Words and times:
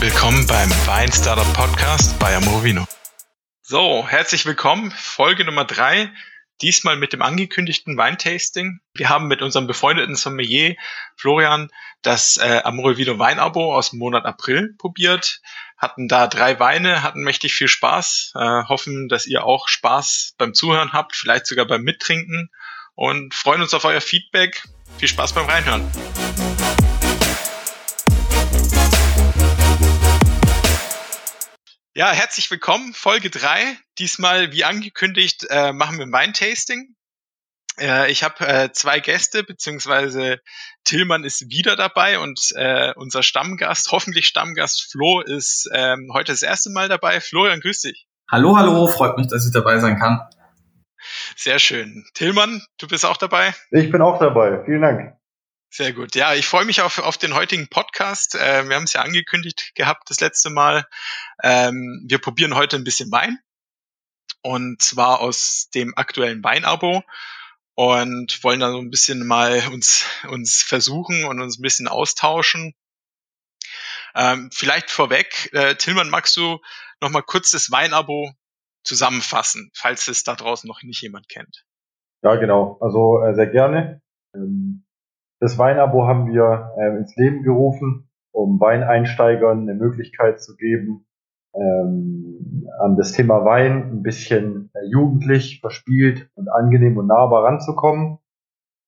Willkommen 0.00 0.46
beim 0.46 0.70
Wein 0.86 1.10
Startup 1.10 1.52
Podcast 1.54 2.16
bei 2.20 2.36
Amorovino. 2.36 2.86
So, 3.62 4.06
herzlich 4.06 4.46
willkommen. 4.46 4.92
Folge 4.92 5.44
Nummer 5.44 5.64
drei. 5.64 6.12
Diesmal 6.62 6.94
mit 6.94 7.12
dem 7.12 7.20
angekündigten 7.20 7.96
Weintasting. 7.96 8.78
Wir 8.94 9.08
haben 9.08 9.26
mit 9.26 9.42
unserem 9.42 9.66
befreundeten 9.66 10.14
Sommelier 10.14 10.76
Florian 11.16 11.68
das 12.02 12.36
äh, 12.36 12.60
Amorovino 12.62 13.18
Weinabo 13.18 13.74
aus 13.74 13.90
dem 13.90 13.98
Monat 13.98 14.24
April 14.24 14.76
probiert. 14.78 15.40
Hatten 15.76 16.06
da 16.06 16.28
drei 16.28 16.60
Weine, 16.60 17.02
hatten 17.02 17.24
mächtig 17.24 17.54
viel 17.54 17.68
Spaß. 17.68 18.34
Äh, 18.36 18.64
hoffen, 18.68 19.08
dass 19.08 19.26
ihr 19.26 19.42
auch 19.42 19.66
Spaß 19.66 20.36
beim 20.38 20.54
Zuhören 20.54 20.92
habt, 20.92 21.16
vielleicht 21.16 21.46
sogar 21.46 21.66
beim 21.66 21.82
Mittrinken 21.82 22.50
und 22.94 23.34
freuen 23.34 23.62
uns 23.62 23.74
auf 23.74 23.84
euer 23.84 24.00
Feedback. 24.00 24.62
Viel 24.98 25.08
Spaß 25.08 25.32
beim 25.32 25.46
Reinhören. 25.46 25.90
Ja, 31.98 32.12
herzlich 32.12 32.48
willkommen, 32.48 32.92
Folge 32.94 33.28
3. 33.28 33.76
Diesmal, 33.98 34.52
wie 34.52 34.62
angekündigt, 34.62 35.48
äh, 35.50 35.72
machen 35.72 35.98
wir 35.98 36.06
ein 36.06 36.12
Weintasting. 36.12 36.94
Äh, 37.76 38.08
ich 38.12 38.22
habe 38.22 38.46
äh, 38.46 38.70
zwei 38.70 39.00
Gäste, 39.00 39.42
beziehungsweise 39.42 40.38
Tillmann 40.84 41.24
ist 41.24 41.50
wieder 41.50 41.74
dabei 41.74 42.20
und 42.20 42.52
äh, 42.54 42.92
unser 42.94 43.24
Stammgast, 43.24 43.90
hoffentlich 43.90 44.28
Stammgast 44.28 44.92
Flo, 44.92 45.22
ist 45.22 45.68
ähm, 45.74 46.12
heute 46.14 46.30
das 46.30 46.42
erste 46.42 46.70
Mal 46.70 46.88
dabei. 46.88 47.20
Florian, 47.20 47.58
grüß 47.58 47.80
dich. 47.80 48.06
Hallo, 48.30 48.56
hallo, 48.56 48.86
freut 48.86 49.18
mich, 49.18 49.26
dass 49.26 49.44
ich 49.44 49.52
dabei 49.52 49.80
sein 49.80 49.98
kann. 49.98 50.20
Sehr 51.34 51.58
schön. 51.58 52.04
Tillmann, 52.14 52.62
du 52.78 52.86
bist 52.86 53.04
auch 53.04 53.16
dabei? 53.16 53.56
Ich 53.72 53.90
bin 53.90 54.02
auch 54.02 54.20
dabei. 54.20 54.62
Vielen 54.66 54.82
Dank. 54.82 55.17
Sehr 55.70 55.92
gut. 55.92 56.14
Ja, 56.14 56.34
ich 56.34 56.46
freue 56.46 56.64
mich 56.64 56.80
auf, 56.80 56.98
auf 56.98 57.18
den 57.18 57.34
heutigen 57.34 57.68
Podcast. 57.68 58.34
Äh, 58.34 58.68
wir 58.68 58.76
haben 58.76 58.84
es 58.84 58.94
ja 58.94 59.02
angekündigt 59.02 59.72
gehabt 59.74 60.08
das 60.08 60.20
letzte 60.20 60.48
Mal. 60.48 60.86
Ähm, 61.42 62.04
wir 62.08 62.18
probieren 62.18 62.54
heute 62.54 62.76
ein 62.76 62.84
bisschen 62.84 63.12
Wein. 63.12 63.38
Und 64.40 64.80
zwar 64.80 65.20
aus 65.20 65.68
dem 65.74 65.96
aktuellen 65.96 66.42
Weinabo. 66.42 67.02
Und 67.74 68.42
wollen 68.42 68.60
dann 68.60 68.72
so 68.72 68.78
ein 68.78 68.90
bisschen 68.90 69.26
mal 69.26 69.62
uns, 69.68 70.06
uns 70.28 70.62
versuchen 70.62 71.24
und 71.26 71.40
uns 71.40 71.58
ein 71.58 71.62
bisschen 71.62 71.86
austauschen. 71.86 72.74
Ähm, 74.14 74.50
vielleicht 74.52 74.90
vorweg, 74.90 75.50
äh, 75.52 75.76
Tillmann, 75.76 76.10
magst 76.10 76.36
du 76.36 76.60
noch 77.00 77.10
mal 77.10 77.22
kurz 77.22 77.50
das 77.50 77.70
Weinabo 77.70 78.32
zusammenfassen, 78.82 79.70
falls 79.74 80.08
es 80.08 80.24
da 80.24 80.34
draußen 80.34 80.66
noch 80.66 80.82
nicht 80.82 81.02
jemand 81.02 81.28
kennt? 81.28 81.64
Ja, 82.22 82.34
genau. 82.36 82.78
Also 82.80 83.22
äh, 83.22 83.34
sehr 83.34 83.46
gerne. 83.46 84.02
Ähm 84.34 84.87
das 85.40 85.58
Weinabo 85.58 86.06
haben 86.06 86.32
wir 86.32 86.72
äh, 86.78 86.96
ins 86.96 87.14
Leben 87.16 87.42
gerufen, 87.42 88.08
um 88.32 88.60
Weineinsteigern 88.60 89.62
eine 89.62 89.74
Möglichkeit 89.74 90.40
zu 90.40 90.56
geben, 90.56 91.06
ähm, 91.54 92.68
an 92.80 92.96
das 92.96 93.12
Thema 93.12 93.44
Wein 93.44 93.90
ein 93.90 94.02
bisschen 94.02 94.70
äh, 94.74 94.86
jugendlich, 94.90 95.60
verspielt 95.60 96.30
und 96.34 96.48
angenehm 96.48 96.96
und 96.98 97.06
nahbar 97.06 97.44
ranzukommen, 97.44 98.18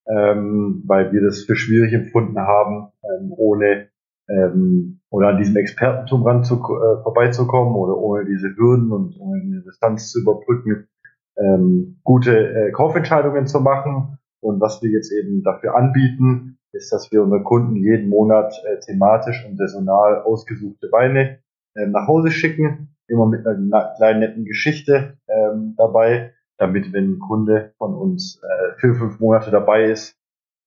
ähm, 0.08 0.82
weil 0.86 1.12
wir 1.12 1.22
das 1.22 1.44
für 1.44 1.56
schwierig 1.56 1.92
empfunden 1.92 2.38
haben, 2.38 2.92
ähm, 3.02 3.32
ohne 3.36 3.88
ähm, 4.28 5.00
oder 5.10 5.28
an 5.28 5.38
diesem 5.38 5.56
Expertentum 5.56 6.22
ran 6.22 6.44
zu, 6.44 6.56
äh, 6.56 7.02
vorbeizukommen 7.02 7.74
oder 7.74 7.96
ohne 7.96 8.26
diese 8.26 8.54
Hürden 8.56 8.92
und 8.92 9.18
ohne 9.18 9.40
diese 9.42 9.62
Distanz 9.62 10.10
zu 10.10 10.20
überbrücken, 10.20 10.88
ähm, 11.36 12.00
gute 12.04 12.36
äh, 12.36 12.70
Kaufentscheidungen 12.70 13.46
zu 13.46 13.60
machen 13.60 14.19
und 14.40 14.60
was 14.60 14.82
wir 14.82 14.90
jetzt 14.90 15.12
eben 15.12 15.42
dafür 15.42 15.76
anbieten, 15.76 16.58
ist, 16.72 16.92
dass 16.92 17.10
wir 17.10 17.22
unseren 17.22 17.44
Kunden 17.44 17.76
jeden 17.76 18.08
Monat 18.08 18.54
äh, 18.64 18.78
thematisch 18.80 19.44
und 19.46 19.56
saisonal 19.56 20.22
ausgesuchte 20.22 20.90
Weine 20.92 21.40
äh, 21.74 21.86
nach 21.86 22.06
Hause 22.06 22.30
schicken, 22.30 22.96
immer 23.08 23.26
mit 23.26 23.46
einer 23.46 23.94
kleinen 23.96 24.20
netten 24.20 24.44
Geschichte 24.44 25.18
ähm, 25.28 25.74
dabei, 25.76 26.32
damit 26.58 26.92
wenn 26.92 27.12
ein 27.12 27.18
Kunde 27.18 27.74
von 27.78 27.94
uns 27.94 28.40
äh, 28.42 28.78
vier, 28.80 28.94
fünf 28.94 29.18
Monate 29.18 29.50
dabei 29.50 29.84
ist, 29.84 30.16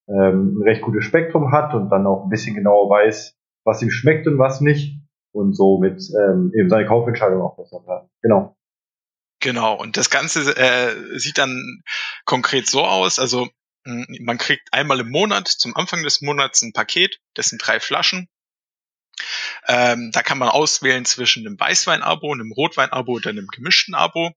ähm, 0.07 0.57
ein 0.57 0.63
recht 0.63 0.81
gutes 0.81 1.05
Spektrum 1.05 1.51
hat 1.51 1.73
und 1.73 1.89
dann 1.89 2.05
auch 2.05 2.23
ein 2.23 2.29
bisschen 2.29 2.55
genauer 2.55 2.89
weiß, 2.89 3.37
was 3.63 3.81
ihm 3.81 3.91
schmeckt 3.91 4.27
und 4.27 4.37
was 4.37 4.59
nicht 4.59 4.99
und 5.31 5.53
somit 5.53 6.01
ähm, 6.19 6.51
eben 6.57 6.69
seine 6.69 6.85
Kaufentscheidung 6.85 7.41
auch 7.41 7.55
besser 7.55 7.83
hat. 7.87 8.09
Genau. 8.21 8.55
Genau, 9.39 9.77
und 9.77 9.97
das 9.97 10.09
Ganze 10.09 10.55
äh, 10.55 11.19
sieht 11.19 11.37
dann 11.37 11.83
konkret 12.25 12.67
so 12.67 12.81
aus, 12.81 13.19
also 13.19 13.47
man 13.85 14.37
kriegt 14.37 14.71
einmal 14.73 14.99
im 14.99 15.09
Monat, 15.09 15.47
zum 15.47 15.75
Anfang 15.75 16.03
des 16.03 16.21
Monats 16.21 16.61
ein 16.61 16.73
Paket, 16.73 17.19
das 17.33 17.47
sind 17.47 17.65
drei 17.65 17.79
Flaschen. 17.79 18.29
Ähm, 19.67 20.11
da 20.11 20.23
kann 20.23 20.37
man 20.37 20.49
auswählen 20.49 21.05
zwischen 21.05 21.45
einem 21.45 21.59
Weißwein-Abo, 21.59 22.33
einem 22.33 22.51
Rotwein-Abo 22.51 23.13
oder 23.13 23.29
einem 23.29 23.47
gemischten 23.47 23.95
Abo. 23.95 24.31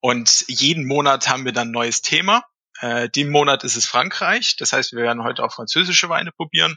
Und 0.00 0.44
jeden 0.48 0.86
Monat 0.86 1.28
haben 1.28 1.44
wir 1.44 1.52
dann 1.52 1.68
ein 1.68 1.72
neues 1.72 2.02
Thema. 2.02 2.44
Äh, 2.80 3.08
den 3.08 3.30
Monat 3.30 3.64
ist 3.64 3.76
es 3.76 3.86
Frankreich. 3.86 4.56
Das 4.56 4.72
heißt, 4.72 4.92
wir 4.92 5.02
werden 5.02 5.22
heute 5.22 5.44
auch 5.44 5.52
französische 5.52 6.08
Weine 6.08 6.32
probieren. 6.32 6.76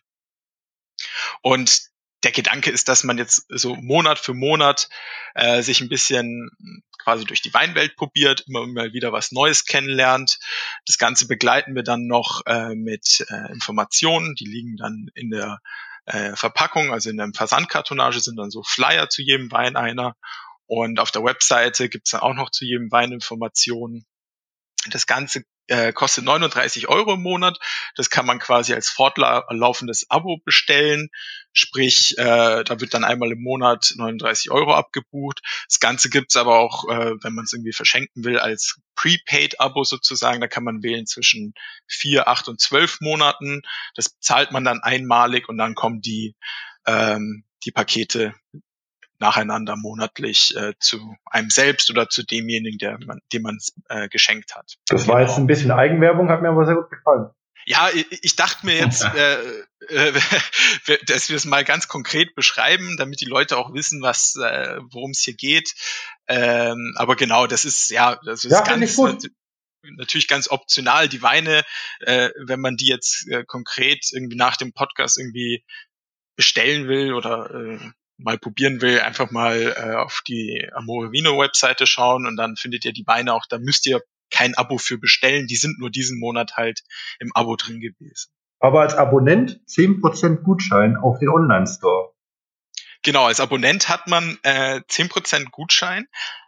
Und 1.41 1.89
der 2.25 2.31
Gedanke 2.31 2.71
ist, 2.71 2.89
dass 2.89 3.03
man 3.03 3.17
jetzt 3.17 3.45
so 3.49 3.75
Monat 3.75 4.19
für 4.19 4.33
Monat 4.33 4.89
äh, 5.35 5.61
sich 5.61 5.79
ein 5.79 5.89
bisschen 5.89 6.49
quasi 6.97 7.23
durch 7.23 7.41
die 7.41 7.53
Weinwelt 7.53 7.95
probiert, 7.95 8.45
immer 8.47 8.65
mal 8.65 8.93
wieder 8.93 9.11
was 9.11 9.31
Neues 9.31 9.65
kennenlernt. 9.65 10.39
Das 10.87 10.97
Ganze 10.97 11.27
begleiten 11.27 11.75
wir 11.75 11.83
dann 11.83 12.07
noch 12.07 12.41
äh, 12.47 12.73
mit 12.73 13.25
äh, 13.29 13.51
Informationen, 13.53 14.33
die 14.33 14.45
liegen 14.45 14.75
dann 14.75 15.11
in 15.13 15.29
der 15.29 15.59
äh, 16.05 16.35
Verpackung, 16.35 16.91
also 16.91 17.11
in 17.11 17.17
der 17.17 17.29
Versandkartonage 17.33 18.19
sind 18.19 18.37
dann 18.37 18.49
so 18.49 18.63
Flyer 18.63 19.07
zu 19.07 19.21
jedem 19.21 19.51
Wein 19.51 19.75
einer. 19.75 20.15
Und 20.65 20.99
auf 20.99 21.11
der 21.11 21.23
Webseite 21.23 21.89
gibt's 21.89 22.09
dann 22.09 22.21
auch 22.21 22.33
noch 22.33 22.49
zu 22.49 22.65
jedem 22.65 22.91
Wein 22.91 23.11
Informationen. 23.11 24.07
Das 24.89 25.05
Ganze 25.05 25.43
äh, 25.67 25.93
kostet 25.93 26.25
39 26.25 26.87
Euro 26.87 27.13
im 27.13 27.21
Monat. 27.21 27.59
Das 27.95 28.09
kann 28.09 28.25
man 28.25 28.39
quasi 28.39 28.73
als 28.73 28.89
fortlaufendes 28.89 30.09
Abo 30.09 30.37
bestellen. 30.43 31.09
Sprich, 31.57 32.17
äh, 32.17 32.63
da 32.63 32.81
wird 32.81 32.93
dann 32.93 33.03
einmal 33.03 33.31
im 33.31 33.41
Monat 33.41 33.93
39 33.95 34.51
Euro 34.51 34.73
abgebucht. 34.73 35.41
Das 35.67 35.79
Ganze 35.79 36.09
gibt's 36.09 36.35
aber 36.35 36.59
auch, 36.59 36.87
äh, 36.89 37.15
wenn 37.23 37.33
man 37.33 37.45
es 37.45 37.53
irgendwie 37.53 37.73
verschenken 37.73 38.25
will, 38.25 38.37
als 38.37 38.79
Prepaid-Abo 38.95 39.83
sozusagen. 39.85 40.41
Da 40.41 40.47
kann 40.47 40.65
man 40.65 40.83
wählen 40.83 41.07
zwischen 41.07 41.53
vier, 41.87 42.27
acht 42.27 42.47
und 42.49 42.59
zwölf 42.59 42.99
Monaten. 42.99 43.61
Das 43.95 44.19
zahlt 44.19 44.51
man 44.51 44.65
dann 44.65 44.81
einmalig 44.81 45.49
und 45.49 45.57
dann 45.57 45.75
kommen 45.75 46.01
die 46.01 46.35
ähm, 46.85 47.45
die 47.63 47.71
Pakete 47.71 48.33
nacheinander 49.19 49.75
monatlich 49.75 50.55
äh, 50.55 50.73
zu 50.79 51.15
einem 51.25 51.49
selbst 51.49 51.89
oder 51.89 52.09
zu 52.09 52.23
demjenigen, 52.23 52.77
der 52.77 52.99
man, 53.05 53.21
dem 53.31 53.43
man 53.43 53.55
es 53.55 53.73
äh, 53.89 54.09
geschenkt 54.09 54.55
hat. 54.55 54.75
Das 54.87 55.07
war 55.07 55.17
genau. 55.17 55.27
jetzt 55.27 55.37
ein 55.37 55.47
bisschen 55.47 55.71
Eigenwerbung, 55.71 56.29
hat 56.29 56.41
mir 56.41 56.49
aber 56.49 56.65
sehr 56.65 56.75
gut 56.75 56.89
gefallen. 56.89 57.29
Ja, 57.65 57.89
ich, 57.89 58.05
ich 58.23 58.35
dachte 58.35 58.65
mir 58.65 58.77
jetzt, 58.77 59.03
äh, 59.15 59.63
äh, 59.89 60.19
dass 61.07 61.29
wir 61.29 61.35
es 61.35 61.45
mal 61.45 61.63
ganz 61.63 61.87
konkret 61.87 62.35
beschreiben, 62.35 62.95
damit 62.97 63.21
die 63.21 63.25
Leute 63.25 63.57
auch 63.57 63.73
wissen, 63.73 64.01
was, 64.01 64.35
äh, 64.35 64.79
worum 64.91 65.11
es 65.11 65.21
hier 65.21 65.35
geht. 65.35 65.73
Ähm, 66.27 66.93
aber 66.95 67.15
genau, 67.15 67.47
das 67.47 67.65
ist 67.65 67.89
ja, 67.89 68.19
das 68.25 68.43
ist 68.45 68.51
ja, 68.51 68.61
ganz 68.61 68.95
natürlich 69.97 70.27
ganz 70.27 70.49
optional. 70.49 71.07
Die 71.09 71.21
Weine, 71.21 71.63
äh, 71.99 72.29
wenn 72.45 72.59
man 72.59 72.77
die 72.77 72.87
jetzt 72.87 73.27
äh, 73.29 73.43
konkret 73.45 74.05
irgendwie 74.11 74.35
nach 74.35 74.57
dem 74.57 74.73
Podcast 74.73 75.19
irgendwie 75.19 75.63
bestellen 76.35 76.87
will 76.87 77.13
oder 77.13 77.51
äh, 77.53 77.79
mal 78.17 78.37
probieren 78.37 78.81
will, 78.81 78.99
einfach 79.01 79.31
mal 79.31 79.75
äh, 79.77 79.95
auf 79.95 80.21
die 80.27 80.67
Amore 80.73 81.11
Vino 81.11 81.37
Webseite 81.39 81.85
schauen 81.85 82.25
und 82.25 82.35
dann 82.37 82.55
findet 82.55 82.85
ihr 82.85 82.93
die 82.93 83.07
Weine 83.07 83.33
auch, 83.33 83.45
da 83.47 83.57
müsst 83.57 83.85
ihr 83.85 84.01
kein 84.35 84.55
Abo 84.55 84.77
für 84.77 84.97
bestellen, 84.97 85.47
die 85.47 85.55
sind 85.55 85.79
nur 85.79 85.89
diesen 85.89 86.19
Monat 86.19 86.57
halt 86.57 86.81
im 87.19 87.31
Abo 87.33 87.55
drin 87.55 87.79
gewesen. 87.79 88.31
Aber 88.59 88.81
als 88.81 88.95
Abonnent 88.95 89.61
10% 89.67 90.43
Gutschein 90.43 90.97
auf 90.97 91.19
den 91.19 91.29
Online-Store. 91.29 92.13
Genau, 93.03 93.25
als 93.25 93.39
Abonnent 93.39 93.89
hat 93.89 94.07
man 94.07 94.37
äh, 94.43 94.81
10% 94.89 95.51
Gutschein, 95.51 96.07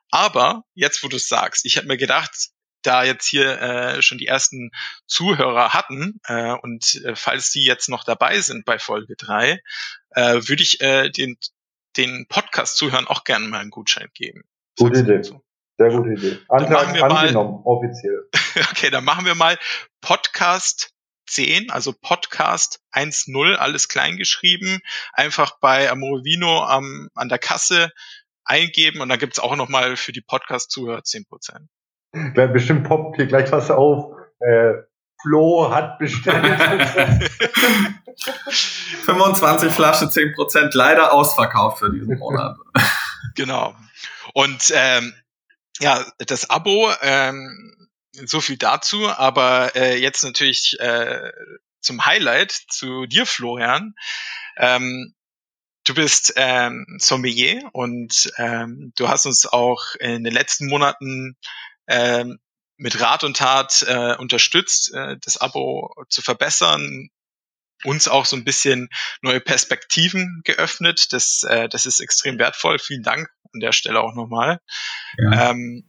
aber 0.09 0.63
jetzt, 0.73 1.03
wo 1.03 1.07
du 1.07 1.17
es 1.17 1.27
sagst, 1.27 1.65
ich 1.65 1.77
habe 1.77 1.87
mir 1.87 1.97
gedacht, 1.97 2.49
da 2.81 3.03
jetzt 3.03 3.27
hier 3.27 3.61
äh, 3.61 4.01
schon 4.01 4.17
die 4.17 4.27
ersten 4.27 4.71
Zuhörer 5.05 5.73
hatten 5.73 6.19
äh, 6.25 6.53
und 6.53 7.01
äh, 7.03 7.15
falls 7.15 7.51
die 7.51 7.63
jetzt 7.63 7.89
noch 7.89 8.03
dabei 8.03 8.39
sind 8.39 8.65
bei 8.65 8.79
Folge 8.79 9.15
3, 9.17 9.59
äh, 10.11 10.21
würde 10.47 10.63
ich 10.63 10.81
äh, 10.81 11.09
den 11.09 11.37
den 11.97 12.27
Podcast 12.27 12.77
zuhören, 12.77 13.07
auch 13.07 13.23
gerne 13.23 13.47
mal 13.47 13.59
einen 13.59 13.71
Gutschein 13.71 14.09
geben. 14.13 14.43
Gute 14.77 14.99
Idee. 14.99 15.23
So. 15.23 15.43
Sehr 15.77 15.89
gute 15.89 16.09
Idee. 16.09 16.39
Antrag 16.49 16.87
angenommen, 16.87 17.51
mal, 17.51 17.61
offiziell. 17.63 18.27
okay, 18.71 18.89
dann 18.89 19.03
machen 19.03 19.25
wir 19.25 19.35
mal 19.35 19.57
Podcast 20.01 20.91
10, 21.27 21.69
also 21.69 21.93
Podcast 21.93 22.79
1.0, 22.93 23.55
alles 23.55 23.87
klein 23.87 24.17
geschrieben, 24.17 24.79
einfach 25.13 25.59
bei 25.59 25.89
Amorovino 25.91 26.63
am, 26.63 27.09
an 27.13 27.29
der 27.29 27.37
Kasse 27.37 27.91
eingeben 28.43 29.01
und 29.01 29.09
dann 29.09 29.19
gibt's 29.19 29.39
auch 29.39 29.55
nochmal 29.55 29.97
für 29.97 30.13
die 30.13 30.21
Podcast-Zuhörer 30.21 31.01
10%. 31.01 31.67
Bestimmt 32.53 32.87
poppt 32.87 33.17
hier 33.17 33.27
gleich 33.27 33.51
was 33.51 33.69
auf. 33.69 34.15
Äh, 34.39 34.73
Flo 35.21 35.71
hat 35.73 35.99
bestellt. 35.99 36.45
25 39.05 39.71
Flaschen, 39.71 40.09
10 40.09 40.33
Prozent, 40.33 40.73
leider 40.73 41.13
ausverkauft 41.13 41.79
für 41.79 41.91
diesen 41.91 42.17
Monat. 42.17 42.57
Genau. 43.35 43.75
Und 44.33 44.73
ähm, 44.73 45.13
ja, 45.79 46.05
das 46.17 46.49
Abo, 46.49 46.91
ähm, 47.01 47.89
so 48.13 48.41
viel 48.41 48.57
dazu, 48.57 49.07
aber 49.07 49.75
äh, 49.75 49.97
jetzt 49.97 50.23
natürlich 50.23 50.79
äh, 50.79 51.31
zum 51.81 52.05
Highlight 52.05 52.51
zu 52.69 53.05
dir, 53.05 53.25
Florian. 53.25 53.93
Ähm, 54.57 55.13
du 55.83 55.93
bist 55.93 56.33
ähm, 56.35 56.85
Sommelier 56.99 57.69
und 57.73 58.31
ähm, 58.37 58.91
du 58.97 59.07
hast 59.07 59.25
uns 59.25 59.45
auch 59.45 59.95
in 59.99 60.23
den 60.23 60.33
letzten 60.33 60.67
Monaten 60.67 61.37
ähm, 61.87 62.39
mit 62.77 62.99
Rat 62.99 63.23
und 63.23 63.37
Tat 63.37 63.85
äh, 63.87 64.15
unterstützt, 64.15 64.93
äh, 64.93 65.17
das 65.21 65.37
Abo 65.37 65.93
zu 66.09 66.21
verbessern, 66.21 67.09
uns 67.87 68.09
auch 68.09 68.25
so 68.25 68.35
ein 68.35 68.43
bisschen 68.43 68.89
neue 69.21 69.39
Perspektiven 69.39 70.41
geöffnet. 70.43 71.13
Das, 71.13 71.43
äh, 71.43 71.69
das 71.69 71.85
ist 71.85 72.01
extrem 72.01 72.37
wertvoll. 72.37 72.79
Vielen 72.79 73.01
Dank 73.01 73.29
an 73.53 73.61
der 73.61 73.71
Stelle 73.71 74.01
auch 74.01 74.13
nochmal. 74.13 74.59
Ja. 75.17 75.51
Ähm, 75.51 75.85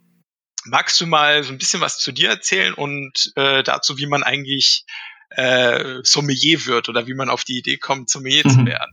magst 0.64 1.00
du 1.00 1.06
mal 1.06 1.42
so 1.42 1.52
ein 1.52 1.58
bisschen 1.58 1.80
was 1.80 1.98
zu 1.98 2.12
dir 2.12 2.30
erzählen 2.30 2.72
und 2.72 3.32
äh, 3.34 3.64
dazu, 3.64 3.98
wie 3.98 4.06
man 4.06 4.22
eigentlich 4.22 4.84
äh, 5.30 5.98
Sommelier 6.04 6.66
wird 6.66 6.88
oder 6.88 7.08
wie 7.08 7.14
man 7.14 7.28
auf 7.28 7.42
die 7.42 7.58
Idee 7.58 7.78
kommt, 7.78 8.10
Sommelier 8.10 8.42
mhm. 8.44 8.50
zu 8.50 8.64
werden? 8.64 8.92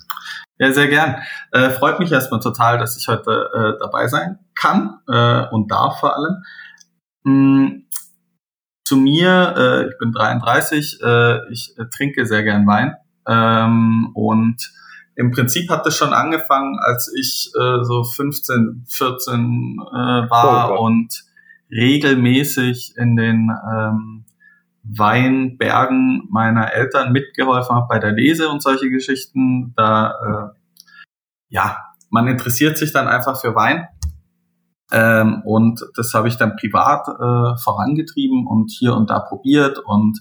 Ja, 0.57 0.72
sehr 0.72 0.88
gern. 0.88 1.24
Äh, 1.52 1.69
freut 1.69 2.00
mich 2.00 2.12
erstmal 2.12 2.40
total, 2.40 2.80
dass 2.80 2.98
ich 2.98 3.07
heute 3.07 3.52
äh, 3.54 3.80
dabei 3.80 4.07
sein 4.07 4.40
kann 4.56 5.00
äh, 5.07 5.44
und 5.52 5.69
darf 5.69 6.00
vor 6.00 6.16
allem. 6.16 6.44
Mm, 7.24 7.86
zu 8.86 8.98
mir, 8.98 9.56
äh, 9.58 9.90
ich 9.90 9.98
bin 10.00 10.12
33, 10.12 11.00
äh, 11.04 11.52
ich 11.52 11.74
äh, 11.78 11.86
trinke 11.96 12.26
sehr 12.26 12.44
gern 12.44 12.66
Wein 12.68 12.96
ähm, 13.28 14.12
und 14.14 14.72
im 15.16 15.32
Prinzip 15.32 15.70
hat 15.70 15.88
es 15.88 15.98
schon 15.98 16.14
angefangen, 16.14 16.78
als 16.80 17.12
ich 17.18 17.52
äh, 17.60 17.84
so 17.84 18.04
15, 18.04 18.86
14 18.88 19.78
äh, 19.80 20.30
war 20.30 20.74
oh, 20.74 20.86
und 20.86 21.24
regelmäßig 21.72 22.94
in 22.98 23.16
den 23.16 23.50
ähm, 23.74 24.26
Weinbergen 24.84 26.28
meiner 26.30 26.74
Eltern 26.74 27.12
mitgeholfen 27.12 27.76
habe 27.76 27.88
bei 27.90 28.00
der 28.00 28.12
Lese 28.12 28.50
und 28.50 28.62
solche 28.62 28.90
Geschichten. 28.90 29.74
Da 29.76 30.54
äh, 30.54 30.60
ja, 31.48 31.78
man 32.10 32.28
interessiert 32.28 32.78
sich 32.78 32.92
dann 32.92 33.08
einfach 33.08 33.40
für 33.40 33.56
Wein 33.56 33.88
ähm, 34.92 35.42
und 35.46 35.82
das 35.96 36.14
habe 36.14 36.28
ich 36.28 36.38
dann 36.38 36.56
privat 36.58 37.08
äh, 37.08 37.58
vorangetrieben 37.62 38.46
und 38.46 38.72
hier 38.72 38.96
und 38.96 39.10
da 39.10 39.20
probiert 39.20 39.80
und 39.80 40.20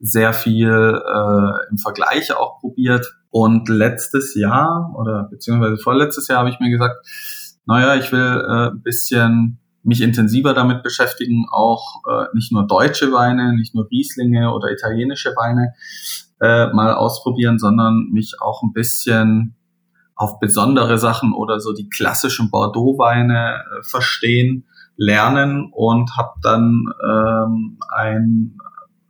sehr 0.00 0.32
viel 0.32 0.70
äh, 0.70 1.70
im 1.70 1.78
Vergleich 1.78 2.34
auch 2.34 2.60
probiert. 2.60 3.06
Und 3.30 3.68
letztes 3.68 4.34
Jahr 4.34 4.94
oder 4.96 5.28
beziehungsweise 5.30 5.76
vorletztes 5.76 6.28
Jahr 6.28 6.38
habe 6.38 6.50
ich 6.50 6.60
mir 6.60 6.70
gesagt, 6.70 6.96
naja, 7.66 7.96
ich 7.96 8.10
will 8.12 8.44
äh, 8.48 8.70
ein 8.70 8.82
bisschen 8.82 9.58
mich 9.82 10.00
intensiver 10.00 10.54
damit 10.54 10.82
beschäftigen, 10.82 11.44
auch 11.50 12.02
äh, 12.08 12.26
nicht 12.34 12.52
nur 12.52 12.66
deutsche 12.66 13.12
Weine, 13.12 13.54
nicht 13.54 13.74
nur 13.74 13.88
Rieslinge 13.90 14.52
oder 14.52 14.70
italienische 14.70 15.30
Weine 15.36 15.74
äh, 16.40 16.72
mal 16.72 16.92
ausprobieren, 16.94 17.58
sondern 17.58 18.08
mich 18.12 18.34
auch 18.40 18.62
ein 18.62 18.72
bisschen 18.72 19.54
auf 20.16 20.40
besondere 20.40 20.98
Sachen 20.98 21.32
oder 21.32 21.60
so 21.60 21.72
die 21.72 21.88
klassischen 21.88 22.50
Bordeaux-Weine 22.50 23.60
äh, 23.60 23.82
verstehen, 23.82 24.64
lernen 24.96 25.70
und 25.72 26.16
habe 26.16 26.32
dann 26.42 26.86
ähm, 27.06 27.78
ein, 27.94 28.58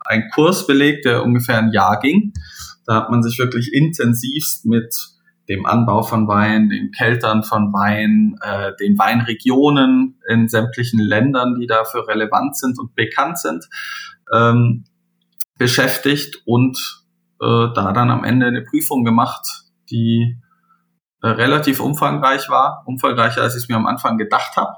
ein 0.05 0.29
Kurs 0.35 0.67
belegt, 0.67 1.05
der 1.05 1.23
ungefähr 1.23 1.59
ein 1.59 1.73
Jahr 1.73 2.01
ging. 2.01 2.33
Da 2.87 2.97
hat 2.97 3.11
man 3.11 3.23
sich 3.23 3.39
wirklich 3.39 3.73
intensivst 3.73 4.67
mit 4.67 4.95
dem 5.49 5.65
Anbau 5.65 6.03
von 6.03 6.27
Wein, 6.27 6.71
den 6.71 6.91
Keltern 6.91 7.45
von 7.45 7.73
Wein, 7.73 8.37
äh, 8.43 8.73
den 8.81 8.99
Weinregionen 8.99 10.19
in 10.29 10.49
sämtlichen 10.49 10.99
Ländern, 10.99 11.55
die 11.61 11.69
dafür 11.69 12.09
relevant 12.09 12.57
sind 12.57 12.81
und 12.81 12.97
bekannt 12.97 13.39
sind, 13.39 13.65
ähm, 14.35 14.85
beschäftigt 15.57 16.43
und 16.47 17.05
äh, 17.41 17.69
da 17.75 17.93
dann 17.93 18.11
am 18.11 18.25
Ende 18.25 18.47
eine 18.47 18.63
Prüfung 18.63 19.05
gemacht, 19.05 19.47
die 19.89 20.37
äh, 21.27 21.31
relativ 21.31 21.81
umfangreich 21.81 22.49
war, 22.49 22.85
umfangreicher 22.87 23.43
als 23.43 23.57
ich 23.57 23.65
es 23.65 23.69
mir 23.69 23.75
am 23.75 23.87
Anfang 23.87 24.17
gedacht 24.17 24.57
habe. 24.57 24.77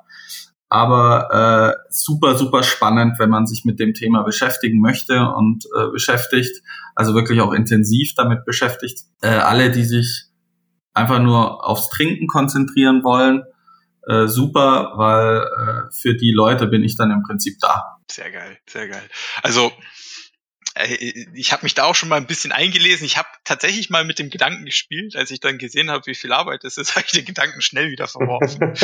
Aber 0.71 1.29
äh, 1.31 1.77
super, 1.91 2.37
super 2.37 2.63
spannend, 2.63 3.19
wenn 3.19 3.29
man 3.29 3.47
sich 3.47 3.65
mit 3.67 3.79
dem 3.79 3.93
Thema 3.93 4.23
beschäftigen 4.23 4.81
möchte 4.81 5.29
und 5.31 5.67
äh, 5.79 5.91
beschäftigt, 5.91 6.63
also 6.95 7.15
wirklich 7.15 7.43
auch 7.43 7.53
intensiv 7.53 8.15
damit 8.15 8.45
beschäftigt. 8.47 9.01
Äh, 9.21 9.29
alle, 9.29 9.71
die 9.71 9.85
sich 9.85 10.25
einfach 10.95 11.21
nur 11.21 11.67
aufs 11.67 11.91
Trinken 11.91 12.27
konzentrieren 12.27 13.05
wollen, 13.05 13.45
äh, 14.07 14.27
super, 14.27 14.93
weil 14.97 15.43
äh, 15.43 15.93
für 15.93 16.15
die 16.15 16.33
Leute 16.33 16.67
bin 16.67 16.83
ich 16.83 16.97
dann 16.97 17.11
im 17.11 17.23
Prinzip 17.23 17.59
da. 17.61 17.99
Sehr 18.11 18.31
geil, 18.31 18.59
sehr 18.69 18.89
geil. 18.89 19.03
Also 19.43 19.71
ich 21.35 21.53
habe 21.53 21.65
mich 21.65 21.75
da 21.75 21.85
auch 21.85 21.95
schon 21.95 22.09
mal 22.09 22.17
ein 22.17 22.27
bisschen 22.27 22.53
eingelesen. 22.53 23.05
Ich 23.05 23.17
habe 23.17 23.29
tatsächlich 23.45 23.91
mal 23.91 24.05
mit 24.05 24.19
dem 24.19 24.31
Gedanken 24.31 24.65
gespielt, 24.65 25.17
als 25.17 25.31
ich 25.31 25.41
dann 25.41 25.59
gesehen 25.59 25.91
habe, 25.91 26.07
wie 26.07 26.15
viel 26.15 26.33
Arbeit 26.33 26.65
es 26.65 26.77
ist, 26.77 26.95
habe 26.97 27.05
ich 27.07 27.13
den 27.13 27.25
Gedanken 27.25 27.61
schnell 27.61 27.91
wieder 27.91 28.07
verworfen. 28.07 28.75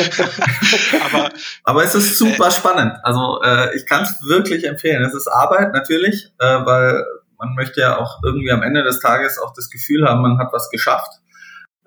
aber, 1.05 1.29
aber 1.63 1.83
es 1.83 1.95
ist 1.95 2.17
super 2.17 2.47
äh, 2.47 2.51
spannend. 2.51 2.93
Also 3.03 3.41
äh, 3.41 3.75
ich 3.75 3.85
kann 3.85 4.03
es 4.03 4.21
wirklich 4.27 4.65
empfehlen. 4.65 5.03
Es 5.03 5.13
ist 5.13 5.27
Arbeit 5.27 5.73
natürlich, 5.73 6.33
äh, 6.39 6.65
weil 6.65 7.03
man 7.37 7.53
möchte 7.55 7.81
ja 7.81 7.97
auch 7.97 8.21
irgendwie 8.23 8.51
am 8.51 8.63
Ende 8.63 8.83
des 8.83 8.99
Tages 8.99 9.37
auch 9.39 9.53
das 9.53 9.69
Gefühl 9.69 10.07
haben, 10.07 10.21
man 10.21 10.37
hat 10.39 10.51
was 10.51 10.69
geschafft. 10.69 11.19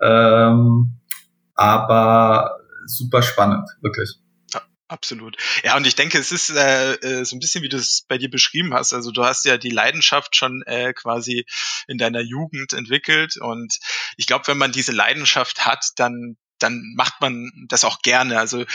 Ähm, 0.01 0.99
aber 1.55 2.59
super 2.85 3.21
spannend, 3.21 3.69
wirklich. 3.81 4.19
Absolut. 4.89 5.37
Ja, 5.63 5.77
und 5.77 5.85
ich 5.85 5.93
denke, 5.93 6.17
es 6.17 6.31
ist 6.31 6.49
äh, 6.49 6.93
äh, 6.95 7.23
so 7.23 7.35
ein 7.35 7.39
bisschen, 7.39 7.63
wie 7.63 7.69
du 7.69 7.77
es 7.77 8.05
bei 8.07 8.17
dir 8.17 8.29
beschrieben 8.29 8.73
hast. 8.73 8.91
Also 8.91 9.11
du 9.11 9.23
hast 9.23 9.45
ja 9.45 9.57
die 9.57 9.69
Leidenschaft 9.69 10.35
schon 10.35 10.63
äh, 10.65 10.93
quasi 10.93 11.45
in 11.87 11.99
deiner 11.99 12.21
Jugend 12.21 12.73
entwickelt. 12.73 13.37
Und 13.37 13.77
ich 14.17 14.25
glaube, 14.25 14.47
wenn 14.47 14.57
man 14.57 14.71
diese 14.71 14.91
Leidenschaft 14.91 15.67
hat, 15.67 15.91
dann, 15.97 16.37
dann 16.57 16.93
macht 16.95 17.21
man 17.21 17.51
das 17.69 17.83
auch 17.83 18.01
gerne. 18.01 18.39
Also 18.39 18.65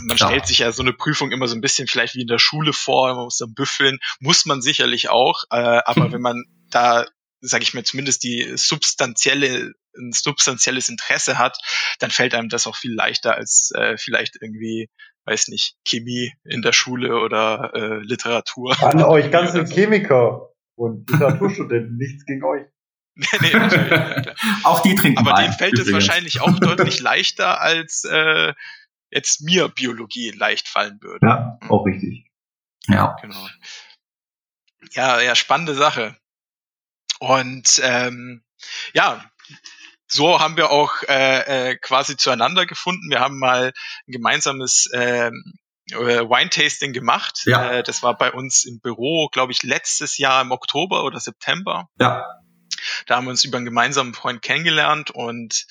man 0.00 0.16
Klar. 0.16 0.30
stellt 0.30 0.46
sich 0.46 0.60
ja 0.60 0.70
so 0.70 0.82
eine 0.82 0.92
Prüfung 0.92 1.32
immer 1.32 1.48
so 1.48 1.56
ein 1.56 1.60
bisschen 1.60 1.88
vielleicht 1.88 2.14
wie 2.14 2.22
in 2.22 2.28
der 2.28 2.38
Schule 2.38 2.72
vor, 2.72 3.12
man 3.12 3.24
muss 3.24 3.38
dann 3.38 3.52
büffeln, 3.52 3.98
muss 4.20 4.46
man 4.46 4.62
sicherlich 4.62 5.10
auch. 5.10 5.42
Äh, 5.50 5.56
aber 5.84 6.12
wenn 6.12 6.22
man 6.22 6.44
da 6.70 7.04
sage 7.42 7.64
ich 7.64 7.74
mir, 7.74 7.82
zumindest 7.82 8.22
die 8.22 8.56
substanzielle, 8.56 9.72
ein 9.98 10.12
substanzielles 10.12 10.88
Interesse 10.88 11.38
hat, 11.38 11.58
dann 11.98 12.10
fällt 12.10 12.34
einem 12.34 12.48
das 12.48 12.66
auch 12.66 12.76
viel 12.76 12.94
leichter 12.94 13.34
als 13.34 13.72
äh, 13.74 13.98
vielleicht 13.98 14.36
irgendwie 14.40 14.88
weiß 15.24 15.48
nicht, 15.48 15.76
Chemie 15.86 16.32
in 16.44 16.62
der 16.62 16.72
Schule 16.72 17.20
oder 17.20 17.72
äh, 17.74 17.98
Literatur. 18.02 18.76
An 18.82 19.02
euch 19.02 19.30
ganzen 19.30 19.66
Chemiker 19.66 20.50
und 20.74 21.08
Literaturstudenten, 21.10 21.96
nichts 21.96 22.24
gegen 22.26 22.44
euch. 22.44 22.66
nee, 23.14 23.26
nee, 23.40 23.52
natürlich. 23.52 24.36
auch 24.64 24.80
die 24.80 24.94
trinken 24.94 25.18
Aber 25.18 25.34
denen 25.40 25.52
fällt 25.52 25.74
übrigens. 25.74 25.88
es 25.88 25.92
wahrscheinlich 25.92 26.40
auch 26.40 26.58
deutlich 26.58 27.00
leichter, 27.00 27.60
als 27.60 28.04
äh, 28.04 28.54
jetzt 29.10 29.42
mir 29.42 29.68
Biologie 29.68 30.30
leicht 30.30 30.66
fallen 30.66 30.98
würde. 31.02 31.26
Ja, 31.26 31.58
auch 31.68 31.84
richtig. 31.84 32.26
Ja. 32.88 33.16
Genau. 33.20 33.46
Ja, 34.92 35.20
ja, 35.20 35.34
spannende 35.34 35.74
Sache. 35.74 36.16
Und 37.20 37.80
ähm, 37.84 38.42
ja, 38.94 39.24
so 40.12 40.40
haben 40.40 40.56
wir 40.56 40.70
auch 40.70 41.02
äh, 41.08 41.70
äh, 41.70 41.76
quasi 41.76 42.16
zueinander 42.16 42.66
gefunden. 42.66 43.10
Wir 43.10 43.20
haben 43.20 43.38
mal 43.38 43.72
ein 44.06 44.12
gemeinsames 44.12 44.88
ähm, 44.92 45.54
äh, 45.90 45.96
Wine-Tasting 45.96 46.92
gemacht. 46.92 47.42
Ja. 47.46 47.72
Äh, 47.72 47.82
das 47.82 48.02
war 48.02 48.16
bei 48.16 48.32
uns 48.32 48.64
im 48.64 48.80
Büro, 48.80 49.28
glaube 49.32 49.52
ich, 49.52 49.62
letztes 49.62 50.18
Jahr 50.18 50.42
im 50.42 50.50
Oktober 50.50 51.04
oder 51.04 51.18
September. 51.20 51.88
Ja. 51.98 52.26
Da 53.06 53.16
haben 53.16 53.26
wir 53.26 53.30
uns 53.30 53.44
über 53.44 53.58
einen 53.58 53.66
gemeinsamen 53.66 54.14
Freund 54.14 54.42
kennengelernt 54.42 55.10
und 55.10 55.66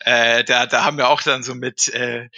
äh, 0.00 0.42
da, 0.44 0.66
da 0.66 0.84
haben 0.84 0.96
wir 0.96 1.08
auch 1.08 1.22
dann 1.22 1.42
so 1.42 1.54
mit 1.54 1.88
äh, 1.88 2.28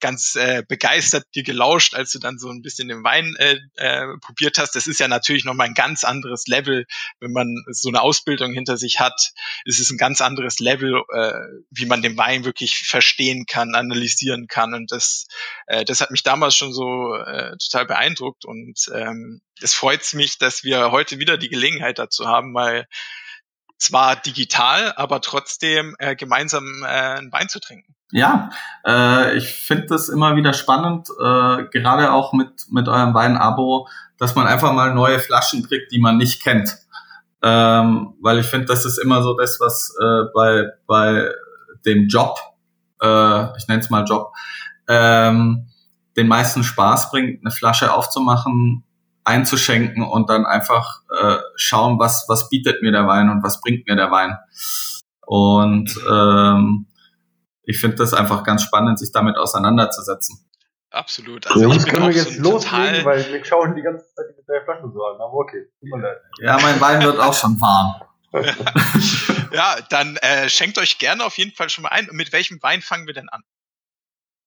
ganz 0.00 0.34
äh, 0.36 0.62
begeistert 0.66 1.24
dir 1.34 1.42
gelauscht, 1.42 1.94
als 1.94 2.12
du 2.12 2.18
dann 2.18 2.38
so 2.38 2.50
ein 2.50 2.62
bisschen 2.62 2.88
den 2.88 3.04
Wein 3.04 3.34
äh, 3.38 3.58
äh, 3.76 4.06
probiert 4.20 4.58
hast. 4.58 4.74
Das 4.74 4.86
ist 4.86 5.00
ja 5.00 5.08
natürlich 5.08 5.44
nochmal 5.44 5.68
ein 5.68 5.74
ganz 5.74 6.04
anderes 6.04 6.46
Level, 6.46 6.86
wenn 7.20 7.32
man 7.32 7.54
so 7.70 7.88
eine 7.88 8.00
Ausbildung 8.00 8.52
hinter 8.52 8.76
sich 8.76 9.00
hat. 9.00 9.32
Es 9.64 9.80
ist 9.80 9.90
ein 9.90 9.98
ganz 9.98 10.20
anderes 10.20 10.58
Level, 10.58 11.02
äh, 11.12 11.32
wie 11.70 11.86
man 11.86 12.02
den 12.02 12.16
Wein 12.16 12.44
wirklich 12.44 12.78
verstehen 12.78 13.46
kann, 13.46 13.74
analysieren 13.74 14.46
kann. 14.46 14.74
Und 14.74 14.92
das, 14.92 15.26
äh, 15.66 15.84
das 15.84 16.00
hat 16.00 16.10
mich 16.10 16.22
damals 16.22 16.54
schon 16.54 16.72
so 16.72 17.14
äh, 17.14 17.56
total 17.58 17.86
beeindruckt. 17.86 18.44
Und 18.44 18.78
ähm, 18.94 19.40
es 19.60 19.74
freut 19.74 20.14
mich, 20.14 20.38
dass 20.38 20.64
wir 20.64 20.90
heute 20.90 21.18
wieder 21.18 21.36
die 21.36 21.48
Gelegenheit 21.48 21.98
dazu 21.98 22.26
haben, 22.26 22.54
weil 22.54 22.86
zwar 23.78 24.16
digital, 24.16 24.92
aber 24.96 25.20
trotzdem 25.20 25.94
äh, 25.98 26.16
gemeinsam 26.16 26.82
äh, 26.82 26.86
einen 26.86 27.32
Wein 27.32 27.48
zu 27.48 27.60
trinken. 27.60 27.94
Ja, 28.10 28.50
äh, 28.86 29.36
ich 29.36 29.52
finde 29.52 29.86
das 29.86 30.08
immer 30.08 30.34
wieder 30.36 30.52
spannend, 30.52 31.08
äh, 31.10 31.64
gerade 31.70 32.12
auch 32.12 32.32
mit, 32.32 32.66
mit 32.70 32.88
eurem 32.88 33.14
Wein-Abo, 33.14 33.88
dass 34.16 34.34
man 34.34 34.46
einfach 34.46 34.72
mal 34.72 34.94
neue 34.94 35.20
Flaschen 35.20 35.66
kriegt, 35.66 35.92
die 35.92 36.00
man 36.00 36.16
nicht 36.16 36.42
kennt. 36.42 36.78
ähm, 37.42 38.14
weil 38.20 38.38
ich 38.38 38.46
finde, 38.46 38.66
das 38.66 38.84
ist 38.84 38.98
immer 38.98 39.22
so 39.22 39.36
das, 39.36 39.60
was 39.60 39.94
äh, 40.00 40.24
bei, 40.34 40.66
bei 40.86 41.30
dem 41.86 42.08
Job, 42.08 42.36
äh, 43.00 43.56
ich 43.56 43.68
nenne 43.68 43.80
es 43.80 43.90
mal 43.90 44.04
Job, 44.04 44.32
ähm, 44.88 45.68
den 46.16 46.26
meisten 46.26 46.64
Spaß 46.64 47.10
bringt, 47.10 47.44
eine 47.44 47.52
Flasche 47.52 47.92
aufzumachen, 47.92 48.84
einzuschenken 49.28 50.02
und 50.02 50.30
dann 50.30 50.46
einfach 50.46 51.02
äh, 51.20 51.36
schauen, 51.56 51.98
was, 51.98 52.24
was 52.28 52.48
bietet 52.48 52.82
mir 52.82 52.90
der 52.90 53.06
Wein 53.06 53.28
und 53.28 53.42
was 53.42 53.60
bringt 53.60 53.86
mir 53.86 53.94
der 53.94 54.10
Wein. 54.10 54.36
Und 55.26 55.94
ähm, 56.10 56.86
ich 57.62 57.78
finde 57.80 57.96
das 57.96 58.14
einfach 58.14 58.42
ganz 58.44 58.62
spannend, 58.62 58.98
sich 58.98 59.12
damit 59.12 59.36
auseinanderzusetzen. 59.36 60.48
Absolut. 60.90 61.46
Also 61.46 61.60
Jungs, 61.60 61.84
können 61.84 62.08
wir 62.08 62.16
jetzt 62.16 62.36
so 62.36 62.50
loslegen, 62.50 63.04
weil 63.04 63.30
wir 63.30 63.44
schauen 63.44 63.74
die 63.76 63.82
ganze 63.82 64.06
Zeit 64.14 64.24
mit 64.34 64.48
der 64.48 64.64
Flasche 64.64 64.90
so 64.90 65.04
an. 65.04 65.20
Aber 65.20 65.34
okay, 65.34 65.66
Ja, 66.40 66.58
mein 66.62 66.80
Wein 66.80 67.02
wird 67.02 67.20
auch 67.20 67.34
schon 67.34 67.60
warm. 67.60 68.02
ja, 69.52 69.76
dann 69.90 70.16
äh, 70.16 70.48
schenkt 70.48 70.78
euch 70.78 70.98
gerne 70.98 71.24
auf 71.24 71.36
jeden 71.36 71.52
Fall 71.52 71.68
schon 71.68 71.82
mal 71.82 71.90
ein. 71.90 72.08
Mit 72.12 72.32
welchem 72.32 72.62
Wein 72.62 72.80
fangen 72.80 73.06
wir 73.06 73.14
denn 73.14 73.28
an? 73.28 73.42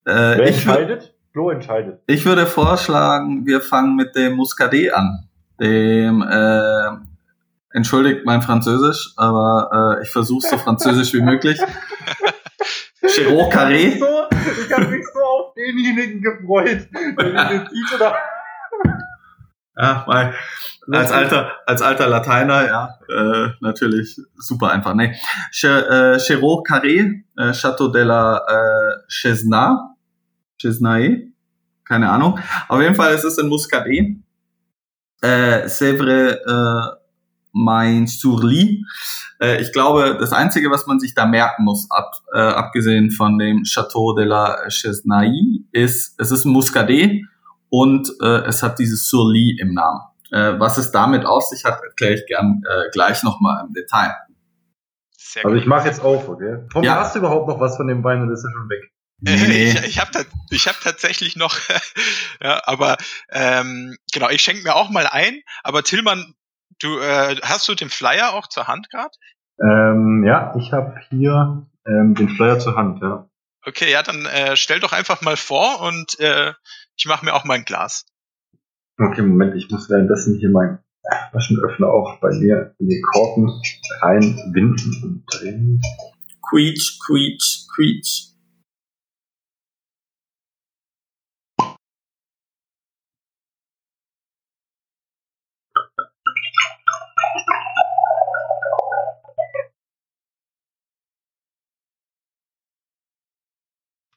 Äh, 0.05 0.37
Wer 0.37 0.47
entscheidet? 0.47 1.13
Flo 1.31 1.49
entscheidet. 1.49 2.01
Ich 2.07 2.25
würde 2.25 2.45
vorschlagen, 2.45 3.45
wir 3.45 3.61
fangen 3.61 3.95
mit 3.95 4.15
dem 4.15 4.33
Muscadet 4.33 4.93
an. 4.93 5.27
Dem, 5.59 6.21
äh, 6.21 6.89
entschuldigt 7.73 8.25
mein 8.25 8.41
Französisch, 8.41 9.13
aber 9.15 9.97
äh, 9.99 10.03
ich 10.03 10.09
versuche 10.09 10.47
so 10.47 10.57
französisch 10.57 11.13
wie 11.13 11.21
möglich. 11.21 11.59
Chiro 13.07 13.49
Carré. 13.49 13.97
So, 13.97 14.05
ich 14.61 14.71
habe 14.73 14.87
mich 14.87 15.05
so 15.13 15.19
auf 15.21 15.53
denjenigen 15.55 16.21
gefreut, 16.21 16.87
der 17.19 17.67
diese 17.69 17.97
da. 17.97 18.15
Ja, 19.77 20.03
weil 20.05 20.33
als 20.91 21.11
alter, 21.11 21.51
als 21.65 21.81
alter 21.81 22.07
Lateiner, 22.07 22.67
ja, 22.67 22.99
äh, 23.09 23.49
natürlich 23.61 24.19
super 24.35 24.71
einfach. 24.71 24.93
Nee. 24.93 25.15
Ch 25.51 25.63
äh, 25.63 26.17
Chiro 26.19 26.63
Carré, 26.67 27.23
äh, 27.37 27.53
Chateau 27.53 27.87
de 27.87 28.03
la 28.03 28.37
äh, 28.37 28.97
Chesnay, 29.07 29.77
Chesnay, 30.61 31.31
keine 31.83 32.09
Ahnung. 32.09 32.39
Auf 32.67 32.81
jeden 32.81 32.95
Fall 32.95 33.13
ist 33.13 33.23
es 33.23 33.37
in 33.37 33.47
Muscadet. 33.47 34.17
Äh, 35.21 35.67
Sèvres 35.67 36.37
äh, 36.45 36.95
Main 37.53 38.07
Surly. 38.07 38.85
Äh, 39.39 39.61
ich 39.61 39.71
glaube, 39.73 40.17
das 40.19 40.33
Einzige, 40.33 40.71
was 40.71 40.87
man 40.87 40.99
sich 40.99 41.13
da 41.13 41.25
merken 41.25 41.63
muss, 41.63 41.87
ab, 41.89 42.13
äh, 42.33 42.39
abgesehen 42.39 43.11
von 43.11 43.37
dem 43.37 43.63
Chateau 43.63 44.13
de 44.13 44.25
la 44.25 44.67
Chesnay, 44.69 45.65
ist, 45.71 46.19
es 46.19 46.31
ist 46.31 46.45
ein 46.45 46.51
Muscadet 46.51 47.23
und 47.69 48.09
äh, 48.21 48.45
es 48.47 48.63
hat 48.63 48.79
dieses 48.79 49.09
Surly 49.09 49.57
im 49.59 49.73
Namen. 49.73 50.01
Äh, 50.31 50.59
was 50.59 50.77
es 50.77 50.91
damit 50.91 51.25
auf 51.25 51.43
sich 51.43 51.65
hat, 51.65 51.81
erkläre 51.83 52.13
ich 52.13 52.25
gern 52.25 52.63
äh, 52.69 52.89
gleich 52.91 53.23
nochmal 53.23 53.65
im 53.65 53.73
Detail. 53.73 54.13
Sehr 55.17 55.45
also 55.45 55.57
ich 55.57 55.65
mache 55.65 55.87
jetzt 55.87 56.01
auf, 56.01 56.27
okay? 56.29 56.59
Tom, 56.71 56.83
ja. 56.83 56.95
hast 56.95 57.15
du 57.15 57.19
überhaupt 57.19 57.47
noch 57.47 57.59
was 57.59 57.77
von 57.77 57.87
dem 57.87 58.03
Wein 58.03 58.23
oder 58.23 58.33
ist 58.33 58.43
er 58.43 58.51
schon 58.51 58.69
weg? 58.69 58.91
Nee. 59.21 59.69
ich 59.69 59.83
ich 59.83 59.99
habe 59.99 60.25
ich 60.49 60.67
hab 60.67 60.81
tatsächlich 60.81 61.35
noch, 61.35 61.55
ja, 62.41 62.61
aber 62.65 62.97
ähm, 63.31 63.95
genau, 64.11 64.29
ich 64.29 64.41
schenke 64.41 64.63
mir 64.63 64.75
auch 64.75 64.89
mal 64.89 65.05
ein, 65.05 65.41
aber 65.63 65.83
Tillmann, 65.83 66.33
du 66.79 66.97
äh, 66.99 67.35
hast 67.43 67.67
du 67.67 67.75
den 67.75 67.89
Flyer 67.89 68.33
auch 68.33 68.47
zur 68.47 68.67
Hand 68.67 68.89
gerade? 68.89 69.11
Ähm, 69.61 70.23
ja, 70.25 70.55
ich 70.57 70.71
habe 70.73 70.95
hier 71.09 71.67
ähm, 71.85 72.15
den 72.15 72.29
Flyer 72.29 72.59
zur 72.59 72.75
Hand, 72.75 73.01
ja. 73.01 73.29
Okay, 73.63 73.91
ja, 73.91 74.01
dann 74.01 74.25
äh, 74.25 74.55
stell 74.55 74.79
doch 74.79 74.91
einfach 74.91 75.21
mal 75.21 75.37
vor 75.37 75.81
und 75.81 76.19
äh, 76.19 76.53
ich 76.97 77.05
mache 77.05 77.23
mir 77.23 77.33
auch 77.33 77.45
mal 77.45 77.55
ein 77.55 77.65
Glas. 77.65 78.05
Okay, 78.97 79.21
Moment, 79.21 79.55
ich 79.55 79.69
muss 79.69 79.87
währenddessen 79.89 80.39
hier 80.39 80.49
mein 80.49 80.79
Flaschenöffner 81.29 81.87
auch 81.87 82.19
bei 82.19 82.29
mir 82.31 82.75
in 82.79 82.87
die 82.87 83.01
Korken 83.01 83.49
reinwinden 84.01 85.01
und 85.03 85.25
drehen. 85.31 85.81
Quietsch, 86.49 86.99
quietsch, 87.05 87.67
quietsch. 87.75 88.30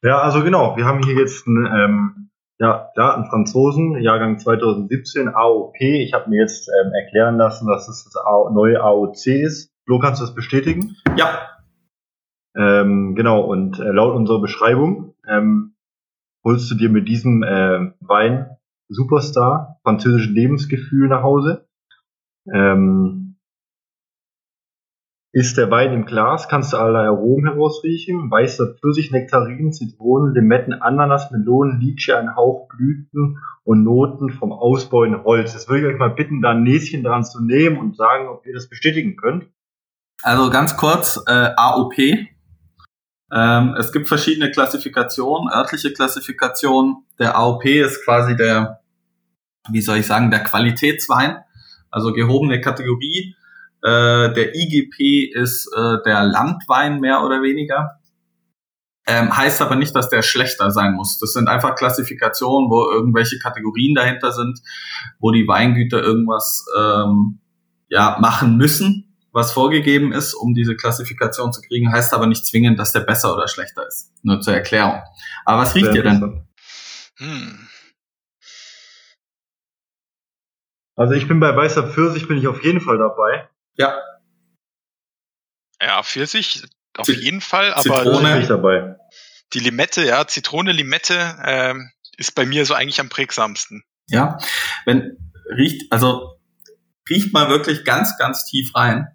Ja, 0.05 0.19
also 0.19 0.45
genau, 0.45 0.77
wir 0.77 0.85
haben 0.85 1.03
hier 1.03 1.15
jetzt 1.15 1.47
einen, 1.47 1.65
ähm, 1.65 2.31
ja, 2.59 2.91
klar, 2.93 3.15
einen 3.15 3.25
Franzosen, 3.25 3.97
Jahrgang 4.03 4.39
2017, 4.39 5.29
AOP. 5.29 5.81
Ich 5.81 6.13
habe 6.13 6.29
mir 6.29 6.43
jetzt 6.43 6.69
ähm, 6.69 6.93
erklären 6.93 7.39
lassen, 7.39 7.67
dass 7.67 7.89
es 7.89 8.05
das 8.05 8.23
neue 8.53 8.83
AOC 8.83 9.27
ist. 9.29 9.73
Flo, 9.87 9.99
kannst 9.99 10.21
du 10.21 10.27
das 10.27 10.35
bestätigen? 10.35 10.97
Ja. 11.17 11.49
Ähm, 12.55 13.15
genau, 13.15 13.45
und 13.47 13.81
äh, 13.81 13.93
laut 13.93 14.15
unserer 14.15 14.43
Beschreibung 14.43 15.15
ähm, 15.27 15.75
holst 16.45 16.71
du 16.71 16.75
dir 16.75 16.91
mit 16.91 17.09
diesem 17.09 17.43
äh, 17.43 17.91
Wein 18.01 18.51
Superstar 18.91 19.79
französischen 19.85 20.35
Lebensgefühl 20.35 21.09
nach 21.09 21.23
Hause. 21.23 21.67
Ähm, 22.53 23.24
ist 25.35 25.57
der 25.59 25.69
Wein 25.69 25.93
im 25.93 26.07
Glas, 26.07 26.49
kannst 26.49 26.73
du 26.73 26.77
allerlei 26.77 27.09
Aromen 27.09 27.47
herausriechen. 27.47 28.31
Weißer 28.31 28.77
Pfirsich, 28.77 29.11
Nektarinen, 29.11 29.73
Zitronen, 29.73 30.33
Limetten, 30.33 30.75
Ananas, 30.75 31.33
Melonen, 31.33 31.81
Litsche, 31.81 32.17
ein 32.17 32.37
Hauch 32.37 32.69
Blüten 32.69 33.39
und 33.65 33.83
Noten 33.83 34.31
vom 34.31 34.53
ausbauenden 34.53 35.25
Holz. 35.25 35.53
Jetzt 35.53 35.69
würde 35.69 35.81
ich 35.81 35.93
euch 35.93 35.99
mal 35.99 36.11
bitten, 36.11 36.41
da 36.41 36.53
ein 36.53 36.63
Näschen 36.63 37.03
dran 37.03 37.25
zu 37.25 37.43
nehmen 37.43 37.79
und 37.79 37.97
sagen, 37.97 38.29
ob 38.29 38.47
ihr 38.47 38.55
das 38.55 38.69
bestätigen 38.69 39.17
könnt. 39.17 39.47
Also 40.23 40.51
ganz 40.51 40.77
kurz, 40.77 41.21
äh, 41.27 41.51
AOP. 41.57 41.99
Ähm, 43.33 43.75
es 43.77 43.91
gibt 43.91 44.07
verschiedene 44.07 44.53
Klassifikationen, 44.53 45.53
örtliche 45.53 45.93
Klassifikationen. 45.93 47.07
Der 47.19 47.37
AOP 47.37 47.65
ist 47.65 48.05
quasi 48.05 48.37
der, 48.37 48.83
wie 49.69 49.81
soll 49.81 49.97
ich 49.97 50.07
sagen, 50.07 50.31
der 50.31 50.45
Qualitätswein, 50.45 51.39
also 51.91 52.13
gehobene 52.13 52.61
Kategorie 52.61 53.35
äh, 53.85 54.33
der 54.33 54.55
IGP 54.55 55.31
ist 55.35 55.71
äh, 55.77 55.99
der 56.07 56.25
Landwein 56.25 57.01
mehr 57.01 57.23
oder 57.23 57.43
weniger. 57.43 58.01
Ähm, 59.07 59.37
heißt 59.37 59.61
aber 59.61 59.77
nicht, 59.77 59.95
dass 59.95 60.09
der 60.09 60.23
schlechter 60.23 60.71
sein 60.71 60.95
muss. 60.95 61.19
Das 61.19 61.35
sind 61.35 61.49
einfach 61.49 61.75
Klassifikationen, 61.75 62.71
wo 62.71 62.91
irgendwelche 62.91 63.39
Kategorien 63.39 63.95
dahinter 63.95 64.33
sind, 64.33 64.59
wo 65.19 65.31
die 65.31 65.47
Weingüter 65.47 66.03
irgendwas 66.03 66.65
ähm, 66.79 67.41
ja, 67.89 68.17
machen 68.19 68.57
müssen, 68.57 69.15
was 69.33 69.53
vorgegeben 69.53 70.13
ist, 70.13 70.33
um 70.33 70.55
diese 70.55 70.77
Klassifikation 70.77 71.53
zu 71.53 71.61
kriegen. 71.61 71.93
Heißt 71.93 72.15
aber 72.15 72.27
nicht 72.27 72.47
zwingend, 72.47 72.79
dass 72.79 72.93
der 72.93 73.01
besser 73.01 73.35
oder 73.35 73.49
schlechter 73.49 73.87
ist. 73.87 74.13
Nur 74.23 74.41
zur 74.41 74.55
Erklärung. 74.55 75.03
Aber 75.45 75.61
was 75.61 75.75
riecht 75.75 75.95
ihr 75.95 76.03
denn? 76.03 76.47
Hm. 77.19 77.69
Also 80.97 81.13
ich 81.13 81.29
bin 81.29 81.39
bei 81.39 81.55
weißer 81.55 81.89
Pfirsich 81.89 82.27
bin 82.27 82.39
ich 82.39 82.47
auf 82.47 82.65
jeden 82.65 82.81
Fall 82.81 82.97
dabei. 82.97 83.51
Ja. 83.77 84.01
Ja, 85.81 86.03
Pfirsich 86.03 86.63
auf 86.97 87.07
Zit 87.07 87.21
jeden 87.21 87.41
Fall, 87.41 87.75
aber 87.75 87.83
Zitrone 87.83 88.99
die 89.53 89.61
Limette, 89.61 90.05
ja, 90.05 90.27
Zitrone, 90.27 90.73
Limette 90.73 91.37
ähm, 91.45 91.91
ist 92.17 92.35
bei 92.35 92.45
mir 92.45 92.67
so 92.67 92.75
eigentlich 92.75 93.01
am 93.01 93.09
prägsamsten. 93.09 93.85
Ja, 94.09 94.39
wenn 94.85 95.33
riecht, 95.57 95.91
also 95.93 96.39
riecht 97.09 97.33
mal 97.33 97.49
wirklich 97.49 97.85
ganz, 97.85 98.19
ganz 98.19 98.45
tief 98.45 98.75
rein. 98.75 99.09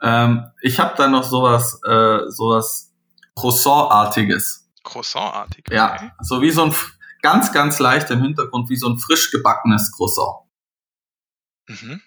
Ähm, 0.00 0.50
ich 0.60 0.78
habe 0.78 0.94
da 0.96 1.08
noch 1.08 1.24
sowas, 1.24 1.80
äh, 1.84 2.28
sowas 2.28 2.94
Croissant-artiges. 3.34 4.70
Croissant-artig. 4.84 5.66
Ja, 5.70 6.12
so 6.20 6.40
wie 6.42 6.50
so 6.50 6.64
ein 6.64 6.74
ganz, 7.22 7.52
ganz 7.52 7.78
leicht 7.78 8.10
im 8.10 8.22
Hintergrund, 8.22 8.68
wie 8.70 8.76
so 8.76 8.88
ein 8.88 8.98
frisch 8.98 9.30
gebackenes 9.30 9.92
Croissant. 9.92 10.46
Mhm. 11.68 12.02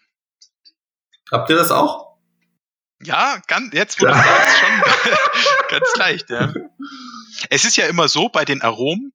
Habt 1.31 1.49
ihr 1.49 1.55
das 1.55 1.71
auch? 1.71 2.17
Ja, 3.03 3.39
ganz, 3.47 3.73
jetzt 3.73 3.99
wo 3.99 4.05
ja. 4.05 4.11
du 4.11 4.17
sagst, 4.17 4.57
schon 4.57 5.69
ganz 5.69 5.95
leicht, 5.95 6.29
ja. 6.29 6.53
Es 7.49 7.65
ist 7.65 7.77
ja 7.77 7.87
immer 7.87 8.07
so 8.07 8.29
bei 8.29 8.45
den 8.45 8.61
Aromen, 8.61 9.13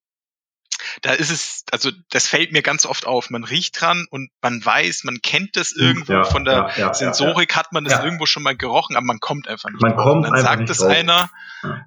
da 1.02 1.12
ist 1.12 1.30
es, 1.30 1.64
also 1.70 1.90
das 2.10 2.26
fällt 2.26 2.52
mir 2.52 2.62
ganz 2.62 2.86
oft 2.86 3.06
auf. 3.06 3.30
Man 3.30 3.44
riecht 3.44 3.80
dran 3.80 4.06
und 4.10 4.30
man 4.42 4.64
weiß, 4.64 5.04
man 5.04 5.20
kennt 5.22 5.56
das 5.56 5.70
hm, 5.70 5.80
irgendwo 5.80 6.12
ja, 6.12 6.24
von 6.24 6.44
der 6.44 6.54
ja, 6.54 6.78
ja, 6.78 6.94
Sensorik 6.94 7.54
hat 7.56 7.72
man 7.72 7.84
das 7.84 8.02
irgendwo 8.02 8.26
schon 8.26 8.42
mal 8.42 8.56
gerochen, 8.56 8.96
aber 8.96 9.04
man 9.04 9.20
kommt 9.20 9.48
einfach 9.48 9.70
nicht 9.70 9.82
man 9.82 9.92
drauf. 9.92 10.04
Kommt 10.04 10.26
und 10.26 10.32
dann 10.32 10.42
sagt 10.42 10.70
es 10.70 10.82
einer 10.82 11.30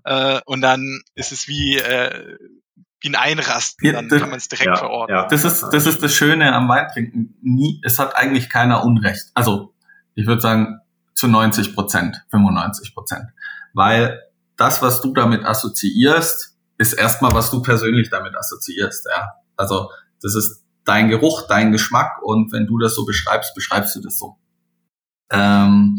äh, 0.05 0.39
und 0.45 0.62
dann 0.62 1.01
ist 1.15 1.31
es 1.31 1.48
wie 1.48 1.77
äh, 1.77 2.38
wie 3.01 3.09
ein 3.09 3.15
Einrasten, 3.15 3.93
dann 3.93 4.09
das, 4.09 4.19
kann 4.19 4.29
man 4.29 4.38
es 4.38 4.50
direkt 4.50 4.77
verorten. 4.77 5.15
Das 5.29 5.45
ist 5.45 5.63
das 5.71 5.86
ist 5.86 6.03
das 6.03 6.13
Schöne 6.13 6.53
am 6.53 6.67
Weintrinken. 6.67 7.38
Nie, 7.41 7.81
es 7.86 7.98
hat 7.98 8.15
eigentlich 8.15 8.50
keiner 8.50 8.83
Unrecht. 8.83 9.31
Also 9.36 9.74
ich 10.15 10.27
würde 10.27 10.41
sagen 10.41 10.79
zu 11.13 11.27
90 11.27 11.75
Prozent, 11.75 12.23
95 12.29 12.93
Prozent. 12.93 13.25
Weil 13.73 14.21
das, 14.57 14.81
was 14.81 15.01
du 15.01 15.13
damit 15.13 15.45
assoziierst, 15.45 16.57
ist 16.77 16.93
erstmal, 16.93 17.33
was 17.33 17.51
du 17.51 17.61
persönlich 17.61 18.09
damit 18.09 18.35
assoziierst. 18.35 19.07
Ja. 19.09 19.33
Also 19.57 19.89
das 20.21 20.35
ist 20.35 20.63
dein 20.85 21.09
Geruch, 21.09 21.47
dein 21.47 21.71
Geschmack 21.71 22.21
und 22.23 22.51
wenn 22.51 22.65
du 22.65 22.77
das 22.77 22.95
so 22.95 23.05
beschreibst, 23.05 23.53
beschreibst 23.53 23.95
du 23.95 24.01
das 24.01 24.17
so. 24.17 24.37
Ähm, 25.31 25.97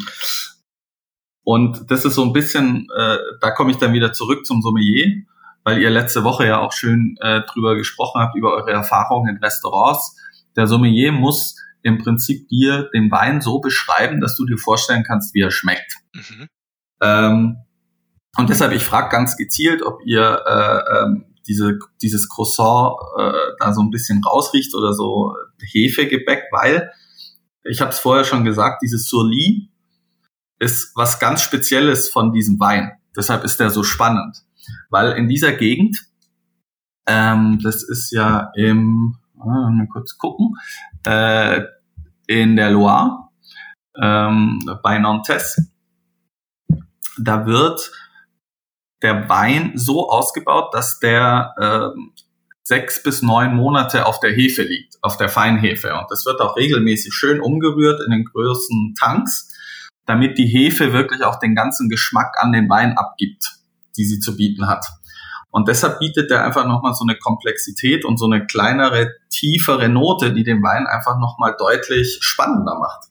und 1.45 1.91
das 1.91 2.05
ist 2.05 2.15
so 2.15 2.25
ein 2.25 2.33
bisschen, 2.33 2.89
äh, 2.97 3.19
da 3.41 3.51
komme 3.51 3.71
ich 3.71 3.77
dann 3.77 3.93
wieder 3.93 4.13
zurück 4.13 4.47
zum 4.47 4.63
Sommelier, 4.63 5.23
weil 5.65 5.81
ihr 5.81 5.91
letzte 5.91 6.25
Woche 6.25 6.47
ja 6.47 6.59
auch 6.59 6.73
schön 6.73 7.17
äh, 7.21 7.43
drüber 7.43 7.77
gesprochen 7.77 8.21
habt, 8.21 8.37
über 8.37 8.53
eure 8.53 8.73
Erfahrungen 8.73 9.37
in 9.37 9.43
Restaurants. 9.43 10.17
Der 10.57 10.67
Sommelier 10.67 11.13
muss 11.13 11.57
im 11.83 11.99
Prinzip 11.99 12.49
dir 12.49 12.89
den 12.95 13.11
Wein 13.11 13.41
so 13.41 13.61
beschreiben, 13.61 14.21
dass 14.21 14.37
du 14.37 14.45
dir 14.45 14.59
vorstellen 14.59 15.05
kannst, 15.05 15.35
wie 15.35 15.41
er 15.41 15.51
schmeckt. 15.51 15.95
Mhm. 16.15 16.49
Ähm, 17.03 17.57
und 18.37 18.49
deshalb, 18.49 18.73
ich 18.73 18.83
frage 18.83 19.09
ganz 19.11 19.37
gezielt, 19.37 19.83
ob 19.83 20.01
ihr 20.05 20.43
äh, 20.47 21.03
ähm, 21.03 21.25
diese, 21.47 21.79
dieses 22.01 22.29
Croissant 22.29 22.95
äh, 23.19 23.33
da 23.59 23.75
so 23.75 23.83
ein 23.83 23.91
bisschen 23.91 24.23
rausriecht 24.23 24.75
oder 24.75 24.93
so 24.93 25.35
Hefegebäck, 25.73 26.45
weil, 26.53 26.93
ich 27.65 27.81
habe 27.81 27.91
es 27.91 27.99
vorher 27.99 28.25
schon 28.25 28.45
gesagt, 28.45 28.83
dieses 28.83 29.09
Surly 29.09 29.71
ist 30.59 30.93
was 30.95 31.19
ganz 31.19 31.43
Spezielles 31.43 32.09
von 32.09 32.33
diesem 32.33 32.61
Wein. 32.61 32.93
Deshalb 33.17 33.45
ist 33.45 33.59
der 33.59 33.71
so 33.71 33.83
spannend, 33.83 34.37
weil 34.91 35.13
in 35.13 35.29
dieser 35.29 35.53
Gegend, 35.53 36.07
ähm, 37.07 37.59
das 37.63 37.83
ist 37.83 38.13
ja 38.13 38.53
im, 38.55 39.17
äh, 39.37 39.47
mal 39.47 39.89
kurz 39.93 40.17
gucken, 40.19 40.55
äh, 41.05 41.63
in 42.27 42.57
der 42.57 42.71
Loire, 42.71 43.29
ähm, 44.01 44.61
bei 44.83 44.99
Nantes, 44.99 45.71
da 47.19 47.47
wird 47.47 47.91
der 49.03 49.29
Wein 49.29 49.73
so 49.75 50.09
ausgebaut, 50.11 50.75
dass 50.75 50.99
der 51.01 51.55
ähm, 51.61 52.13
sechs 52.63 53.03
bis 53.03 53.23
neun 53.23 53.55
Monate 53.57 54.07
auf 54.07 54.21
der 54.21 54.33
Hefe 54.33 54.63
liegt, 54.63 54.97
auf 55.03 55.17
der 55.17 55.29
Feinhefe. 55.29 55.95
Und 55.95 56.07
das 56.11 56.25
wird 56.27 56.41
auch 56.41 56.57
regelmäßig 56.57 57.13
schön 57.13 57.41
umgerührt 57.41 58.01
in 58.05 58.13
den 58.13 58.25
größten 58.25 58.95
Tanks, 58.99 59.49
damit 60.07 60.39
die 60.39 60.47
Hefe 60.47 60.93
wirklich 60.93 61.25
auch 61.25 61.39
den 61.39 61.55
ganzen 61.55 61.89
Geschmack 61.89 62.37
an 62.39 62.53
den 62.53 62.69
Wein 62.69 62.97
abgibt, 62.97 63.59
die 63.97 64.05
sie 64.05 64.21
zu 64.21 64.37
bieten 64.37 64.69
hat. 64.69 64.87
Und 65.51 65.69
deshalb 65.69 65.99
bietet 65.99 66.31
der 66.31 66.45
einfach 66.45 66.67
nochmal 66.67 66.95
so 66.95 67.05
eine 67.05 67.19
Komplexität 67.19 68.05
und 68.05 68.19
so 68.19 68.27
eine 68.27 68.47
kleinere, 68.47 69.11
tiefere 69.31 69.89
Note, 69.89 70.33
die 70.33 70.45
den 70.45 70.63
Wein 70.63 70.87
einfach 70.87 71.19
nochmal 71.19 71.57
deutlich 71.59 72.19
spannender 72.23 72.79
macht. 72.79 73.09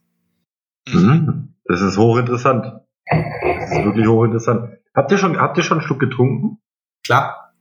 Mhm. 0.88 1.56
Das 1.66 1.82
ist 1.82 1.98
hochinteressant. 1.98 2.66
Das 3.06 3.72
ist 3.72 3.84
wirklich 3.84 4.08
hochinteressant. 4.08 4.78
Habt 4.96 5.12
ihr 5.12 5.18
schon, 5.18 5.38
habt 5.38 5.58
ihr 5.58 5.64
schon 5.64 5.80
einen 5.80 5.88
Schluck 5.88 6.00
getrunken? 6.00 6.60
Klar. 7.04 7.54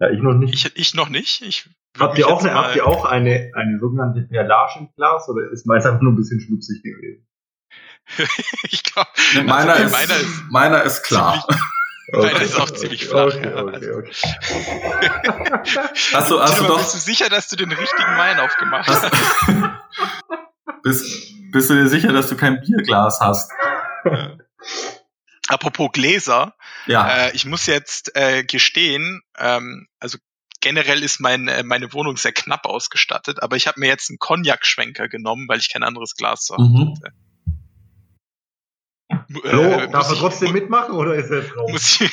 Ja, 0.00 0.10
ich 0.10 0.20
noch 0.20 0.34
nicht. 0.34 0.54
Ich, 0.54 0.76
ich 0.76 0.94
noch 0.94 1.08
nicht. 1.08 1.42
Ich 1.42 1.68
habt 1.98 2.18
ihr 2.18 2.28
auch, 2.28 2.42
eine, 2.42 2.54
habt 2.54 2.76
ihr 2.76 2.86
auch 2.86 3.04
eine, 3.04 3.50
eine 3.54 3.78
sogenannte 3.78 4.22
Perlage 4.22 4.80
im 4.80 4.88
Glas 4.94 5.28
oder 5.28 5.50
ist 5.50 5.66
meins 5.66 5.84
einfach 5.84 6.00
nur 6.00 6.12
ein 6.12 6.16
bisschen 6.16 6.40
schmutzig 6.40 6.82
gewesen? 6.82 7.26
ich 8.70 8.82
glaube, 8.84 9.08
meiner, 9.44 9.74
also, 9.74 9.90
meiner, 9.94 10.16
ist, 10.16 10.42
meiner 10.50 10.82
ist 10.82 11.02
klar. 11.02 11.44
Okay, 12.10 12.32
meiner 12.32 12.40
ist 12.40 12.58
auch 12.58 12.70
ziemlich 12.70 13.06
flach. 13.06 13.26
Okay, 13.26 13.52
okay, 13.52 13.90
okay. 13.90 14.12
hast 16.14 16.30
du, 16.30 16.40
hast 16.40 16.60
du 16.60 16.64
doch, 16.64 16.78
bist 16.78 16.94
du 16.94 16.98
sicher, 16.98 17.28
dass 17.28 17.48
du 17.48 17.56
den 17.56 17.70
richtigen 17.70 18.16
Wein 18.16 18.40
aufgemacht 18.40 18.88
hast? 18.88 19.10
bist, 20.82 21.52
bist 21.52 21.70
du 21.70 21.74
dir 21.74 21.88
sicher, 21.88 22.12
dass 22.12 22.28
du 22.28 22.36
kein 22.36 22.60
Bierglas 22.60 23.20
hast? 23.20 23.50
Apropos 25.48 25.90
Gläser, 25.92 26.54
ja. 26.86 27.26
Äh, 27.26 27.36
ich 27.36 27.44
muss 27.44 27.66
jetzt 27.66 28.16
äh, 28.16 28.44
gestehen, 28.44 29.22
ähm, 29.38 29.86
also 30.00 30.18
generell 30.60 31.02
ist 31.02 31.20
mein, 31.20 31.48
äh, 31.48 31.62
meine 31.62 31.92
Wohnung 31.92 32.16
sehr 32.16 32.32
knapp 32.32 32.64
ausgestattet, 32.64 33.42
aber 33.42 33.56
ich 33.56 33.66
habe 33.66 33.80
mir 33.80 33.86
jetzt 33.86 34.10
einen 34.10 34.18
Cognac-Schwenker 34.18 35.08
genommen, 35.08 35.46
weil 35.48 35.58
ich 35.58 35.70
kein 35.70 35.82
anderes 35.82 36.14
Glas 36.14 36.44
zu 36.44 36.54
mhm. 36.54 36.94
hatte. 36.96 37.14
Hallo, 39.10 39.62
äh, 39.62 39.90
darf 39.90 40.10
er 40.10 40.16
trotzdem 40.16 40.52
mitmachen 40.52 40.94
oder 40.94 41.14
ist 41.14 41.30
er 41.30 41.42
jetzt 41.42 41.56
raus? 41.56 41.70
Muss 41.70 42.00
ich, 42.00 42.12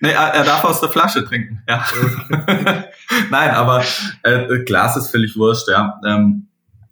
nee, 0.00 0.12
er 0.12 0.44
darf 0.44 0.64
aus 0.64 0.80
der 0.80 0.88
Flasche 0.88 1.24
trinken, 1.24 1.62
ja. 1.68 1.84
Nein, 3.30 3.50
aber 3.50 3.84
äh, 4.22 4.60
Glas 4.64 4.96
ist 4.96 5.10
völlig 5.10 5.36
wurscht, 5.36 5.68
ja. 5.68 6.00
Ähm, 6.06 6.48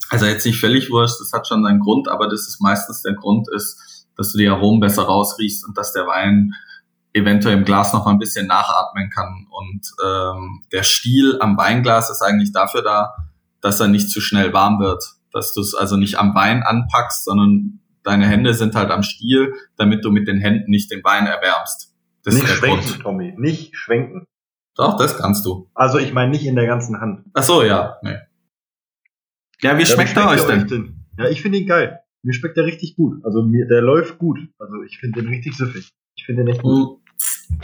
also 0.09 0.27
jetzt 0.27 0.45
nicht 0.45 0.59
völlig 0.59 0.91
wurscht, 0.91 1.21
das 1.21 1.33
hat 1.33 1.47
schon 1.47 1.63
seinen 1.63 1.81
Grund, 1.81 2.09
aber 2.09 2.29
das 2.29 2.49
ist 2.49 2.61
meistens 2.61 3.03
der 3.03 3.15
Grund 3.15 3.49
ist, 3.55 4.07
dass 4.17 4.33
du 4.33 4.39
die 4.39 4.49
Aromen 4.49 4.81
besser 4.81 5.05
rausriechst 5.05 5.67
und 5.67 5.79
dass 5.79 5.93
der 5.93 6.07
Wein 6.07 6.53
eventuell 7.13 7.57
im 7.57 7.65
Glas 7.65 7.93
noch 7.93 8.05
mal 8.05 8.13
ein 8.13 8.19
bisschen 8.19 8.47
nachatmen 8.47 9.11
kann. 9.11 9.47
Und 9.51 9.83
ähm, 10.05 10.63
der 10.73 10.83
Stiel 10.83 11.39
am 11.41 11.57
Weinglas 11.57 12.11
ist 12.11 12.23
eigentlich 12.23 12.53
dafür 12.53 12.83
da, 12.83 13.15
dass 13.61 13.81
er 13.81 13.89
nicht 13.89 14.11
zu 14.11 14.21
schnell 14.21 14.53
warm 14.53 14.81
wird. 14.81 15.05
Dass 15.33 15.53
du 15.53 15.61
es 15.61 15.75
also 15.75 15.97
nicht 15.97 16.19
am 16.19 16.35
Wein 16.35 16.63
anpackst, 16.63 17.25
sondern 17.25 17.80
deine 18.03 18.27
Hände 18.27 18.55
sind 18.55 18.75
halt 18.75 18.91
am 18.91 19.03
Stiel, 19.03 19.55
damit 19.77 20.05
du 20.05 20.11
mit 20.11 20.29
den 20.29 20.39
Händen 20.39 20.71
nicht 20.71 20.91
den 20.91 21.03
Wein 21.05 21.27
erwärmst. 21.27 21.95
Das 22.25 22.35
nicht 22.35 22.49
schwenken, 22.49 22.87
Grund. 22.87 23.01
Tommy, 23.01 23.35
nicht 23.37 23.77
schwenken. 23.77 24.27
Doch, 24.77 24.97
das 24.97 25.17
kannst 25.17 25.45
du. 25.47 25.71
Also 25.75 25.99
ich 25.99 26.13
meine 26.13 26.31
nicht 26.31 26.47
in 26.47 26.55
der 26.55 26.67
ganzen 26.67 27.01
Hand. 27.01 27.27
Ach 27.35 27.43
so, 27.43 27.63
ja. 27.63 27.99
Nee. 28.03 28.17
Ja, 29.63 29.77
wie 29.77 29.81
ja, 29.81 29.87
schmeckt 29.87 30.17
er 30.17 30.29
euch 30.29 30.43
denn? 30.43 30.67
denn? 30.67 31.05
Ja, 31.19 31.29
ich 31.29 31.43
finde 31.43 31.59
ihn 31.59 31.67
geil. 31.67 32.01
Mir 32.23 32.33
schmeckt 32.35 32.57
der 32.57 32.65
richtig 32.65 32.97
gut. 32.97 33.25
Also 33.25 33.43
mir, 33.43 33.67
der 33.67 33.83
läuft 33.83 34.19
gut. 34.19 34.39
Also 34.59 34.83
ich 34.83 34.99
finde 34.99 35.23
den 35.23 35.31
richtig 35.31 35.57
süffig. 35.57 35.91
Ich 36.17 36.25
finde 36.25 36.45
den 36.45 36.53
echt 36.53 36.63
gut. 36.63 36.99
Mm. 36.99 37.61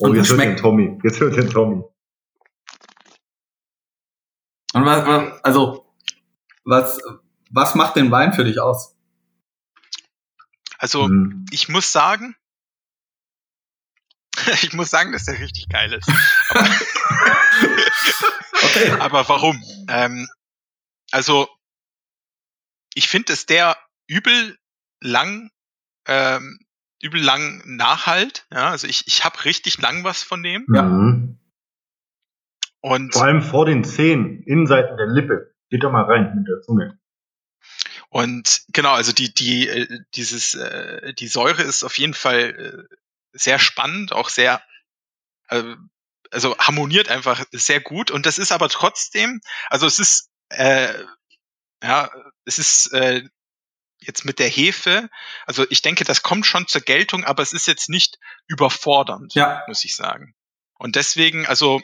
Oh, 0.00 0.14
jetzt 0.14 0.30
hört 0.30 0.40
den 0.40 0.56
Tommy. 0.56 0.98
Jetzt 1.02 1.20
hört 1.20 1.36
den 1.36 1.48
Tommy. 1.48 1.82
Und 4.74 4.84
was, 4.84 5.06
was, 5.06 5.44
also, 5.44 5.94
was, 6.64 7.00
was 7.50 7.74
macht 7.74 7.96
den 7.96 8.10
Wein 8.10 8.34
für 8.34 8.44
dich 8.44 8.60
aus? 8.60 8.95
Also, 10.78 11.06
hm. 11.06 11.46
ich 11.50 11.68
muss 11.68 11.92
sagen, 11.92 12.36
ich 14.62 14.72
muss 14.72 14.90
sagen, 14.90 15.12
dass 15.12 15.24
der 15.24 15.38
richtig 15.38 15.68
geil 15.68 15.92
ist. 15.92 16.10
Aber, 16.50 16.60
okay. 18.62 18.90
aber 19.00 19.28
warum? 19.28 19.62
Ähm, 19.88 20.28
also, 21.10 21.48
ich 22.94 23.08
finde, 23.08 23.32
dass 23.32 23.46
der 23.46 23.76
übel 24.06 24.56
lang, 25.00 25.50
ähm, 26.06 26.58
übel 27.02 27.20
lang 27.20 27.62
nachhalt. 27.64 28.46
Ja, 28.50 28.70
also 28.70 28.86
ich, 28.86 29.06
ich 29.06 29.24
habe 29.24 29.44
richtig 29.44 29.78
lang 29.80 30.04
was 30.04 30.22
von 30.22 30.42
dem. 30.42 30.66
Ja. 30.72 30.82
Mhm. 30.82 31.38
Und 32.80 33.14
vor 33.14 33.24
allem 33.24 33.42
vor 33.42 33.66
den 33.66 33.84
Zähnen, 33.84 34.42
Innenseiten 34.42 34.96
der 34.96 35.08
Lippe. 35.08 35.54
Geht 35.70 35.82
doch 35.82 35.90
mal 35.90 36.04
rein 36.04 36.36
mit 36.36 36.46
der 36.46 36.60
Zunge. 36.60 36.98
Und 38.08 38.62
genau, 38.68 38.92
also 38.92 39.12
die, 39.12 39.32
die, 39.32 39.68
äh, 39.68 40.00
dieses, 40.14 40.54
äh, 40.54 41.12
die 41.14 41.28
Säure 41.28 41.62
ist 41.62 41.84
auf 41.84 41.98
jeden 41.98 42.14
Fall 42.14 42.86
äh, 42.90 42.96
sehr 43.32 43.58
spannend, 43.58 44.12
auch 44.12 44.28
sehr, 44.28 44.62
äh, 45.48 45.74
also 46.30 46.56
harmoniert 46.58 47.08
einfach 47.08 47.44
sehr 47.52 47.80
gut. 47.80 48.10
Und 48.10 48.26
das 48.26 48.38
ist 48.38 48.52
aber 48.52 48.68
trotzdem, 48.68 49.40
also 49.68 49.86
es 49.86 49.98
ist, 49.98 50.30
äh, 50.48 50.94
ja, 51.82 52.10
es 52.44 52.58
ist 52.58 52.92
äh, 52.92 53.22
jetzt 53.98 54.24
mit 54.24 54.38
der 54.38 54.48
Hefe, 54.48 55.08
also 55.46 55.66
ich 55.70 55.82
denke, 55.82 56.04
das 56.04 56.22
kommt 56.22 56.46
schon 56.46 56.66
zur 56.66 56.80
Geltung, 56.80 57.24
aber 57.24 57.42
es 57.42 57.52
ist 57.52 57.66
jetzt 57.66 57.88
nicht 57.88 58.18
überfordernd, 58.46 59.34
ja. 59.34 59.64
muss 59.66 59.84
ich 59.84 59.96
sagen. 59.96 60.34
Und 60.78 60.96
deswegen, 60.96 61.46
also 61.46 61.80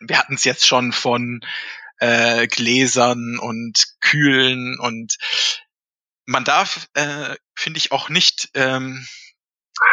wir 0.00 0.18
hatten 0.18 0.34
es 0.34 0.44
jetzt 0.44 0.66
schon 0.66 0.92
von 0.92 1.40
äh, 1.98 2.46
Gläsern 2.46 3.38
und 3.38 3.96
Kühlen 4.00 4.78
und 4.78 5.16
man 6.24 6.44
darf, 6.44 6.88
äh, 6.94 7.36
finde 7.54 7.78
ich, 7.78 7.92
auch 7.92 8.08
nicht 8.08 8.50
ähm, 8.54 9.06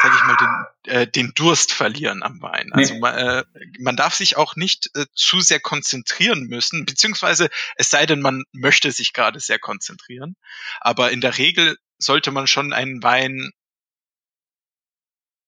sag 0.01 0.13
ich 0.15 0.23
mal, 0.23 0.37
den, 0.37 0.93
äh, 0.93 1.07
den 1.07 1.33
Durst 1.35 1.73
verlieren 1.73 2.23
am 2.23 2.41
Wein. 2.41 2.71
Also 2.73 2.93
nee. 2.93 2.99
man, 2.99 3.15
äh, 3.15 3.43
man 3.79 3.95
darf 3.95 4.15
sich 4.15 4.37
auch 4.37 4.55
nicht 4.55 4.89
äh, 4.95 5.05
zu 5.13 5.41
sehr 5.41 5.59
konzentrieren 5.59 6.47
müssen, 6.47 6.85
beziehungsweise 6.85 7.49
es 7.75 7.89
sei 7.89 8.05
denn, 8.05 8.21
man 8.21 8.43
möchte 8.51 8.91
sich 8.91 9.13
gerade 9.13 9.39
sehr 9.39 9.59
konzentrieren. 9.59 10.35
Aber 10.81 11.11
in 11.11 11.21
der 11.21 11.37
Regel 11.37 11.77
sollte 11.97 12.31
man 12.31 12.47
schon 12.47 12.73
einen 12.73 13.03
Wein 13.03 13.51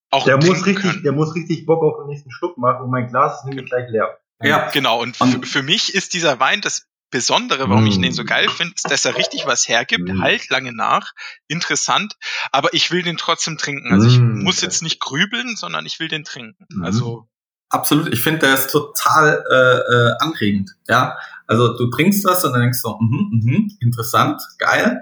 auch 0.10 0.24
der 0.24 0.38
muss 0.38 0.66
richtig, 0.66 0.78
können. 0.78 1.04
Der 1.04 1.12
muss 1.12 1.36
richtig 1.36 1.66
Bock 1.66 1.84
auf 1.84 1.98
den 1.98 2.08
nächsten 2.08 2.32
Schluck 2.32 2.58
machen 2.58 2.84
und 2.84 2.92
mein 2.92 3.08
Glas 3.08 3.40
ist 3.40 3.46
nämlich 3.46 3.66
gleich 3.66 3.90
leer. 3.90 4.18
Ja, 4.42 4.70
genau. 4.70 5.02
Und, 5.02 5.18
für 5.18 5.64
mich 5.64 5.96
ist 5.96 6.14
dieser 6.14 6.40
Wein 6.40 6.62
das 6.62 6.88
Besondere, 7.10 7.70
warum 7.70 7.86
mm. 7.86 7.88
ich 7.88 8.02
den 8.02 8.12
so 8.12 8.26
geil 8.26 8.50
finde, 8.50 8.74
ist, 8.76 8.92
dass 8.92 9.06
er 9.06 9.16
richtig 9.16 9.46
was 9.46 9.68
hergibt, 9.70 10.10
mm. 10.10 10.22
halt 10.22 10.50
lange 10.50 10.74
nach, 10.74 11.14
interessant, 11.48 12.18
aber 12.52 12.74
ich 12.74 12.92
will 12.92 13.02
den 13.02 13.16
trotzdem 13.16 13.58
trinken. 13.58 13.94
Also 13.94 14.08
ich 14.08 14.20
mm. 14.20 14.44
muss 14.44 14.60
jetzt 14.60 14.84
nicht 14.84 15.00
grübeln, 15.00 15.56
sondern 15.56 15.86
ich 15.86 16.02
will 16.02 16.10
den 16.10 16.26
trinken. 16.26 16.66
Mm. 16.70 16.84
Also 16.84 17.30
absolut. 17.70 18.12
Ich 18.14 18.20
finde, 18.22 18.40
der 18.40 18.56
ist 18.56 18.72
total 18.72 19.42
äh, 19.50 19.94
äh, 19.94 20.16
anregend. 20.20 20.72
Ja, 20.90 21.18
also 21.48 21.78
du 21.78 21.90
trinkst 21.90 22.26
was 22.26 22.44
und 22.44 22.52
dann 22.52 22.62
denkst 22.62 22.82
du, 22.82 22.90
mhm, 23.00 23.30
mhm, 23.32 23.78
interessant, 23.80 24.42
geil, 24.58 25.02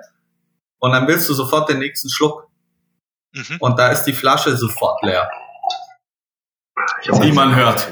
und 0.85 0.91
dann 0.91 1.07
willst 1.07 1.27
du 1.27 1.33
sofort 1.33 1.67
den 1.69 1.79
nächsten 1.79 2.09
Schluck. 2.09 2.47
Mhm. 3.33 3.57
Und 3.59 3.79
da 3.79 3.87
ist 3.87 4.03
die 4.03 4.13
Flasche 4.13 4.55
sofort 4.55 5.01
leer. 5.03 5.27
Wie 7.21 7.31
man 7.31 7.55
hört. 7.55 7.87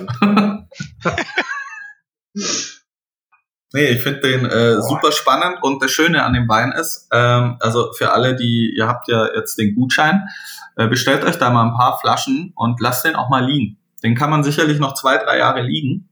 Nee, 3.75 3.87
ich 3.87 4.03
finde 4.03 4.19
den 4.19 4.45
äh, 4.45 4.79
super 4.83 5.11
spannend 5.11 5.57
und 5.63 5.81
das 5.81 5.89
Schöne 5.89 6.23
an 6.23 6.33
dem 6.33 6.47
Wein 6.47 6.71
ist, 6.71 7.07
ähm, 7.11 7.57
also 7.59 7.91
für 7.93 8.13
alle, 8.13 8.35
die, 8.35 8.71
ihr 8.77 8.87
habt 8.87 9.07
ja 9.07 9.33
jetzt 9.33 9.57
den 9.57 9.73
Gutschein, 9.73 10.27
äh, 10.75 10.87
bestellt 10.87 11.23
euch 11.23 11.37
da 11.37 11.49
mal 11.49 11.65
ein 11.65 11.75
paar 11.75 11.99
Flaschen 11.99 12.53
und 12.55 12.79
lasst 12.79 13.03
den 13.03 13.15
auch 13.15 13.29
mal 13.29 13.43
liegen. 13.43 13.79
Den 14.03 14.13
kann 14.13 14.29
man 14.29 14.43
sicherlich 14.43 14.77
noch 14.77 14.93
zwei, 14.93 15.17
drei 15.17 15.39
Jahre 15.39 15.63
liegen 15.63 16.07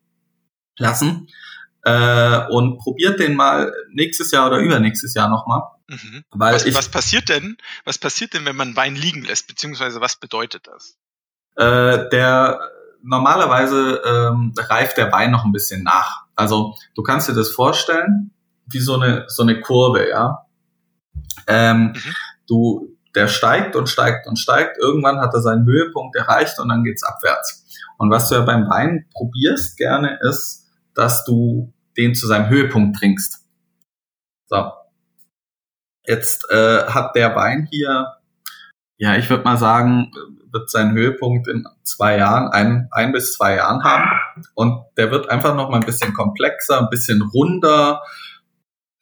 lassen 0.79 1.27
äh, 1.83 2.47
und 2.49 2.79
probiert 2.79 3.19
den 3.19 3.35
mal 3.35 3.71
nächstes 3.91 4.31
Jahr 4.31 4.47
oder 4.47 4.57
übernächstes 4.57 5.13
Jahr 5.13 5.29
nochmal. 5.29 5.61
Mhm. 5.87 6.23
Weil 6.31 6.55
was, 6.55 6.65
ich, 6.65 6.73
was 6.73 6.89
passiert 6.89 7.29
denn? 7.29 7.57
Was 7.85 7.99
passiert 7.99 8.33
denn, 8.33 8.45
wenn 8.45 8.55
man 8.55 8.75
Wein 8.75 8.95
liegen 8.95 9.23
lässt? 9.23 9.47
Beziehungsweise 9.47 10.01
was 10.01 10.15
bedeutet 10.15 10.67
das? 10.67 10.97
Äh, 11.57 12.09
der 12.09 12.59
normalerweise 13.03 14.01
ähm, 14.05 14.53
reift 14.57 14.97
der 14.97 15.11
Wein 15.11 15.31
noch 15.31 15.45
ein 15.45 15.51
bisschen 15.51 15.83
nach. 15.83 16.25
Also 16.35 16.75
du 16.95 17.03
kannst 17.03 17.29
dir 17.29 17.33
das 17.33 17.51
vorstellen 17.51 18.31
wie 18.67 18.79
so 18.79 18.95
eine 18.95 19.25
so 19.27 19.43
eine 19.43 19.59
Kurve, 19.59 20.09
ja. 20.09 20.45
Ähm, 21.47 21.93
mhm. 21.93 22.15
Du 22.47 22.97
der 23.15 23.27
steigt 23.27 23.75
und 23.75 23.89
steigt 23.89 24.27
und 24.27 24.37
steigt. 24.37 24.77
Irgendwann 24.77 25.19
hat 25.19 25.33
er 25.33 25.41
seinen 25.41 25.65
Höhepunkt 25.65 26.15
erreicht 26.15 26.59
und 26.59 26.69
dann 26.69 26.83
geht's 26.83 27.03
abwärts. 27.03 27.65
Und 27.97 28.09
was 28.09 28.29
du 28.29 28.35
ja 28.35 28.41
beim 28.41 28.69
Wein 28.69 29.05
probierst 29.13 29.77
gerne 29.77 30.17
ist, 30.21 30.69
dass 30.95 31.23
du 31.25 31.73
den 31.97 32.15
zu 32.15 32.27
seinem 32.27 32.49
Höhepunkt 32.49 32.97
trinkst. 32.97 33.45
So. 34.47 34.71
Jetzt 36.05 36.49
äh, 36.49 36.85
hat 36.87 37.15
der 37.15 37.35
Wein 37.35 37.67
hier, 37.69 38.13
ja, 38.97 39.15
ich 39.17 39.29
würde 39.29 39.43
mal 39.43 39.57
sagen, 39.57 40.11
wird 40.51 40.69
seinen 40.69 40.93
Höhepunkt 40.93 41.47
in 41.47 41.65
zwei 41.83 42.17
Jahren, 42.17 42.49
ein, 42.49 42.87
ein 42.91 43.11
bis 43.11 43.33
zwei 43.33 43.55
Jahren 43.55 43.83
haben. 43.83 44.09
Und 44.53 44.83
der 44.97 45.11
wird 45.11 45.29
einfach 45.29 45.55
noch 45.55 45.69
mal 45.69 45.79
ein 45.79 45.85
bisschen 45.85 46.13
komplexer, 46.13 46.79
ein 46.79 46.89
bisschen 46.89 47.21
runder. 47.21 48.01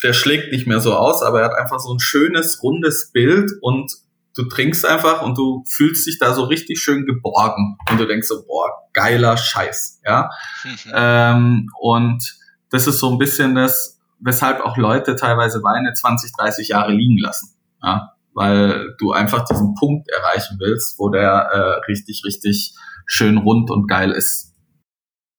Der 0.03 0.13
schlägt 0.13 0.51
nicht 0.51 0.67
mehr 0.67 0.79
so 0.79 0.95
aus, 0.95 1.23
aber 1.23 1.41
er 1.41 1.45
hat 1.45 1.57
einfach 1.57 1.79
so 1.79 1.93
ein 1.93 1.99
schönes, 1.99 2.61
rundes 2.63 3.11
Bild 3.11 3.51
und 3.61 3.91
du 4.35 4.43
trinkst 4.47 4.85
einfach 4.85 5.21
und 5.21 5.37
du 5.37 5.63
fühlst 5.67 6.07
dich 6.07 6.19
da 6.19 6.33
so 6.33 6.43
richtig 6.43 6.79
schön 6.79 7.05
geborgen 7.05 7.77
und 7.89 7.99
du 7.99 8.05
denkst 8.05 8.27
so, 8.27 8.45
boah, 8.45 8.69
geiler 8.93 9.37
Scheiß, 9.37 10.01
ja. 10.05 10.29
Mhm. 10.63 10.91
Ähm, 10.93 11.69
und 11.79 12.37
das 12.69 12.87
ist 12.87 12.99
so 12.99 13.11
ein 13.11 13.17
bisschen 13.17 13.55
das, 13.55 13.99
weshalb 14.19 14.61
auch 14.61 14.77
Leute 14.77 15.15
teilweise 15.15 15.63
Weine 15.63 15.93
20, 15.93 16.31
30 16.37 16.69
Jahre 16.69 16.93
liegen 16.93 17.17
lassen, 17.17 17.55
ja, 17.83 18.13
weil 18.39 18.95
du 18.97 19.11
einfach 19.11 19.43
diesen 19.43 19.75
Punkt 19.75 20.09
erreichen 20.09 20.57
willst, 20.59 20.97
wo 20.97 21.09
der 21.09 21.49
äh, 21.51 21.91
richtig, 21.91 22.23
richtig 22.25 22.73
schön 23.05 23.37
rund 23.37 23.69
und 23.69 23.87
geil 23.87 24.11
ist. 24.11 24.55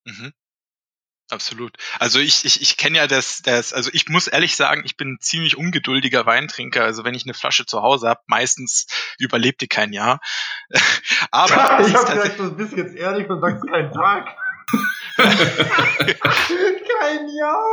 Mhm. 0.04 0.32
Absolut. 1.30 1.76
Also 1.98 2.18
ich, 2.18 2.44
ich, 2.44 2.60
ich 2.60 2.76
kenne 2.76 2.98
ja 2.98 3.06
das, 3.06 3.40
das, 3.40 3.72
also 3.72 3.88
ich 3.94 4.08
muss 4.08 4.26
ehrlich 4.26 4.54
sagen, 4.54 4.82
ich 4.84 4.98
bin 4.98 5.12
ein 5.12 5.18
ziemlich 5.20 5.56
ungeduldiger 5.56 6.26
Weintrinker. 6.26 6.84
Also 6.84 7.04
wenn 7.04 7.14
ich 7.14 7.24
eine 7.24 7.34
Flasche 7.34 7.64
zu 7.64 7.80
Hause 7.80 8.08
habe, 8.08 8.20
meistens 8.26 8.86
überlebt 9.18 9.62
die 9.62 9.68
kein 9.68 9.94
Jahr. 9.94 10.20
Aber 11.30 11.54
ja, 11.54 11.80
ich 11.86 11.94
habe 11.94 12.12
gedacht, 12.12 12.38
du 12.38 12.54
bist 12.54 12.76
jetzt 12.76 12.94
ehrlich 12.96 13.30
und 13.30 13.40
sagst 13.40 13.66
keinen 13.66 13.92
Tag. 13.92 14.28
kein 15.16 15.38
Jahr. 17.38 17.64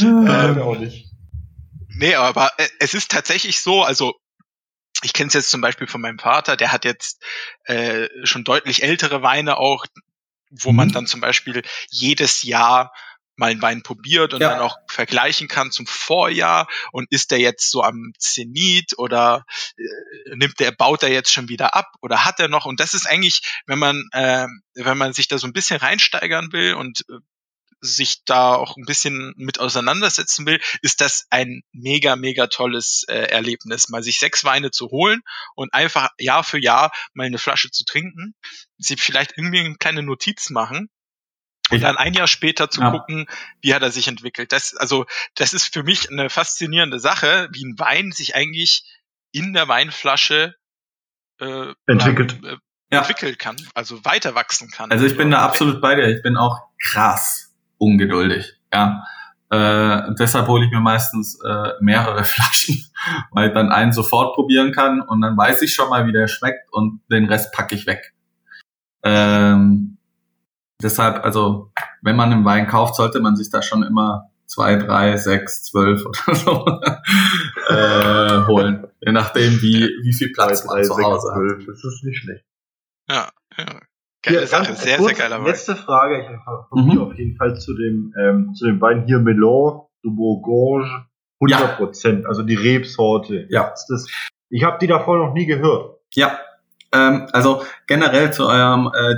ähm, 0.00 0.62
auch 0.62 0.78
nicht. 0.78 1.05
Nee, 1.96 2.14
aber 2.14 2.52
äh, 2.58 2.68
es 2.80 2.94
ist 2.94 3.10
tatsächlich 3.10 3.60
so, 3.60 3.82
also 3.82 4.14
ich 5.02 5.12
kenne 5.12 5.28
es 5.28 5.34
jetzt 5.34 5.50
zum 5.50 5.60
Beispiel 5.60 5.86
von 5.86 6.00
meinem 6.00 6.18
Vater, 6.18 6.56
der 6.56 6.72
hat 6.72 6.84
jetzt 6.84 7.22
äh, 7.64 8.08
schon 8.24 8.44
deutlich 8.44 8.82
ältere 8.82 9.22
Weine 9.22 9.58
auch, 9.58 9.84
wo 10.50 10.70
mhm. 10.70 10.76
man 10.76 10.92
dann 10.92 11.06
zum 11.06 11.20
Beispiel 11.20 11.62
jedes 11.90 12.42
Jahr 12.42 12.92
mal 13.36 13.50
einen 13.50 13.62
Wein 13.62 13.82
probiert 13.82 14.32
und 14.32 14.40
ja. 14.40 14.50
dann 14.50 14.60
auch 14.60 14.78
vergleichen 14.88 15.46
kann 15.46 15.70
zum 15.70 15.86
Vorjahr 15.86 16.68
und 16.92 17.06
ist 17.10 17.30
der 17.30 17.38
jetzt 17.38 17.70
so 17.70 17.82
am 17.82 18.12
Zenit 18.18 18.98
oder 18.98 19.44
äh, 19.76 20.36
nimmt 20.36 20.58
der 20.58 20.72
baut 20.72 21.02
er 21.02 21.10
jetzt 21.10 21.32
schon 21.32 21.48
wieder 21.48 21.74
ab 21.74 21.86
oder 22.00 22.24
hat 22.24 22.40
er 22.40 22.48
noch 22.48 22.64
und 22.64 22.80
das 22.80 22.94
ist 22.94 23.06
eigentlich 23.06 23.42
wenn 23.66 23.78
man 23.78 24.08
äh, 24.12 24.46
wenn 24.74 24.96
man 24.96 25.12
sich 25.12 25.28
da 25.28 25.36
so 25.36 25.46
ein 25.46 25.52
bisschen 25.52 25.76
reinsteigern 25.76 26.50
will 26.52 26.74
und 26.74 27.04
äh, 27.10 27.18
sich 27.80 28.24
da 28.24 28.54
auch 28.54 28.76
ein 28.76 28.84
bisschen 28.84 29.34
mit 29.36 29.60
auseinandersetzen 29.60 30.46
will, 30.46 30.60
ist 30.82 31.00
das 31.00 31.26
ein 31.30 31.62
mega, 31.72 32.16
mega 32.16 32.46
tolles 32.46 33.04
äh, 33.08 33.14
Erlebnis, 33.14 33.88
mal 33.88 34.02
sich 34.02 34.18
sechs 34.18 34.44
Weine 34.44 34.70
zu 34.70 34.90
holen 34.90 35.22
und 35.54 35.72
einfach 35.74 36.08
Jahr 36.18 36.44
für 36.44 36.58
Jahr 36.58 36.92
mal 37.12 37.24
eine 37.24 37.38
Flasche 37.38 37.70
zu 37.70 37.84
trinken, 37.84 38.34
sich 38.78 39.00
vielleicht 39.00 39.32
irgendwie 39.36 39.60
eine 39.60 39.76
kleine 39.76 40.02
Notiz 40.02 40.50
machen 40.50 40.88
und 41.70 41.82
dann 41.82 41.96
ein 41.96 42.14
Jahr 42.14 42.28
später 42.28 42.70
zu 42.70 42.80
ja. 42.80 42.90
gucken, 42.90 43.26
wie 43.60 43.74
hat 43.74 43.82
er 43.82 43.90
sich 43.90 44.06
entwickelt. 44.06 44.52
Das, 44.52 44.76
also, 44.76 45.04
das 45.34 45.52
ist 45.52 45.72
für 45.72 45.82
mich 45.82 46.08
eine 46.10 46.30
faszinierende 46.30 47.00
Sache, 47.00 47.48
wie 47.52 47.64
ein 47.64 47.78
Wein 47.78 48.12
sich 48.12 48.36
eigentlich 48.36 48.84
in 49.32 49.52
der 49.52 49.66
Weinflasche 49.66 50.54
äh, 51.40 51.72
entwickelt. 51.86 52.38
Äh, 52.44 52.56
entwickelt 52.88 53.40
kann, 53.40 53.56
also 53.74 54.04
weiter 54.04 54.36
wachsen 54.36 54.70
kann. 54.70 54.92
Also 54.92 55.06
ich 55.06 55.16
bin 55.16 55.32
da 55.32 55.42
absolut 55.42 55.80
bei 55.80 55.96
dir. 55.96 56.08
Ich 56.08 56.22
bin 56.22 56.36
auch 56.36 56.68
krass 56.80 57.45
ungeduldig. 57.78 58.58
Ja. 58.72 59.04
Äh, 59.48 60.14
deshalb 60.18 60.48
hole 60.48 60.64
ich 60.64 60.72
mir 60.72 60.80
meistens 60.80 61.40
äh, 61.44 61.72
mehrere 61.80 62.24
Flaschen, 62.24 62.84
weil 63.30 63.48
ich 63.48 63.54
dann 63.54 63.70
einen 63.70 63.92
sofort 63.92 64.34
probieren 64.34 64.72
kann 64.72 65.00
und 65.00 65.20
dann 65.20 65.36
weiß 65.36 65.62
ich 65.62 65.74
schon 65.74 65.88
mal, 65.88 66.06
wie 66.06 66.12
der 66.12 66.26
schmeckt 66.26 66.72
und 66.72 67.00
den 67.10 67.26
Rest 67.26 67.52
packe 67.52 67.74
ich 67.74 67.86
weg. 67.86 68.12
Ähm, 69.04 69.98
deshalb, 70.82 71.24
also 71.24 71.70
wenn 72.02 72.16
man 72.16 72.32
einen 72.32 72.44
Wein 72.44 72.66
kauft, 72.66 72.96
sollte 72.96 73.20
man 73.20 73.36
sich 73.36 73.50
da 73.50 73.62
schon 73.62 73.84
immer 73.84 74.30
zwei, 74.46 74.76
drei, 74.76 75.16
sechs, 75.16 75.62
zwölf 75.64 76.04
oder 76.06 76.34
so 76.34 76.66
äh, 77.68 78.46
holen. 78.46 78.86
Je 79.00 79.12
nachdem, 79.12 79.60
wie, 79.62 79.88
wie 80.02 80.12
viel 80.12 80.32
Platz 80.32 80.64
man 80.64 80.82
zu 80.82 80.96
Hause 80.96 81.34
hat. 81.34 81.68
Das 81.68 81.84
ist 81.84 82.04
nicht 82.04 82.18
schlecht. 82.18 82.44
Ja, 83.08 83.30
ja. 83.56 83.80
Geile 84.26 84.40
ja, 84.40 84.46
Sache, 84.48 84.74
sehr, 84.74 85.00
sehr 85.00 85.14
geiler 85.14 85.38
Wein. 85.38 85.46
Letzte 85.46 85.76
Frage, 85.76 86.20
ich 86.20 86.26
von 86.68 86.84
mhm. 86.84 86.94
mir 86.94 87.00
auf 87.00 87.14
jeden 87.16 87.36
Fall 87.36 87.56
zu 87.56 87.76
dem, 87.76 88.12
ähm, 88.20 88.54
zu 88.54 88.66
dem 88.66 88.80
Wein 88.80 89.04
hier 89.06 89.20
Melon 89.20 89.82
de 90.04 90.10
Bourgogne, 90.10 91.06
100 91.40 91.76
Prozent, 91.76 92.22
ja. 92.24 92.28
also 92.28 92.42
die 92.42 92.56
Rebsorte. 92.56 93.46
Ja. 93.50 93.72
Das, 93.88 94.08
ich 94.50 94.64
habe 94.64 94.78
die 94.80 94.88
davor 94.88 95.18
noch 95.18 95.32
nie 95.32 95.46
gehört. 95.46 96.00
Ja, 96.14 96.40
ähm, 96.92 97.28
also 97.32 97.62
generell 97.86 98.32
zu 98.32 98.48
eurem 98.48 98.90
äh, 98.92 99.14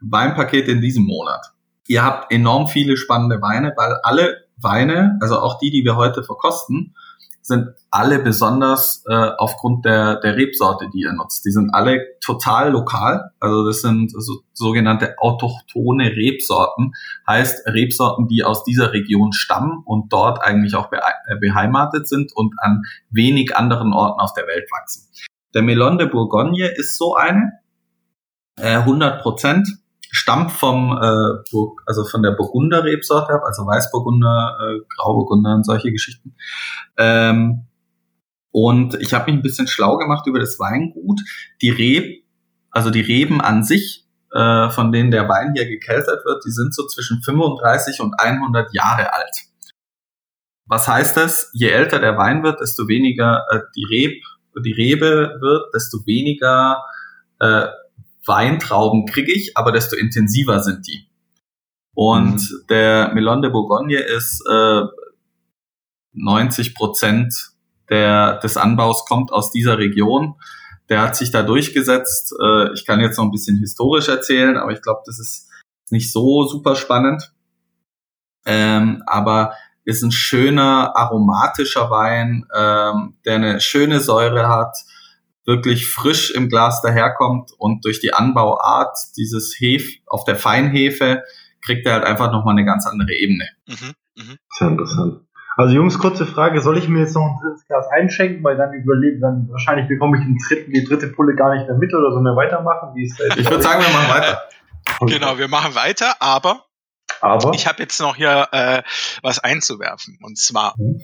Weinpaket 0.00 0.66
in 0.68 0.80
diesem 0.80 1.04
Monat. 1.04 1.52
Ihr 1.86 2.02
habt 2.02 2.32
enorm 2.32 2.68
viele 2.68 2.96
spannende 2.96 3.42
Weine, 3.42 3.74
weil 3.76 3.98
alle 4.02 4.44
Weine, 4.56 5.18
also 5.20 5.40
auch 5.40 5.58
die, 5.58 5.70
die 5.70 5.84
wir 5.84 5.96
heute 5.96 6.22
verkosten, 6.22 6.94
sind 7.48 7.68
alle 7.90 8.20
besonders 8.20 9.02
äh, 9.08 9.14
aufgrund 9.38 9.84
der, 9.84 10.20
der 10.20 10.36
Rebsorte, 10.36 10.88
die 10.92 11.00
ihr 11.00 11.12
nutzt. 11.12 11.44
Die 11.44 11.50
sind 11.50 11.74
alle 11.74 12.06
total 12.20 12.70
lokal. 12.70 13.30
Also 13.40 13.66
das 13.66 13.80
sind 13.80 14.12
so, 14.12 14.42
sogenannte 14.52 15.16
autochtone 15.18 16.12
Rebsorten. 16.12 16.92
Heißt 17.26 17.66
Rebsorten, 17.66 18.28
die 18.28 18.44
aus 18.44 18.62
dieser 18.62 18.92
Region 18.92 19.32
stammen 19.32 19.82
und 19.84 20.12
dort 20.12 20.42
eigentlich 20.42 20.74
auch 20.76 20.92
äh, 20.92 21.36
beheimatet 21.40 22.06
sind 22.06 22.32
und 22.36 22.54
an 22.58 22.82
wenig 23.10 23.56
anderen 23.56 23.92
Orten 23.92 24.20
auf 24.20 24.32
der 24.34 24.46
Welt 24.46 24.70
wachsen. 24.70 25.08
Der 25.54 25.62
Melon 25.62 25.98
de 25.98 26.08
Bourgogne 26.08 26.68
ist 26.68 26.96
so 26.96 27.16
eine. 27.16 27.52
Äh, 28.60 28.76
100 28.76 29.22
Prozent 29.22 29.68
stammt 30.10 30.52
vom, 30.52 30.92
äh, 30.92 31.56
also 31.86 32.04
von 32.04 32.22
der 32.22 32.32
Burgunder 32.32 32.84
Rebsorte 32.84 33.32
ab, 33.32 33.42
also 33.44 33.66
Weißburgunder, 33.66 34.58
äh, 34.60 34.80
Grauburgunder 34.96 35.54
und 35.54 35.64
solche 35.64 35.92
Geschichten. 35.92 36.34
Ähm, 36.96 37.66
und 38.50 38.94
ich 39.00 39.12
habe 39.14 39.30
mich 39.30 39.38
ein 39.38 39.42
bisschen 39.42 39.68
schlau 39.68 39.98
gemacht 39.98 40.26
über 40.26 40.38
das 40.38 40.58
Weingut. 40.58 41.20
Die 41.62 41.70
Reb, 41.70 42.24
also 42.70 42.90
die 42.90 43.00
Reben 43.00 43.40
an 43.40 43.62
sich, 43.64 44.06
äh, 44.32 44.70
von 44.70 44.92
denen 44.92 45.10
der 45.10 45.28
Wein 45.28 45.52
hier 45.54 45.66
gekeltert 45.66 46.24
wird, 46.24 46.44
die 46.44 46.50
sind 46.50 46.74
so 46.74 46.86
zwischen 46.86 47.22
35 47.22 48.00
und 48.00 48.14
100 48.18 48.72
Jahre 48.72 49.12
alt. 49.12 49.48
Was 50.66 50.86
heißt 50.86 51.16
das? 51.16 51.50
Je 51.54 51.68
älter 51.68 51.98
der 51.98 52.16
Wein 52.18 52.42
wird, 52.42 52.60
desto 52.60 52.88
weniger 52.88 53.44
äh, 53.50 53.60
die 53.74 53.84
Reb, 53.84 54.22
die 54.64 54.72
Rebe 54.72 55.38
wird, 55.40 55.72
desto 55.74 55.98
weniger 56.04 56.84
äh, 57.38 57.66
Weintrauben 58.26 59.06
kriege 59.06 59.32
ich, 59.32 59.56
aber 59.56 59.72
desto 59.72 59.96
intensiver 59.96 60.62
sind 60.62 60.86
die. 60.86 61.08
Und 61.94 62.50
mhm. 62.50 62.66
der 62.68 63.12
Melon 63.14 63.42
de 63.42 63.50
Bourgogne 63.50 63.98
ist 63.98 64.44
äh, 64.48 64.82
90 66.12 66.74
Prozent 66.74 67.52
der, 67.90 68.38
des 68.38 68.56
Anbaus 68.56 69.04
kommt 69.06 69.32
aus 69.32 69.50
dieser 69.50 69.78
Region. 69.78 70.34
Der 70.88 71.02
hat 71.02 71.16
sich 71.16 71.30
da 71.30 71.42
durchgesetzt. 71.42 72.34
Äh, 72.40 72.72
ich 72.72 72.86
kann 72.86 73.00
jetzt 73.00 73.18
noch 73.18 73.24
ein 73.24 73.30
bisschen 73.30 73.58
historisch 73.58 74.08
erzählen, 74.08 74.56
aber 74.56 74.72
ich 74.72 74.82
glaube, 74.82 75.02
das 75.06 75.18
ist 75.18 75.50
nicht 75.90 76.12
so 76.12 76.46
super 76.46 76.76
spannend. 76.76 77.32
Ähm, 78.46 79.02
aber 79.06 79.54
ist 79.84 80.02
ein 80.02 80.12
schöner 80.12 80.94
aromatischer 80.96 81.90
Wein, 81.90 82.46
ähm, 82.54 83.16
der 83.24 83.36
eine 83.36 83.60
schöne 83.60 84.00
Säure 84.00 84.48
hat, 84.48 84.76
wirklich 85.48 85.90
frisch 85.90 86.30
im 86.30 86.50
Glas 86.50 86.82
daherkommt 86.82 87.52
und 87.56 87.84
durch 87.86 88.00
die 88.00 88.12
Anbauart 88.12 88.96
dieses 89.16 89.56
Hef 89.58 89.88
auf 90.06 90.24
der 90.24 90.36
Feinhefe 90.36 91.22
kriegt 91.64 91.86
er 91.86 91.94
halt 91.94 92.04
einfach 92.04 92.30
nochmal 92.30 92.52
eine 92.52 92.66
ganz 92.66 92.86
andere 92.86 93.14
Ebene. 93.14 93.48
Mhm. 93.66 93.94
Mhm. 94.14 94.36
Sehr 94.50 94.68
interessant. 94.68 95.22
Also 95.56 95.74
Jungs, 95.74 95.98
kurze 95.98 96.26
Frage, 96.26 96.60
soll 96.60 96.76
ich 96.76 96.86
mir 96.86 97.00
jetzt 97.00 97.14
noch 97.14 97.22
ein 97.22 97.38
drittes 97.42 97.66
Glas 97.66 97.86
einschenken, 97.90 98.44
weil 98.44 98.56
dann 98.58 98.74
überleben, 98.74 99.20
dann 99.20 99.48
wahrscheinlich 99.50 99.88
bekomme 99.88 100.18
ich 100.18 100.24
den 100.24 100.38
dritten, 100.46 100.70
die 100.70 100.84
dritte 100.84 101.08
Pulle 101.08 101.34
gar 101.34 101.54
nicht 101.54 101.66
mehr 101.66 101.78
mit 101.78 101.94
oder 101.94 102.12
so 102.12 102.20
mehr 102.20 102.36
weitermachen? 102.36 102.90
Wie 102.94 103.04
ist 103.04 103.18
das? 103.18 103.36
Ich 103.38 103.50
würde 103.50 103.62
sagen, 103.62 103.82
wir 103.82 103.92
machen 103.92 104.10
weiter. 104.10 104.42
Genau, 105.00 105.38
wir 105.38 105.48
machen 105.48 105.74
weiter, 105.74 106.14
aber, 106.20 106.64
aber? 107.20 107.52
ich 107.54 107.66
habe 107.66 107.82
jetzt 107.82 108.00
noch 108.00 108.16
hier 108.16 108.48
äh, 108.52 108.82
was 109.22 109.38
einzuwerfen. 109.38 110.18
Und 110.22 110.38
zwar, 110.38 110.74
mhm. 110.78 111.02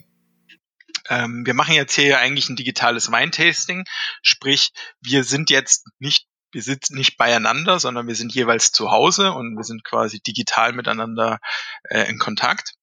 Ähm, 1.09 1.45
wir 1.47 1.55
machen 1.55 1.75
jetzt 1.75 1.95
hier 1.95 2.19
eigentlich 2.19 2.49
ein 2.49 2.57
digitales 2.57 3.11
Weintasting, 3.11 3.85
sprich, 4.23 4.73
wir 5.01 5.25
sind 5.25 5.51
jetzt 5.51 5.87
nicht 5.99 6.27
wir 6.55 6.63
sitzen 6.63 6.95
nicht 6.95 7.17
beieinander, 7.17 7.81
sondern 7.81 8.07
wir 8.07 8.15
sind 8.15 8.33
jeweils 8.33 8.71
zu 8.71 8.93
Hause 8.93 9.33
und 9.33 9.57
wir 9.57 9.65
sind 9.65 9.83
quasi 9.83 10.21
digital 10.21 10.73
miteinander 10.73 11.41
äh, 11.91 12.09
in 12.09 12.19
Kontakt. 12.19 12.75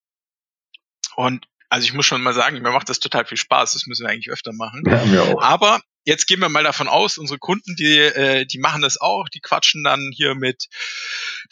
Und 1.15 1.47
also 1.69 1.85
ich 1.85 1.93
muss 1.93 2.05
schon 2.05 2.21
mal 2.21 2.33
sagen, 2.33 2.61
mir 2.61 2.71
macht 2.71 2.89
das 2.89 2.99
total 2.99 3.25
viel 3.25 3.37
Spaß. 3.37 3.71
Das 3.71 3.85
müssen 3.87 4.03
wir 4.03 4.09
eigentlich 4.11 4.29
öfter 4.29 4.51
machen. 4.51 4.83
Ja. 5.13 5.39
Aber 5.39 5.79
jetzt 6.03 6.27
gehen 6.27 6.41
wir 6.41 6.49
mal 6.49 6.63
davon 6.63 6.89
aus, 6.89 7.17
unsere 7.17 7.39
Kunden, 7.39 7.77
die, 7.77 7.97
äh, 7.97 8.45
die 8.45 8.59
machen 8.59 8.81
das 8.81 8.99
auch, 8.99 9.29
die 9.29 9.39
quatschen 9.39 9.85
dann 9.85 10.11
hier 10.13 10.35
mit 10.35 10.67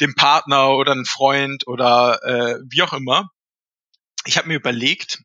dem 0.01 0.15
Partner 0.15 0.71
oder 0.71 0.91
einem 0.91 1.05
Freund 1.05 1.67
oder 1.67 2.19
äh, 2.23 2.60
wie 2.69 2.82
auch 2.82 2.91
immer. 2.91 3.29
Ich 4.25 4.38
habe 4.38 4.49
mir 4.49 4.55
überlegt, 4.55 5.21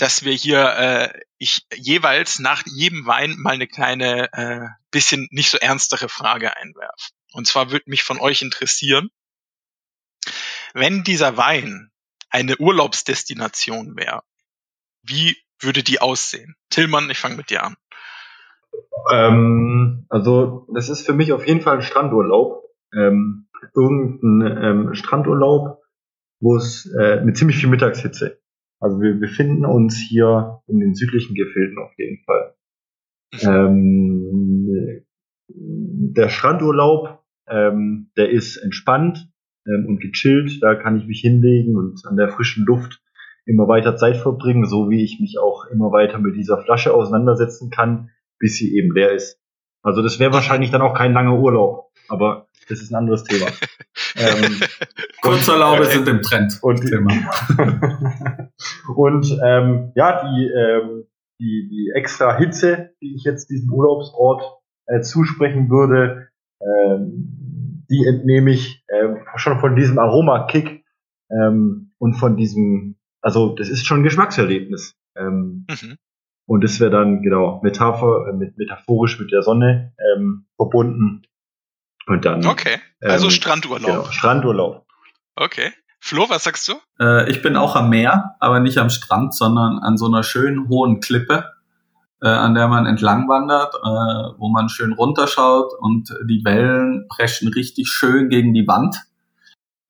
dass 0.00 0.24
wir 0.24 0.32
hier 0.32 0.64
äh, 0.78 1.20
ich 1.36 1.66
jeweils 1.74 2.38
nach 2.38 2.62
jedem 2.64 3.04
Wein 3.06 3.36
mal 3.38 3.52
eine 3.52 3.66
kleine, 3.66 4.32
äh, 4.32 4.66
bisschen 4.90 5.28
nicht 5.30 5.50
so 5.50 5.58
ernstere 5.58 6.08
Frage 6.08 6.56
einwerfe. 6.56 7.10
Und 7.32 7.46
zwar 7.46 7.70
würde 7.70 7.84
mich 7.90 8.02
von 8.02 8.18
euch 8.18 8.40
interessieren, 8.40 9.10
wenn 10.72 11.04
dieser 11.04 11.36
Wein 11.36 11.90
eine 12.30 12.56
Urlaubsdestination 12.56 13.94
wäre, 13.94 14.22
wie 15.02 15.36
würde 15.58 15.82
die 15.82 16.00
aussehen? 16.00 16.56
Tillmann, 16.70 17.10
ich 17.10 17.18
fange 17.18 17.36
mit 17.36 17.50
dir 17.50 17.62
an. 17.62 17.76
Ähm, 19.12 20.06
also 20.08 20.66
das 20.74 20.88
ist 20.88 21.04
für 21.04 21.12
mich 21.12 21.34
auf 21.34 21.46
jeden 21.46 21.60
Fall 21.60 21.76
ein 21.76 21.82
Strandurlaub. 21.82 22.64
Ähm, 22.94 23.48
irgendein 23.74 24.62
ähm, 24.64 24.94
Strandurlaub, 24.94 25.82
wo 26.40 26.56
es 26.56 26.86
äh, 26.98 27.20
mit 27.20 27.36
ziemlich 27.36 27.58
viel 27.58 27.68
Mittagshitze 27.68 28.39
also 28.80 29.00
wir 29.00 29.14
befinden 29.14 29.66
uns 29.66 29.96
hier 29.96 30.62
in 30.66 30.80
den 30.80 30.94
südlichen 30.94 31.34
Gefilden 31.34 31.78
auf 31.78 31.92
jeden 31.98 32.24
Fall. 32.24 32.54
Ähm, 33.42 35.04
der 35.48 36.28
Strandurlaub, 36.28 37.22
ähm, 37.48 38.10
der 38.16 38.30
ist 38.30 38.56
entspannt 38.56 39.30
ähm, 39.66 39.86
und 39.86 40.00
gechillt. 40.00 40.62
Da 40.62 40.74
kann 40.74 40.96
ich 40.96 41.06
mich 41.06 41.20
hinlegen 41.20 41.76
und 41.76 42.04
an 42.06 42.16
der 42.16 42.30
frischen 42.30 42.64
Luft 42.64 43.02
immer 43.44 43.68
weiter 43.68 43.96
Zeit 43.96 44.16
verbringen, 44.16 44.66
so 44.66 44.90
wie 44.90 45.02
ich 45.02 45.20
mich 45.20 45.38
auch 45.38 45.66
immer 45.66 45.92
weiter 45.92 46.18
mit 46.18 46.36
dieser 46.36 46.62
Flasche 46.62 46.94
auseinandersetzen 46.94 47.70
kann, 47.70 48.10
bis 48.38 48.56
sie 48.56 48.74
eben 48.76 48.94
leer 48.94 49.12
ist. 49.12 49.40
Also 49.82 50.02
das 50.02 50.18
wäre 50.18 50.32
wahrscheinlich 50.32 50.70
dann 50.70 50.82
auch 50.82 50.94
kein 50.94 51.12
langer 51.12 51.38
Urlaub, 51.38 51.90
aber 52.08 52.48
das 52.70 52.80
ist 52.80 52.90
ein 52.90 52.96
anderes 52.96 53.24
Thema. 53.24 53.46
ähm, 54.16 54.60
Kurzurlaube 55.22 55.86
sind 55.86 56.08
im 56.08 56.22
Trend. 56.22 56.58
Und, 56.62 56.80
Thema. 56.86 57.12
und 58.94 59.38
ähm, 59.44 59.92
ja, 59.94 60.22
die, 60.22 60.46
ähm, 60.46 61.04
die, 61.38 61.68
die 61.70 61.92
extra 61.94 62.36
Hitze, 62.36 62.90
die 63.00 63.14
ich 63.16 63.24
jetzt 63.24 63.50
diesem 63.50 63.72
Urlaubsort 63.72 64.42
äh, 64.86 65.00
zusprechen 65.00 65.70
würde, 65.70 66.28
ähm, 66.60 67.84
die 67.90 68.06
entnehme 68.06 68.52
ich 68.52 68.84
äh, 68.88 69.14
schon 69.36 69.58
von 69.58 69.74
diesem 69.74 69.98
Aromakick 69.98 70.84
ähm, 71.30 71.92
und 71.98 72.14
von 72.14 72.36
diesem, 72.36 72.96
also 73.20 73.54
das 73.54 73.68
ist 73.68 73.84
schon 73.86 74.00
ein 74.00 74.04
Geschmackserlebnis. 74.04 74.96
Ähm, 75.16 75.66
mhm. 75.68 75.96
Und 76.46 76.64
das 76.64 76.80
wäre 76.80 76.90
dann 76.90 77.22
genau 77.22 77.60
Metapher, 77.62 78.28
äh, 78.28 78.36
mit, 78.36 78.58
metaphorisch 78.58 79.18
mit 79.20 79.32
der 79.32 79.42
Sonne 79.42 79.92
ähm, 80.14 80.46
verbunden. 80.56 81.22
Und 82.10 82.24
dann. 82.24 82.44
Okay. 82.44 82.80
Also 83.00 83.26
ähm, 83.26 83.30
Strandurlaub. 83.30 83.88
Genau, 83.88 84.10
Strandurlaub. 84.10 84.84
Okay. 85.36 85.70
Flo, 86.00 86.28
was 86.28 86.42
sagst 86.42 86.66
du? 86.66 86.74
Äh, 86.98 87.30
ich 87.30 87.40
bin 87.40 87.56
auch 87.56 87.76
am 87.76 87.88
Meer, 87.88 88.34
aber 88.40 88.58
nicht 88.58 88.78
am 88.78 88.90
Strand, 88.90 89.32
sondern 89.32 89.78
an 89.78 89.96
so 89.96 90.06
einer 90.06 90.24
schönen 90.24 90.68
hohen 90.68 90.98
Klippe, 90.98 91.44
äh, 92.20 92.26
an 92.26 92.54
der 92.54 92.66
man 92.66 92.86
entlang 92.86 93.28
wandert, 93.28 93.76
äh, 93.76 94.38
wo 94.38 94.48
man 94.48 94.68
schön 94.68 94.92
runterschaut 94.92 95.70
und 95.78 96.12
die 96.28 96.44
Wellen 96.44 97.06
preschen 97.08 97.46
richtig 97.46 97.88
schön 97.88 98.28
gegen 98.28 98.54
die 98.54 98.66
Wand. 98.66 98.96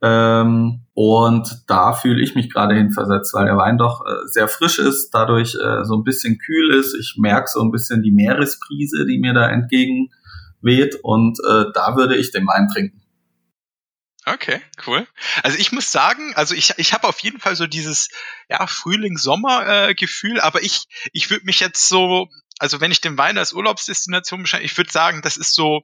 Ähm, 0.02 0.82
und 0.92 1.64
da 1.68 1.94
fühle 1.94 2.22
ich 2.22 2.34
mich 2.34 2.52
gerade 2.52 2.74
hinversetzt, 2.74 3.32
weil 3.32 3.46
der 3.46 3.56
Wein 3.56 3.78
doch 3.78 4.04
äh, 4.04 4.26
sehr 4.26 4.48
frisch 4.48 4.78
ist, 4.78 5.10
dadurch 5.12 5.54
äh, 5.54 5.84
so 5.84 5.94
ein 5.94 6.04
bisschen 6.04 6.36
kühl 6.36 6.74
ist. 6.74 6.94
Ich 6.94 7.14
merke 7.16 7.48
so 7.48 7.62
ein 7.62 7.70
bisschen 7.70 8.02
die 8.02 8.12
Meeresbrise, 8.12 9.06
die 9.06 9.18
mir 9.18 9.32
da 9.32 9.48
entgegen 9.48 10.10
weht 10.62 10.96
und 11.02 11.38
äh, 11.40 11.64
da 11.74 11.96
würde 11.96 12.16
ich 12.16 12.32
den 12.32 12.46
Wein 12.46 12.68
trinken. 12.68 13.00
Okay, 14.26 14.60
cool. 14.86 15.06
Also 15.42 15.58
ich 15.58 15.72
muss 15.72 15.90
sagen, 15.90 16.34
also 16.34 16.54
ich, 16.54 16.74
ich 16.76 16.92
habe 16.92 17.08
auf 17.08 17.20
jeden 17.20 17.40
Fall 17.40 17.56
so 17.56 17.66
dieses 17.66 18.10
ja, 18.48 18.66
Frühling-Sommer-Gefühl, 18.66 20.36
äh, 20.36 20.40
aber 20.40 20.62
ich, 20.62 20.84
ich 21.12 21.30
würde 21.30 21.46
mich 21.46 21.60
jetzt 21.60 21.88
so, 21.88 22.28
also 22.58 22.80
wenn 22.80 22.92
ich 22.92 23.00
den 23.00 23.16
Wein 23.16 23.38
als 23.38 23.54
Urlaubsdestination 23.54 24.42
beschreibe, 24.42 24.64
ich 24.64 24.76
würde 24.76 24.92
sagen, 24.92 25.22
das 25.22 25.38
ist 25.38 25.54
so 25.54 25.82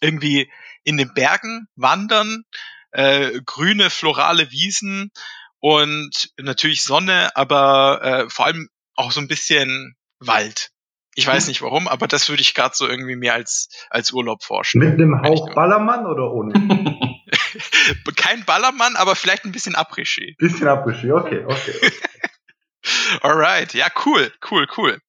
irgendwie 0.00 0.50
in 0.84 0.96
den 0.96 1.12
Bergen 1.12 1.66
wandern, 1.74 2.44
äh, 2.92 3.40
grüne, 3.44 3.90
florale 3.90 4.50
Wiesen 4.52 5.10
und 5.58 6.30
natürlich 6.36 6.84
Sonne, 6.84 7.34
aber 7.36 8.00
äh, 8.02 8.30
vor 8.30 8.46
allem 8.46 8.68
auch 8.94 9.10
so 9.10 9.20
ein 9.20 9.28
bisschen 9.28 9.96
Wald. 10.20 10.70
Ich 11.14 11.26
weiß 11.26 11.46
nicht 11.46 11.62
warum, 11.62 11.86
aber 11.86 12.08
das 12.08 12.28
würde 12.28 12.42
ich 12.42 12.54
gerade 12.54 12.74
so 12.74 12.88
irgendwie 12.88 13.16
mir 13.16 13.34
als, 13.34 13.68
als 13.90 14.12
Urlaub 14.12 14.42
vorstellen. 14.42 14.90
Mit 14.90 15.00
einem 15.00 15.22
Hauch 15.22 15.54
Ballermann 15.54 16.06
oder 16.06 16.32
ohne? 16.32 16.52
Kein 18.16 18.44
Ballermann, 18.44 18.96
aber 18.96 19.14
vielleicht 19.14 19.44
ein 19.44 19.52
bisschen 19.52 19.76
Après-Ski. 19.76 20.34
Bisschen 20.38 20.68
Après-Ski, 20.68 21.12
okay, 21.12 21.44
okay. 21.44 21.74
okay. 21.76 21.92
Alright, 23.22 23.74
ja, 23.74 23.86
cool, 24.04 24.32
cool, 24.50 24.66
cool. 24.76 25.00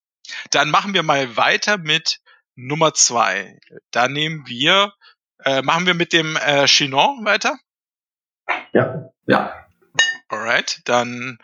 Dann 0.51 0.69
machen 0.69 0.93
wir 0.93 1.03
mal 1.03 1.37
weiter 1.37 1.77
mit 1.77 2.19
Nummer 2.55 2.93
zwei. 2.93 3.59
Da 3.91 4.07
nehmen 4.07 4.47
wir, 4.47 4.93
äh, 5.43 5.61
machen 5.61 5.85
wir 5.85 5.93
mit 5.93 6.13
dem 6.13 6.35
äh, 6.37 6.65
Chinon 6.65 7.25
weiter? 7.25 7.57
Ja. 8.73 9.09
Ja. 9.25 9.65
Alright, 10.29 10.81
dann 10.85 11.39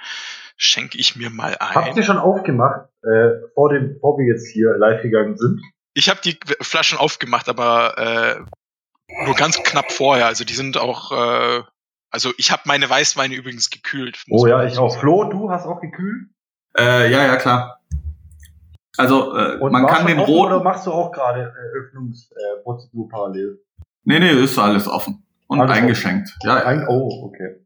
schenke 0.61 0.97
ich 0.99 1.15
mir 1.15 1.31
mal 1.31 1.57
ein. 1.59 1.75
Habt 1.75 1.97
ihr 1.97 2.03
schon 2.03 2.19
aufgemacht, 2.19 2.87
äh, 3.01 3.31
vor 3.55 3.73
dem, 3.73 3.95
bevor 3.95 4.17
wir 4.19 4.25
jetzt 4.27 4.47
hier 4.47 4.77
live 4.77 5.01
gegangen 5.01 5.35
sind? 5.35 5.59
Ich 5.93 6.07
habe 6.07 6.19
die 6.23 6.37
Flaschen 6.61 6.99
aufgemacht, 6.99 7.49
aber 7.49 7.97
äh, 7.97 9.25
nur 9.25 9.35
ganz 9.35 9.61
knapp 9.63 9.91
vorher. 9.91 10.27
Also 10.27 10.45
die 10.45 10.53
sind 10.53 10.77
auch, 10.77 11.11
äh, 11.11 11.63
also 12.11 12.31
ich 12.37 12.51
habe 12.51 12.61
meine 12.65 12.87
Weißweine 12.89 13.33
übrigens 13.33 13.71
gekühlt. 13.71 14.23
Oh 14.29 14.45
ja, 14.45 14.63
ich 14.63 14.77
auch. 14.77 14.95
Flo, 14.99 15.23
du 15.25 15.49
hast 15.49 15.65
auch 15.65 15.81
gekühlt? 15.81 16.29
Äh, 16.77 17.11
ja, 17.11 17.25
ja, 17.25 17.35
klar. 17.37 17.81
Also 18.97 19.35
äh, 19.35 19.57
man 19.57 19.87
kann 19.87 20.05
den 20.05 20.19
roten. 20.19 20.53
Oder 20.53 20.63
machst 20.63 20.85
du 20.85 20.91
auch 20.91 21.11
gerade 21.11 21.41
äh, 21.41 21.77
Öffnungsprozedur 21.79 23.07
äh, 23.07 23.09
parallel? 23.09 23.59
Nee, 24.03 24.19
nee, 24.19 24.29
ist 24.29 24.59
alles 24.59 24.87
offen. 24.87 25.25
Und 25.47 25.59
alles 25.59 25.75
eingeschenkt. 25.75 26.29
Offen. 26.39 26.47
Ja. 26.47 26.65
Ein, 26.65 26.87
oh, 26.87 27.25
okay. 27.25 27.65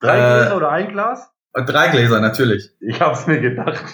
Drei 0.00 0.16
äh, 0.16 0.38
Gläser 0.40 0.56
oder 0.56 0.70
ein 0.70 0.88
Glas? 0.92 1.32
Drei 1.64 1.88
Gläser, 1.88 2.20
natürlich. 2.20 2.70
Ich 2.80 3.00
hab's 3.00 3.26
mir 3.26 3.40
gedacht. 3.40 3.84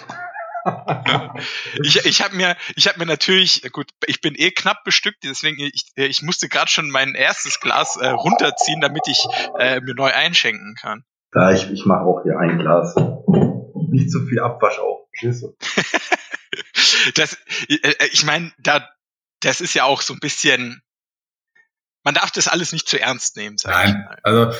ich 1.83 2.05
ich 2.05 2.21
habe 2.21 2.35
mir, 2.35 2.55
ich 2.75 2.87
habe 2.87 2.99
mir 2.99 3.05
natürlich, 3.05 3.63
gut, 3.71 3.89
ich 4.05 4.21
bin 4.21 4.35
eh 4.35 4.51
knapp 4.51 4.83
bestückt, 4.83 5.23
deswegen 5.23 5.59
ich, 5.59 5.91
ich 5.95 6.21
musste 6.21 6.49
gerade 6.49 6.69
schon 6.69 6.89
mein 6.89 7.15
erstes 7.15 7.59
Glas 7.59 7.97
äh, 7.97 8.07
runterziehen, 8.07 8.81
damit 8.81 9.07
ich 9.07 9.25
äh, 9.59 9.81
mir 9.81 9.93
neu 9.93 10.11
einschenken 10.11 10.75
kann. 10.79 11.03
Ja, 11.33 11.51
ich, 11.51 11.69
ich 11.71 11.85
mache 11.85 12.01
auch 12.01 12.23
hier 12.23 12.37
ein 12.37 12.59
Glas. 12.59 12.95
Nicht 13.89 14.11
zu 14.11 14.25
viel 14.25 14.39
Abwasch 14.39 14.79
auch. 14.79 15.07
das, 17.15 17.37
äh, 17.69 17.75
äh, 17.75 18.07
ich 18.11 18.25
meine, 18.25 18.51
da, 18.59 18.89
das 19.41 19.61
ist 19.61 19.73
ja 19.73 19.85
auch 19.85 20.01
so 20.01 20.13
ein 20.13 20.19
bisschen. 20.19 20.81
Man 22.03 22.13
darf 22.13 22.31
das 22.31 22.47
alles 22.47 22.73
nicht 22.73 22.87
zu 22.89 22.99
ernst 22.99 23.37
nehmen. 23.37 23.57
Sag 23.57 23.71
Nein, 23.71 23.89
ich 23.89 24.05
mal. 24.05 24.19
also 24.23 24.57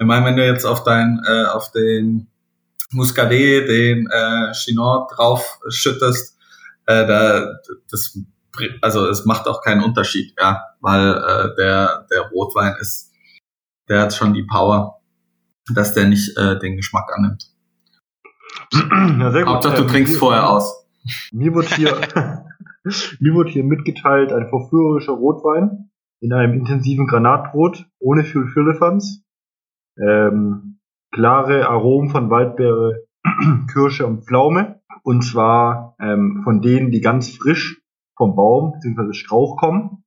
ich 0.00 0.06
meine, 0.06 0.26
wenn 0.26 0.36
du 0.36 0.44
jetzt 0.44 0.64
auf 0.64 0.82
dein, 0.82 1.22
äh, 1.26 1.44
auf 1.44 1.70
den 1.72 2.30
Muscadet, 2.92 3.68
den 3.68 4.08
äh, 4.10 4.52
Chinot 4.54 5.10
drauf 5.16 5.58
schüttest, 5.68 6.36
äh, 6.86 7.06
da, 7.06 7.58
das, 7.90 8.18
also 8.82 9.06
es 9.06 9.24
macht 9.24 9.46
auch 9.46 9.62
keinen 9.62 9.82
Unterschied, 9.82 10.34
ja, 10.38 10.62
weil 10.80 11.14
äh, 11.14 11.54
der, 11.56 12.06
der 12.10 12.30
Rotwein 12.30 12.74
ist, 12.80 13.12
der 13.88 14.02
hat 14.02 14.14
schon 14.14 14.34
die 14.34 14.44
Power, 14.44 15.00
dass 15.72 15.94
der 15.94 16.06
nicht 16.06 16.36
äh, 16.36 16.58
den 16.58 16.76
Geschmack 16.76 17.10
annimmt. 17.14 17.46
Ja, 18.72 19.30
sehr 19.30 19.44
gut. 19.44 19.54
Hauptsache, 19.54 19.76
du 19.76 19.82
ähm, 19.82 19.88
trinkst 19.88 20.16
vorher 20.16 20.48
aus. 20.48 20.86
Mir 21.32 21.54
wird 21.54 21.74
hier, 21.74 21.94
mir 23.20 23.34
wird 23.34 23.50
hier 23.50 23.64
mitgeteilt 23.64 24.32
ein 24.32 24.48
verführerischer 24.48 25.12
Rotwein 25.12 25.90
in 26.20 26.32
einem 26.32 26.54
intensiven 26.54 27.06
Granatbrot 27.06 27.86
ohne 27.98 28.24
viel 28.24 28.46
Firlefanz. 28.48 29.22
Ähm, 29.96 30.79
klare 31.12 31.68
Aromen 31.68 32.10
von 32.10 32.30
Waldbeere, 32.30 33.06
Kirsche 33.72 34.06
und 34.06 34.24
Pflaume. 34.24 34.80
Und 35.02 35.22
zwar 35.22 35.96
ähm, 36.00 36.42
von 36.44 36.60
denen, 36.60 36.90
die 36.90 37.00
ganz 37.00 37.30
frisch 37.36 37.80
vom 38.16 38.36
Baum 38.36 38.72
bzw. 38.72 39.14
Strauch 39.14 39.56
kommen. 39.56 40.04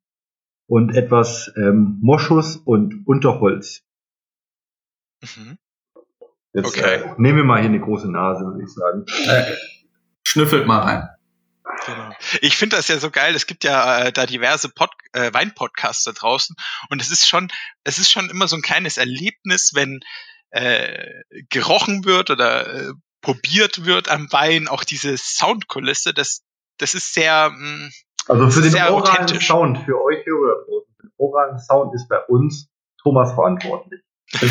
Und 0.67 0.95
etwas 0.95 1.51
ähm, 1.57 1.99
Moschus 2.01 2.55
und 2.55 3.05
Unterholz. 3.05 3.81
Mhm. 5.21 5.57
Jetzt 6.53 6.67
Okay. 6.77 7.01
äh, 7.01 7.13
nehmen 7.17 7.39
wir 7.39 7.43
mal 7.43 7.59
hier 7.59 7.69
eine 7.69 7.79
große 7.79 8.09
Nase, 8.09 8.45
würde 8.45 8.63
ich 8.63 8.73
sagen. 8.73 9.05
Äh, 9.27 9.55
schnüffelt 10.23 10.65
mal 10.65 10.79
rein. 10.79 11.09
Genau. 11.85 12.09
Ich 12.41 12.55
finde 12.55 12.77
das 12.77 12.87
ja 12.87 12.97
so 12.97 13.09
geil. 13.09 13.35
Es 13.35 13.45
gibt 13.45 13.63
ja 13.63 14.05
äh, 14.05 14.13
da 14.13 14.25
diverse 14.25 14.69
Pod 14.69 14.91
äh, 15.13 15.33
Weinpodcasts 15.33 16.03
da 16.05 16.11
draußen 16.11 16.55
und 16.89 17.01
es 17.01 17.11
ist 17.11 17.27
schon, 17.27 17.49
es 17.83 17.97
ist 17.97 18.11
schon 18.11 18.29
immer 18.29 18.47
so 18.47 18.55
ein 18.55 18.61
kleines 18.61 18.97
Erlebnis, 18.97 19.71
wenn 19.73 19.99
äh, 20.53 21.23
gerochen 21.49 22.05
wird 22.05 22.29
oder 22.29 22.89
äh, 22.89 22.93
probiert 23.21 23.85
wird 23.85 24.09
am 24.09 24.31
Wein, 24.31 24.67
auch 24.67 24.83
diese 24.83 25.17
Soundkulisse. 25.17 26.13
Das, 26.13 26.43
das 26.77 26.93
ist 26.93 27.13
sehr, 27.13 27.49
mh, 27.49 27.89
Also 28.27 28.49
für 28.51 28.61
den 28.61 28.71
Sehr 28.71 28.93
oralen. 28.93 29.27
Sound, 29.41 29.79
für 29.79 29.99
euch 30.03 30.25
Hörer 30.25 30.63
den 31.01 31.11
oralen 31.17 31.59
Sound 31.59 31.93
ist 31.95 32.07
bei 32.07 32.19
uns 32.27 32.69
Thomas 33.01 33.33
verantwortlich. 33.33 34.01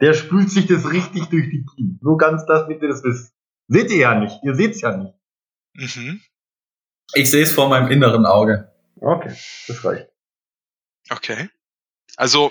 Der 0.00 0.14
spült 0.14 0.50
sich 0.50 0.66
das 0.66 0.90
richtig 0.90 1.26
durch 1.26 1.50
die 1.50 1.64
Kiemen. 1.74 1.98
Nur 2.02 2.16
ganz 2.18 2.44
das, 2.46 2.62
damit 2.62 2.82
ihr 2.82 2.88
das 2.88 3.04
wisst. 3.04 3.32
Seht 3.68 3.90
ihr 3.90 3.98
ja 3.98 4.14
nicht. 4.18 4.34
Ihr 4.42 4.54
seht's 4.54 4.80
ja 4.80 4.96
nicht. 4.96 5.14
mhm. 5.74 6.20
Ich 7.14 7.30
sehe 7.30 7.42
es 7.42 7.52
vor 7.52 7.68
meinem 7.68 7.90
inneren 7.90 8.26
Auge. 8.26 8.72
Okay, 8.96 9.34
das 9.68 9.84
reicht. 9.84 10.08
okay. 11.10 11.48
Also 12.16 12.50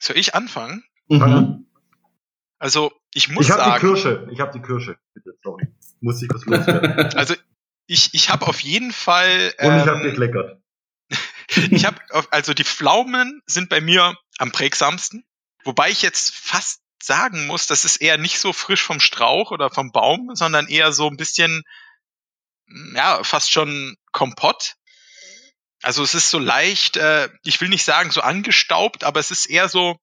soll 0.00 0.16
ich 0.18 0.34
anfangen? 0.34 0.84
Mhm. 1.08 1.66
Also 2.58 2.92
ich 3.12 3.28
muss 3.28 3.46
ich 3.46 3.52
habe 3.52 3.62
die 3.62 3.68
sagen, 3.68 3.80
Kirsche. 3.80 4.28
Ich 4.32 4.40
habe 4.40 4.52
die 4.52 4.62
Kirsche. 4.62 4.98
Bitte, 5.12 5.36
sorry. 5.42 5.68
Muss 6.00 6.22
ich 6.22 6.28
kurz 6.28 6.44
loswerden. 6.46 7.14
also 7.16 7.34
ich, 7.86 8.14
ich 8.14 8.30
habe 8.30 8.46
auf 8.46 8.60
jeden 8.60 8.92
Fall 8.92 9.52
Und 9.58 9.76
ich 9.76 9.86
habe 9.86 9.98
ähm, 9.98 10.02
gekleckert. 10.02 10.60
Ich 11.70 11.84
habe 11.84 12.00
also 12.30 12.54
die 12.54 12.64
Pflaumen 12.64 13.42
sind 13.46 13.68
bei 13.68 13.80
mir 13.80 14.16
am 14.38 14.50
prägsamsten, 14.50 15.24
wobei 15.62 15.90
ich 15.90 16.00
jetzt 16.02 16.34
fast 16.34 16.80
sagen 17.02 17.46
muss, 17.46 17.66
das 17.66 17.84
ist 17.84 17.98
eher 17.98 18.16
nicht 18.16 18.38
so 18.38 18.52
frisch 18.52 18.82
vom 18.82 18.98
Strauch 18.98 19.50
oder 19.50 19.70
vom 19.70 19.92
Baum, 19.92 20.30
sondern 20.34 20.66
eher 20.68 20.92
so 20.92 21.06
ein 21.06 21.16
bisschen 21.16 21.62
mm, 22.66 22.96
ja, 22.96 23.22
fast 23.22 23.52
schon 23.52 23.96
Kompott. 24.10 24.76
Also 25.82 26.02
es 26.02 26.14
ist 26.14 26.30
so 26.30 26.38
leicht, 26.38 26.96
äh, 26.96 27.28
ich 27.44 27.60
will 27.60 27.68
nicht 27.68 27.84
sagen 27.84 28.10
so 28.10 28.22
angestaubt, 28.22 29.04
aber 29.04 29.20
es 29.20 29.30
ist 29.30 29.46
eher 29.46 29.68
so 29.68 29.98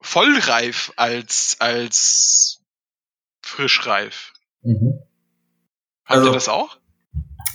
vollreif 0.00 0.92
als 0.96 1.56
als 1.60 2.62
frischreif. 3.42 4.32
Mhm. 4.62 5.00
Habt 6.04 6.18
Also- 6.18 6.26
ihr 6.28 6.32
das 6.34 6.48
auch? 6.48 6.78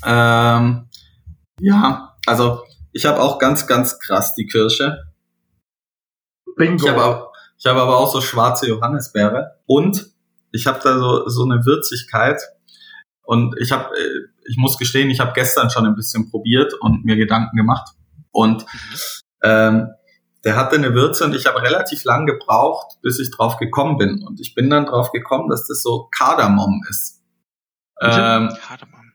Ähm, 0.06 0.90
ja, 1.60 2.16
also 2.26 2.64
ich 2.92 3.06
habe 3.06 3.20
auch 3.22 3.40
ganz, 3.40 3.68
ganz 3.68 4.00
krass 4.00 4.36
die 4.36 4.46
Kirsche. 4.46 5.04
Bingo. 6.56 6.84
Ich 6.86 6.90
habe 6.90 7.04
aber, 7.04 7.32
ich 7.58 7.66
habe 7.66 7.82
aber 7.82 7.98
auch 7.98 8.12
so 8.12 8.22
schwarze 8.22 8.68
Johannisbeere 8.68 9.60
und 9.66 10.12
ich 10.52 10.68
habe 10.68 10.80
da 10.84 10.98
so, 10.98 11.28
so 11.28 11.44
eine 11.44 11.66
Würzigkeit. 11.66 12.42
Und 13.24 13.56
ich 13.60 13.72
habe, 13.72 13.94
äh, 13.98 14.28
ich 14.48 14.56
muss 14.58 14.78
gestehen, 14.78 15.10
ich 15.10 15.20
habe 15.20 15.34
gestern 15.34 15.70
schon 15.70 15.86
ein 15.86 15.96
bisschen 15.96 16.30
probiert 16.30 16.74
und 16.76 17.04
mir 17.04 17.16
Gedanken 17.16 17.58
gemacht. 17.58 17.94
Und 18.32 18.66
ähm, 19.44 19.90
der 20.46 20.56
hatte 20.56 20.76
eine 20.76 20.94
Würze 20.94 21.26
und 21.26 21.36
ich 21.36 21.48
habe 21.48 21.62
relativ 21.64 22.04
lang 22.04 22.28
gebraucht, 22.28 23.02
bis 23.02 23.20
ich 23.20 23.32
drauf 23.32 23.58
gekommen 23.58 23.98
bin. 23.98 24.24
Und 24.24 24.40
ich 24.40 24.54
bin 24.54 24.70
dann 24.70 24.86
drauf 24.86 25.12
gekommen, 25.12 25.50
dass 25.50 25.68
das 25.68 25.82
so 25.82 26.08
Kardamom 26.16 26.84
ist. 26.88 27.24
Ähm, 28.00 28.56
Kardamom. 28.62 29.14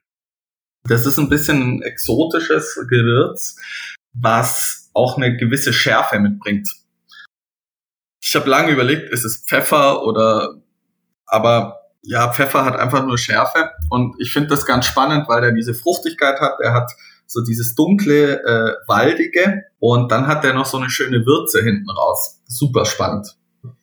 das 0.85 1.07
ist 1.07 1.19
ein 1.19 1.29
bisschen 1.29 1.77
ein 1.77 1.83
exotisches 1.83 2.75
Gewürz, 2.89 3.57
was 4.13 4.91
auch 4.93 5.17
eine 5.17 5.37
gewisse 5.37 5.73
Schärfe 5.73 6.19
mitbringt. 6.19 6.69
Ich 8.21 8.35
habe 8.35 8.51
lange 8.51 8.73
überlegt, 8.73 9.13
ist 9.13 9.25
es 9.25 9.45
Pfeffer 9.47 10.03
oder, 10.03 10.57
aber 11.27 11.81
ja, 12.03 12.33
Pfeffer 12.33 12.65
hat 12.65 12.77
einfach 12.77 13.05
nur 13.05 13.19
Schärfe 13.19 13.71
und 13.89 14.17
ich 14.19 14.33
finde 14.33 14.49
das 14.49 14.67
ganz 14.67 14.87
spannend, 14.87 15.29
weil 15.29 15.43
der 15.43 15.53
diese 15.53 15.75
Fruchtigkeit 15.75 16.41
hat. 16.41 16.59
Er 16.61 16.73
hat 16.73 16.91
so 17.31 17.43
dieses 17.43 17.75
dunkle, 17.77 18.43
äh, 18.43 18.75
waldige 18.89 19.63
und 19.79 20.11
dann 20.11 20.27
hat 20.27 20.45
er 20.45 20.53
noch 20.53 20.67
so 20.67 20.79
eine 20.79 20.91
schöne 20.91 21.25
Würze 21.25 21.63
hinten 21.63 21.89
raus. 21.89 22.43
Super 22.47 22.85
spannend. 22.85 23.37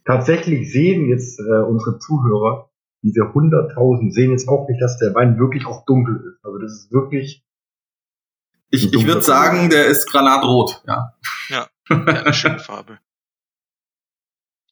Tatsächlich 0.06 0.72
sehen 0.72 1.08
jetzt 1.10 1.40
äh, 1.40 1.64
unsere 1.64 1.98
Zuhörer, 2.00 2.70
diese 3.04 3.22
100.000, 3.22 4.12
sehen 4.12 4.32
jetzt 4.32 4.50
auch 4.50 4.68
nicht, 4.68 4.82
dass 4.82 4.98
der 4.98 5.14
Wein 5.14 5.40
wirklich 5.40 5.66
auch 5.66 5.86
dunkel 5.86 6.16
ist. 6.16 6.44
Also 6.44 6.58
das 6.58 6.72
ist 6.74 6.92
wirklich, 6.92 7.46
Ich, 8.70 8.94
ich 8.94 9.08
würde 9.08 9.22
sagen, 9.22 9.70
der 9.70 9.86
ist 9.86 10.12
granatrot. 10.12 10.84
Ja. 10.86 11.14
Ja, 11.50 11.68
eine 11.90 12.34
schöne 12.34 12.60
Farbe. 12.60 13.00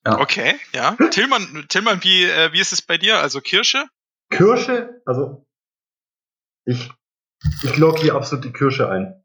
Ja. 0.06 0.20
Okay, 0.20 0.56
ja. 0.74 0.98
Tillmann, 1.12 1.66
Tillmann 1.70 2.04
wie, 2.04 2.26
äh, 2.26 2.52
wie 2.52 2.60
ist 2.60 2.74
es 2.74 2.82
bei 2.82 2.98
dir? 2.98 3.20
Also 3.20 3.40
Kirsche? 3.40 3.86
Kirsche, 4.30 5.02
also 5.06 5.46
ich, 6.66 6.92
ich 7.64 7.78
logge 7.78 8.02
hier 8.02 8.16
absolut 8.16 8.46
die 8.46 8.54
Kirsche 8.54 8.90
ein. 8.90 9.22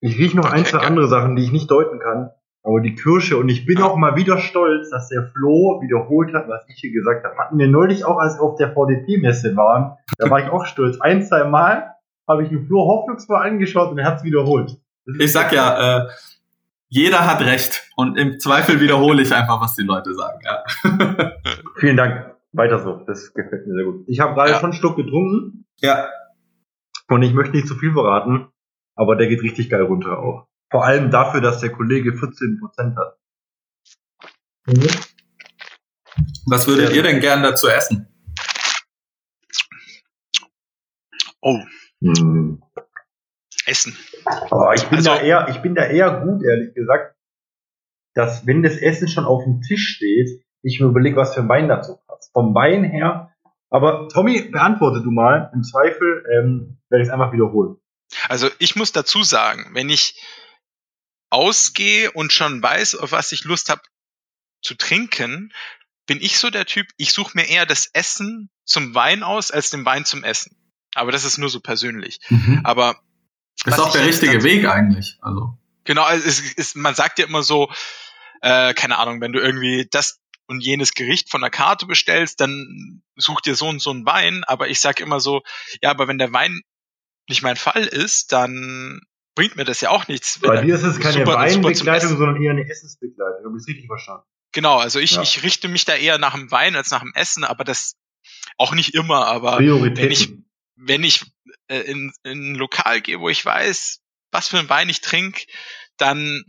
Ich 0.00 0.18
rieche 0.18 0.36
noch 0.36 0.46
ein, 0.50 0.60
Okay, 0.60 0.70
zwei 0.70 0.78
geil. 0.78 0.86
andere 0.88 1.08
Sachen, 1.08 1.36
die 1.36 1.44
ich 1.44 1.52
nicht 1.52 1.70
deuten 1.70 1.98
kann, 1.98 2.30
aber 2.62 2.80
die 2.80 2.94
Kirsche 2.94 3.36
und 3.38 3.48
ich 3.48 3.64
bin 3.66 3.80
auch 3.82 3.96
mal 3.96 4.16
wieder 4.16 4.38
stolz, 4.38 4.90
dass 4.90 5.08
der 5.08 5.30
Flo 5.34 5.80
wiederholt 5.82 6.34
hat, 6.34 6.48
was 6.48 6.64
ich 6.68 6.76
hier 6.80 6.92
gesagt 6.92 7.24
habe. 7.24 7.36
Hatten 7.36 7.58
wir 7.58 7.68
neulich 7.68 8.04
auch, 8.04 8.18
als 8.18 8.36
wir 8.38 8.42
auf 8.42 8.56
der 8.56 8.72
VDP-Messe 8.72 9.56
waren, 9.56 9.96
da 10.18 10.28
war 10.30 10.40
ich 10.40 10.50
auch 10.50 10.66
stolz. 10.66 11.00
Ein, 11.00 11.22
zwei 11.24 11.44
Mal 11.44 11.90
habe 12.28 12.42
ich 12.42 12.48
den 12.50 12.66
Flo 12.66 12.80
hoffnungsvoll 12.86 13.36
angeschaut 13.36 13.90
und 13.90 13.98
er 13.98 14.06
hat 14.06 14.18
es 14.18 14.24
wiederholt. 14.24 14.76
Ich 15.18 15.32
sag 15.32 15.52
ja, 15.52 16.04
äh, 16.04 16.08
jeder 16.88 17.26
hat 17.26 17.40
recht 17.42 17.90
und 17.96 18.16
im 18.16 18.38
Zweifel 18.38 18.80
wiederhole 18.80 19.20
ich 19.22 19.34
einfach, 19.34 19.60
was 19.60 19.74
die 19.74 19.82
Leute 19.82 20.14
sagen. 20.14 20.38
Ja. 20.44 21.32
Vielen 21.76 21.96
Dank. 21.96 22.34
Weiter 22.52 22.78
so. 22.78 23.02
Das 23.06 23.34
gefällt 23.34 23.66
mir 23.66 23.74
sehr 23.74 23.84
gut. 23.84 24.04
Ich 24.06 24.20
habe 24.20 24.34
gerade 24.34 24.50
Ja. 24.52 24.56
schon 24.60 24.70
einen 24.70 24.78
Schluck 24.78 24.96
getrunken 24.96 25.66
ja. 25.80 26.06
Und 27.08 27.22
ich 27.22 27.32
möchte 27.34 27.54
nicht 27.56 27.68
zu 27.68 27.74
viel 27.76 27.92
verraten, 27.92 28.48
aber 28.96 29.16
der 29.16 29.28
geht 29.28 29.42
richtig 29.42 29.70
geil 29.70 29.82
runter 29.82 30.18
auch. 30.18 30.46
Vor 30.70 30.84
allem 30.84 31.10
dafür, 31.10 31.40
dass 31.40 31.60
der 31.60 31.70
Kollege 31.70 32.12
14% 32.12 32.96
hat. 32.96 33.18
Was 36.46 36.66
würdet 36.66 36.92
ihr 36.94 37.02
denn 37.02 37.20
gern 37.20 37.42
dazu 37.42 37.68
essen? 37.68 38.08
Oh, 41.40 41.58
Hm. 42.00 42.62
Essen. 43.66 43.96
Aber 44.26 44.74
ich 44.74 44.84
bin 44.88 44.98
Also- 44.98 45.10
da 45.10 45.20
eher, 45.20 45.48
ich 45.48 45.58
bin 45.62 45.74
da 45.74 45.84
eher 45.86 46.20
gut, 46.20 46.42
ehrlich 46.44 46.74
gesagt, 46.74 47.16
dass 48.14 48.46
wenn 48.46 48.62
das 48.62 48.76
Essen 48.76 49.08
schon 49.08 49.24
auf 49.24 49.44
dem 49.44 49.60
Tisch 49.62 49.94
steht, 49.96 50.44
ich 50.62 50.80
mir 50.80 50.86
überlege, 50.86 51.16
was 51.16 51.34
für 51.34 51.40
ein 51.40 51.48
Wein 51.48 51.68
dazu 51.68 51.96
passt. 52.06 52.32
Vom 52.32 52.54
Wein 52.54 52.84
her. 52.84 53.33
Aber 53.74 54.08
Tommy, 54.08 54.40
beantworte 54.40 55.02
du 55.02 55.10
mal. 55.10 55.50
Im 55.52 55.64
Zweifel 55.64 56.24
ähm, 56.32 56.78
werde 56.90 57.02
ich 57.02 57.08
es 57.08 57.12
einfach 57.12 57.32
wiederholen. 57.32 57.76
Also 58.28 58.48
ich 58.60 58.76
muss 58.76 58.92
dazu 58.92 59.24
sagen, 59.24 59.70
wenn 59.72 59.90
ich 59.90 60.22
ausgehe 61.28 62.12
und 62.12 62.32
schon 62.32 62.62
weiß, 62.62 62.94
auf 62.94 63.10
was 63.10 63.32
ich 63.32 63.42
Lust 63.42 63.70
habe 63.70 63.82
zu 64.62 64.76
trinken, 64.76 65.52
bin 66.06 66.20
ich 66.20 66.38
so 66.38 66.50
der 66.50 66.66
Typ, 66.66 66.86
ich 66.98 67.12
suche 67.12 67.32
mir 67.36 67.48
eher 67.48 67.66
das 67.66 67.90
Essen 67.92 68.48
zum 68.64 68.94
Wein 68.94 69.24
aus, 69.24 69.50
als 69.50 69.70
den 69.70 69.84
Wein 69.84 70.04
zum 70.04 70.22
Essen. 70.22 70.56
Aber 70.94 71.10
das 71.10 71.24
ist 71.24 71.38
nur 71.38 71.48
so 71.48 71.58
persönlich. 71.58 72.20
Aber 72.62 73.00
Ist 73.56 73.72
was 73.72 73.80
auch 73.80 73.90
der 73.90 74.06
richtige 74.06 74.44
Weg 74.44 74.68
eigentlich. 74.68 75.18
Also. 75.20 75.58
Genau, 75.82 76.04
also 76.04 76.24
es 76.28 76.38
ist, 76.38 76.76
man 76.76 76.94
sagt 76.94 77.18
ja 77.18 77.26
immer 77.26 77.42
so, 77.42 77.72
äh, 78.40 78.72
keine 78.74 78.98
Ahnung, 78.98 79.20
wenn 79.20 79.32
du 79.32 79.40
irgendwie 79.40 79.88
das 79.90 80.20
und 80.46 80.60
jenes 80.62 80.94
Gericht 80.94 81.30
von 81.30 81.40
der 81.40 81.50
Karte 81.50 81.86
bestellst, 81.86 82.40
dann 82.40 83.02
such 83.16 83.40
dir 83.40 83.54
so 83.54 83.66
und 83.68 83.80
so 83.80 83.90
einen 83.90 84.04
Wein. 84.06 84.44
Aber 84.44 84.68
ich 84.68 84.80
sage 84.80 85.02
immer 85.02 85.20
so, 85.20 85.42
ja, 85.82 85.90
aber 85.90 86.08
wenn 86.08 86.18
der 86.18 86.32
Wein 86.32 86.60
nicht 87.28 87.42
mein 87.42 87.56
Fall 87.56 87.84
ist, 87.84 88.32
dann 88.32 89.00
bringt 89.34 89.56
mir 89.56 89.64
das 89.64 89.80
ja 89.80 89.90
auch 89.90 90.06
nichts. 90.08 90.38
Bei 90.40 90.60
dir 90.60 90.74
ist 90.74 90.82
es 90.82 91.00
keine 91.00 91.26
Weinbegleitung, 91.26 92.16
sondern 92.18 92.42
eher 92.42 92.50
eine 92.52 92.68
Essensbegleitung. 92.68 93.44
Habe 93.46 93.56
ich 93.56 93.62
es 93.62 93.68
richtig 93.68 93.86
verstanden? 93.86 94.24
Genau, 94.52 94.76
also 94.78 95.00
ich, 95.00 95.12
Ja. 95.12 95.22
ich 95.22 95.42
richte 95.42 95.68
mich 95.68 95.84
da 95.84 95.96
eher 95.96 96.18
nach 96.18 96.34
dem 96.34 96.50
Wein 96.50 96.76
als 96.76 96.90
nach 96.90 97.00
dem 97.00 97.12
Essen, 97.14 97.42
aber 97.42 97.64
das 97.64 97.96
auch 98.58 98.72
nicht 98.74 98.94
immer, 98.94 99.26
aber 99.26 99.58
wenn 99.96 100.10
ich- 100.12 100.28
wenn 100.76 101.02
ich 101.04 101.24
äh, 101.68 101.80
in, 101.80 102.12
in 102.24 102.52
ein 102.52 102.54
Lokal 102.56 103.00
gehe, 103.00 103.20
wo 103.20 103.28
ich 103.28 103.44
weiß, 103.44 104.00
was 104.30 104.48
für 104.48 104.58
ein 104.58 104.68
Wein 104.68 104.88
ich 104.88 105.00
trinke, 105.00 105.46
dann 105.96 106.44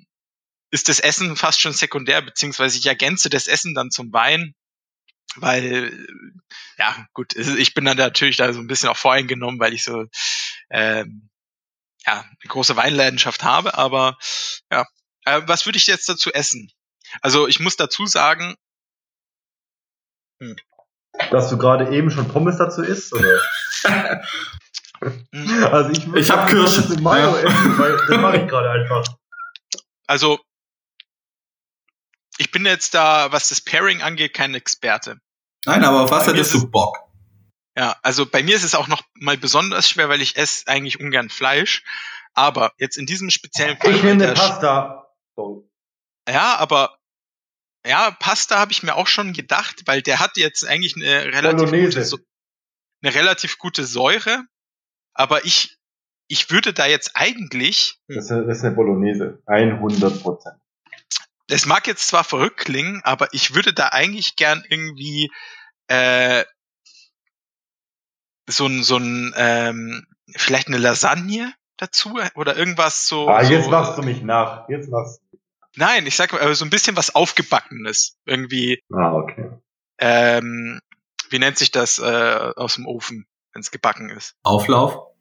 ist 0.76 0.90
das 0.90 1.00
Essen 1.00 1.36
fast 1.38 1.62
schon 1.62 1.72
sekundär, 1.74 2.22
beziehungsweise 2.22 2.78
ich 2.78 2.86
ergänze 2.86 3.30
das 3.30 3.48
Essen 3.48 3.74
dann 3.74 3.92
zum 3.92 4.12
Wein, 4.12 4.54
weil, 5.38 6.06
ja, 6.78 7.08
gut, 7.14 7.34
ich 7.36 7.74
bin 7.74 7.86
dann 7.86 7.98
natürlich 7.98 8.36
da 8.38 8.52
so 8.54 8.60
ein 8.60 8.68
bisschen 8.68 8.90
auch 8.90 8.98
voreingenommen, 8.98 9.58
weil 9.60 9.74
ich 9.74 9.84
so, 9.86 10.06
ähm, 10.70 11.30
ja, 12.06 12.20
eine 12.22 12.48
große 12.50 12.76
Weinleidenschaft 12.76 13.44
habe, 13.44 13.78
aber 13.78 14.18
ja, 14.70 14.86
äh, 15.26 15.42
was 15.46 15.66
würde 15.66 15.78
ich 15.78 15.88
jetzt 15.88 16.10
dazu 16.10 16.32
essen? 16.34 16.70
Also 17.22 17.48
ich 17.48 17.60
muss 17.62 17.78
dazu 17.78 18.06
sagen, 18.06 18.56
Dass 21.32 21.50
du 21.50 21.58
gerade 21.58 21.96
eben 21.96 22.12
schon 22.12 22.28
Pommes 22.28 22.58
dazu 22.58 22.84
isst, 22.84 23.14
oder? 23.14 23.42
hm, 25.32 25.64
Also 25.72 25.90
ich, 25.92 26.06
Ich 26.16 26.30
hab 26.30 26.50
Kirsche. 26.50 26.82
Pommes 26.82 26.90
mit 26.90 27.00
Mayo 27.02 27.36
Ja. 27.38 27.44
essen, 27.44 27.78
weil 27.78 27.98
das 28.08 28.18
mache 28.20 28.38
ich 28.42 28.48
gerade 28.50 28.70
einfach. 28.72 29.04
also 30.08 30.40
ich 32.38 32.52
bin 32.52 32.66
jetzt 32.66 32.94
da, 32.94 33.32
was 33.32 33.50
das 33.50 33.62
Pairing 33.62 34.02
angeht, 34.02 34.34
kein 34.34 34.54
Experte. 34.56 35.20
Nein, 35.66 35.84
aber 35.84 36.02
auf 36.04 36.12
was 36.12 36.28
hättest 36.28 36.54
ist 36.54 36.62
du 36.64 36.70
Bock? 36.70 36.98
Ja, 37.78 37.98
also 38.04 38.26
bei 38.26 38.42
mir 38.44 38.56
ist 38.56 38.64
es 38.64 38.76
auch 38.76 38.88
noch 38.88 39.04
mal 39.16 39.38
besonders 39.38 39.90
schwer, 39.90 40.08
weil 40.10 40.22
ich 40.22 40.38
esse 40.38 40.68
eigentlich 40.68 41.00
ungern 41.00 41.30
Fleisch. 41.30 41.84
Aber 42.34 42.74
jetzt 42.78 42.98
in 42.98 43.06
diesem 43.06 43.30
speziellen 43.30 43.78
Fall. 43.78 43.96
Ich 43.96 44.04
nehme 44.04 44.20
der 44.20 44.30
eine 44.30 44.36
Pasta. 44.38 45.08
Sorry. 45.36 45.64
Ja, 46.30 46.56
aber 46.58 46.98
ja, 47.86 48.12
Pasta 48.12 48.58
habe 48.60 48.72
ich 48.72 48.84
mir 48.84 48.96
auch 48.96 49.08
schon 49.08 49.34
gedacht, 49.34 49.84
weil 49.86 50.02
der 50.02 50.20
hat 50.20 50.38
jetzt 50.38 50.66
eigentlich 50.68 50.96
eine 50.96 51.26
relativ 51.26 51.70
Bolognese. 51.70 51.90
gute, 52.00 52.06
So- 52.06 52.20
eine 53.04 53.14
relativ 53.16 53.58
gute 53.58 53.86
Säure. 53.86 54.44
Aber 55.14 55.46
ich, 55.46 55.78
ich 56.28 56.50
würde 56.50 56.74
da 56.74 56.86
jetzt 56.88 57.12
eigentlich, 57.16 58.00
Das 58.08 58.26
ist, 58.26 58.32
eine- 58.32 58.46
das 58.48 58.58
ist 58.58 58.64
eine 58.66 58.76
Bolognese. 58.76 59.42
100 59.46 60.22
Prozent. 60.24 60.58
Das 61.48 61.66
mag 61.66 61.88
jetzt 61.88 62.08
zwar 62.08 62.24
verrückt 62.24 62.58
klingen, 62.58 63.02
aber 63.04 63.34
ich 63.34 63.54
würde 63.54 63.74
da 63.74 63.90
eigentlich 63.90 64.36
gern 64.36 64.64
irgendwie 64.68 65.32
äh, 65.88 66.44
so 68.48 68.66
ein, 68.66 68.84
so 68.84 68.98
ein, 68.98 69.34
ähm, 69.38 70.06
vielleicht 70.36 70.68
eine 70.68 70.78
Lasagne 70.78 71.54
dazu 71.78 72.20
oder 72.36 72.56
irgendwas 72.56 73.08
so. 73.08 73.28
Ah, 73.28 73.44
so, 73.44 73.52
jetzt 73.52 73.70
machst 73.70 73.98
du 73.98 74.04
mich 74.04 74.22
nach. 74.22 74.70
Jetzt 74.70 74.90
machst 74.90 75.22
Nein, 75.76 76.08
ich 76.08 76.16
sag 76.16 76.32
mal, 76.32 76.56
so 76.56 76.64
ein 76.64 76.70
bisschen 76.70 76.96
was 76.96 77.14
Aufgebackenes. 77.14 78.18
Irgendwie, 78.26 78.82
du. 78.90 78.96
Ah, 78.98 79.14
okay. 79.14 79.52
ähm, 80.00 80.80
wie 81.30 81.40
nennt 81.40 81.58
sich 81.58 81.72
das 81.72 82.00
äh, 82.00 82.54
aus 82.56 82.76
dem 82.76 82.88
Ofen, 82.88 83.28
wenn 83.52 83.62
es 83.62 83.72
gebacken 83.72 84.10
ist? 84.10 84.36
Auflauf? 84.44 85.15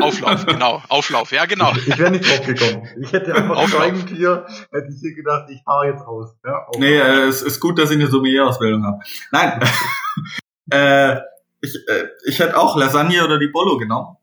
Auflauf, 0.00 0.44
genau. 0.46 0.82
Auflauf, 0.88 1.30
ja, 1.32 1.46
genau. 1.46 1.72
Ich 1.74 1.98
wäre 1.98 2.10
nicht 2.10 2.28
drauf 2.28 2.46
gekommen. 2.46 2.88
Ich 3.00 3.12
hätte 3.12 3.34
einfach 3.34 3.56
Auflauf. 3.56 3.80
steigend 3.82 4.10
hier, 4.10 4.46
hätte 4.72 4.88
ich 4.92 5.00
hier 5.00 5.14
gedacht, 5.14 5.48
ich 5.50 5.62
fahre 5.62 5.86
jetzt 5.86 6.02
aus. 6.02 6.34
Ja, 6.44 6.64
auf- 6.66 6.78
Nee, 6.78 6.96
äh, 6.98 7.22
es 7.28 7.42
ist 7.42 7.60
gut, 7.60 7.78
dass 7.78 7.90
ich 7.90 7.96
eine 7.96 8.08
Sommelier-Ausbildung 8.08 8.84
habe. 8.84 8.98
Nein. 9.32 9.60
äh, 10.70 11.16
ich, 11.60 11.74
äh, 11.88 12.08
ich 12.26 12.38
hätte 12.38 12.56
auch 12.58 12.76
Lasagne 12.76 13.24
oder 13.24 13.38
die 13.38 13.48
Bollo 13.48 13.78
genommen. 13.78 14.16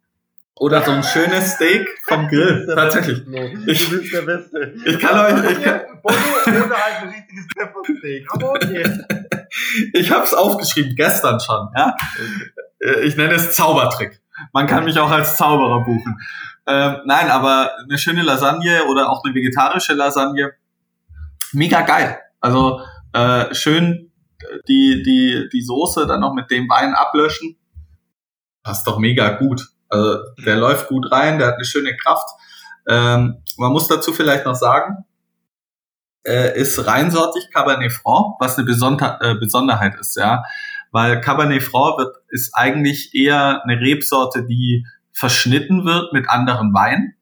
Oder 0.56 0.84
so 0.84 0.92
ein 0.92 1.02
schönes 1.04 1.54
Steak 1.54 1.90
vom 2.08 2.28
Grill. 2.28 2.68
Tatsächlich. 2.76 3.26
Beste, 3.26 3.76
Flo. 3.76 3.96
Du 3.96 4.02
bist 4.02 4.14
der 4.14 4.22
Beste. 4.22 4.76
Ich 4.86 5.00
kann 5.00 5.18
euch- 5.44 5.52
ich 5.54 5.64
kann- 5.64 5.82
Bono 6.04 6.16
oder 6.66 6.76
halt 6.78 6.96
ein 7.02 7.10
richtiges 7.10 7.48
Peppersteak. 7.56 8.28
Aber 8.32 8.52
okay. 8.52 8.84
Ich 9.94 10.12
habe 10.12 10.24
es 10.24 10.34
aufgeschrieben, 10.36 10.96
gestern 10.96 11.40
schon. 11.40 11.68
Ja? 11.76 11.96
Äh, 12.80 13.02
Ich 13.02 13.18
nenne 13.18 13.34
es 13.34 13.56
Zaubertrick. 13.56 14.21
Man 14.54 14.68
kann 14.68 14.86
mich 14.86 15.00
auch 15.00 15.12
als 15.12 15.38
Zauberer 15.38 15.84
buchen. 15.84 16.20
Ähm, 16.68 16.98
nein, 17.06 17.30
aber 17.30 17.72
eine 17.84 17.98
schöne 17.98 18.22
Lasagne 18.22 18.86
oder 18.86 19.10
auch 19.10 19.24
eine 19.24 19.34
vegetarische 19.34 19.94
Lasagne, 19.94 20.54
mega 21.54 21.82
geil. 21.82 22.20
Also 22.40 22.82
äh, 23.14 23.54
schön 23.54 24.12
äh, 24.40 24.46
die, 24.68 25.04
die, 25.04 25.50
die 25.52 25.62
Soße 25.62 26.08
dann 26.08 26.22
noch 26.22 26.34
mit 26.34 26.52
dem 26.52 26.70
Wein 26.70 26.94
ablöschen. 26.94 27.58
Passt 28.64 28.86
doch 28.88 29.00
mega 29.00 29.32
gut. 29.32 29.68
Also 29.90 30.20
der 30.46 30.56
läuft 30.56 30.88
gut 30.88 31.12
rein, 31.12 31.40
der 31.40 31.48
hat 31.48 31.56
eine 31.56 31.66
schöne 31.66 31.96
Kraft. 31.98 32.28
Ähm, 32.88 33.44
man 33.58 33.72
muss 33.72 33.88
dazu 33.88 34.14
vielleicht 34.14 34.46
noch 34.46 34.56
sagen, 34.56 35.06
äh, 36.24 36.60
ist 36.60 36.86
reinsortig 36.86 37.50
Cabernet 37.52 37.92
Franc, 37.92 38.36
was 38.40 38.58
eine 38.58 38.66
Besonder 38.66 39.20
äh, 39.22 39.36
Besonderheit 39.36 39.96
ist, 40.00 40.16
ja. 40.18 40.44
Weil 40.92 41.22
Cabernet 41.22 41.64
Franc 41.64 41.98
wird, 41.98 42.16
ist 42.30 42.52
eigentlich 42.54 43.16
eher 43.16 43.64
eine 43.64 43.80
Rebsorte, 43.80 44.46
die 44.46 44.86
verschnitten 45.12 45.86
wird 45.86 46.14
mit 46.14 46.30
anderen 46.30 46.74
Weinen. 46.74 47.16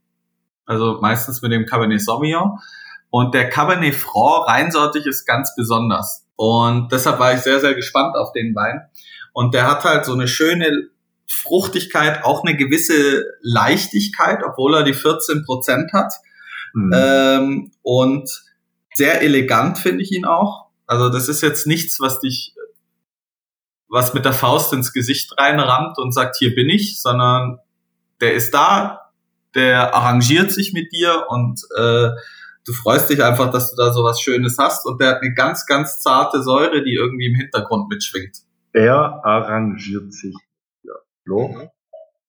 Also 0.65 0.99
meistens 1.01 1.41
mit 1.41 1.51
dem 1.51 1.65
Cabernet 1.65 2.01
Sauvignon. 2.01 2.59
Und 3.09 3.34
der 3.34 3.49
Cabernet 3.49 3.95
Franc 3.95 4.47
reinsortig 4.47 5.05
ist 5.05 5.26
ganz 5.26 5.55
besonders. 5.55 6.26
Und 6.36 6.91
deshalb 6.91 7.20
war 7.20 7.34
ich 7.34 7.41
sehr, 7.41 7.59
sehr 7.59 7.74
gespannt 7.74 8.15
auf 8.15 8.32
den 8.32 8.55
Wein. 8.55 8.82
Und 9.34 9.53
der 9.53 9.67
hat 9.67 9.84
halt 9.84 10.05
so 10.05 10.13
eine 10.13 10.28
schöne 10.28 10.89
Fruchtigkeit, 11.28 12.24
auch 12.24 12.43
eine 12.43 12.57
gewisse 12.57 13.26
Leichtigkeit, 13.41 14.39
obwohl 14.43 14.76
er 14.76 14.84
die 14.84 14.93
14 14.93 15.45
Prozent 15.45 15.93
hat. 15.93 16.13
Hm. 16.74 16.91
Ähm, 16.93 17.72
und 17.82 18.30
sehr 18.93 19.22
elegant 19.22 19.78
finde 19.78 20.03
ich 20.03 20.11
ihn 20.11 20.26
auch. 20.26 20.67
Also 20.88 21.09
das 21.09 21.30
ist 21.30 21.41
jetzt 21.41 21.67
nichts, 21.67 21.99
was 21.99 22.20
dich, 22.20 22.53
was 23.90 24.14
mit 24.14 24.24
der 24.26 24.34
Faust 24.34 24.72
ins 24.74 24.94
Gesicht 24.94 25.34
reinrammt 25.38 25.98
und 25.98 26.12
sagt, 26.14 26.36
hier 26.38 26.54
bin 26.56 26.70
ich, 26.70 27.02
sondern 27.02 27.60
der 28.22 28.34
ist 28.34 28.54
da, 28.54 29.12
der 29.56 29.96
arrangiert 29.96 30.52
sich 30.52 30.74
mit 30.74 30.92
dir 30.94 31.26
und 31.30 31.60
äh, 31.76 32.10
du 32.66 32.74
freust 32.74 33.10
dich 33.10 33.24
einfach, 33.24 33.50
dass 33.52 33.72
du 33.72 33.78
da 33.82 33.92
so 33.92 34.04
was 34.04 34.22
Schönes 34.22 34.58
hast 34.60 34.86
und 34.86 35.02
der 35.02 35.10
hat 35.16 35.22
eine 35.22 35.34
ganz, 35.34 35.66
ganz 35.66 36.02
zarte 36.02 36.44
Säure, 36.44 36.84
die 36.84 36.94
irgendwie 36.94 37.28
im 37.28 37.36
Hintergrund 37.36 37.90
mitschwingt. 37.90 38.38
er 38.74 39.22
arrangiert 39.26 40.14
sich. 40.14 40.36
Ja. 40.84 40.94
Mhm. 41.26 41.70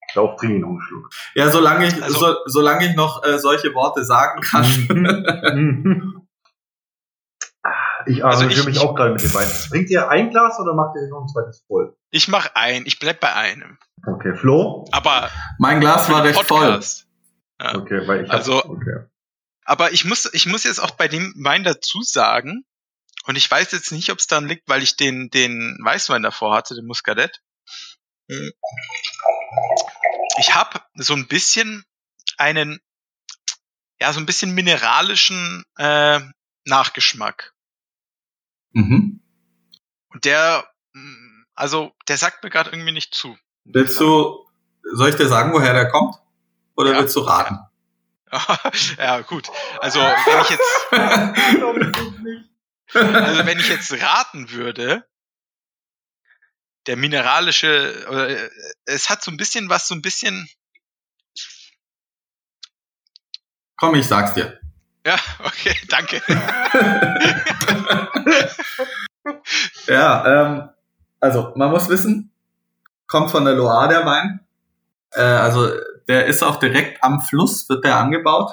Ich 0.09 0.15
glaube, 0.15 0.33
noch 0.59 0.69
einen 0.71 0.81
Schluck. 0.81 1.11
Ja, 1.35 1.51
solange 1.51 1.87
ich, 1.87 2.03
Also- 2.03 2.19
so, 2.19 2.35
solange 2.47 2.87
ich 2.87 2.97
noch 2.97 3.23
äh, 3.25 3.39
solche 3.39 3.75
Worte 3.75 4.05
sagen 4.05 4.41
kann. 4.41 6.23
Ich 8.07 8.24
Also 8.24 8.38
arrangiere 8.44 8.61
ich- 8.61 8.66
mich 8.66 8.76
ich- 8.76 8.82
auch 8.82 8.94
gerade 8.94 9.12
mit 9.12 9.22
dem 9.22 9.32
Wein. 9.34 9.48
Trinkt 9.68 9.90
ihr 9.90 10.09
ein 10.09 10.30
Glas 10.30 10.59
oder 10.61 10.74
macht 10.74 10.96
ihr 10.96 11.09
noch 11.09 11.22
ein 11.22 11.28
zweites 11.28 11.64
voll? 11.66 11.96
Ich 12.11 12.28
mache 12.28 12.55
ein, 12.57 12.84
ich 12.86 12.98
bleib 12.98 13.20
bei 13.20 13.32
einem. 13.34 13.78
Okay, 14.07 14.34
Flo? 14.36 14.86
Aber 14.92 15.30
mein 15.59 15.80
Glas 15.80 16.09
war 16.11 16.24
recht 16.24 16.40
voll. 16.44 16.61
Podcast. 16.66 17.07
Ja. 17.61 17.74
Okay, 17.76 18.07
weil 18.07 18.24
ich 18.24 18.30
Also- 18.30 18.59
hab, 18.59 18.66
okay. 18.66 19.07
Aber 19.64 19.92
ich 19.92 20.05
muss, 20.05 20.28
ich 20.32 20.46
muss 20.46 20.64
jetzt 20.64 20.80
auch 20.80 20.92
bei 20.92 21.07
dem 21.09 21.32
Wein 21.44 21.62
dazu 21.64 22.03
sagen, 22.03 22.64
und 23.26 23.36
ich 23.36 23.48
weiß 23.51 23.70
jetzt 23.72 23.92
nicht, 23.92 24.11
ob 24.11 24.18
es 24.18 24.26
daran 24.26 24.48
liegt, 24.48 24.66
weil 24.68 24.82
ich 24.82 24.96
den, 24.96 25.28
den 25.30 25.78
Weißwein 25.82 26.22
davor 26.22 26.55
hatte, 26.57 26.74
den 26.74 26.86
Muscadet. 26.86 27.40
Ich 30.38 30.55
habe 30.55 30.80
so 30.94 31.14
ein 31.14 31.28
bisschen 31.28 31.84
einen, 32.38 32.80
ja, 34.01 34.12
so 34.12 34.20
ein 34.20 34.26
bisschen 34.26 34.53
mineralischen 34.55 35.64
äh, 35.76 36.20
Nachgeschmack. 36.64 37.53
Mhm. 38.73 39.21
Und 40.09 40.25
der, 40.25 40.68
mm, 40.93 41.45
also, 41.55 41.93
der 42.09 42.16
sagt 42.16 42.43
mir 42.43 42.51
gerade 42.51 42.71
irgendwie 42.71 42.93
nicht 42.93 43.14
zu. 43.14 43.37
Willst 43.64 44.01
du, 44.01 44.47
soll 44.93 45.11
ich 45.11 45.16
dir 45.16 45.29
sagen, 45.29 45.53
woher 45.53 45.73
der 45.73 45.89
kommt? 45.89 46.16
Oder 46.77 46.93
Ja. 46.93 46.99
willst 47.01 47.16
du 47.16 47.21
raten? 47.21 47.59
ja, 48.99 49.21
gut. 49.23 49.49
Also, 49.81 50.01
wenn 50.01 50.43
ich 50.43 50.51
jetzt, 50.51 50.93
also 52.95 53.47
wenn 53.47 53.59
ich 53.59 53.68
jetzt 53.68 53.93
raten 54.01 54.51
würde, 54.51 55.07
der 56.87 56.97
mineralische, 56.97 58.07
oder, 58.09 58.29
äh, 58.29 58.51
es 58.85 59.11
hat 59.11 59.23
so 59.23 59.31
ein 59.31 59.37
bisschen 59.37 59.68
was, 59.68 59.89
so 59.89 59.95
ein 59.95 60.03
bisschen, 60.03 60.49
Komm, 63.77 63.95
ich 63.95 64.07
sag's 64.07 64.35
dir. 64.35 64.60
Ja, 65.07 65.16
okay, 65.44 65.74
danke. 65.88 66.22
Ja, 69.86 70.46
ähm, 70.46 70.68
also 71.18 71.53
man 71.57 71.70
muss 71.70 71.88
wissen, 71.88 72.30
kommt 73.07 73.30
von 73.30 73.44
der 73.44 73.55
Loire 73.55 73.88
der 73.88 74.07
Wein. 74.07 74.40
Äh, 75.12 75.20
also 75.22 75.68
der 76.09 76.26
ist 76.26 76.42
auch 76.42 76.57
direkt 76.57 77.03
am 77.03 77.20
Fluss, 77.20 77.68
wird 77.68 77.84
der 77.84 77.96
angebaut. 77.96 78.53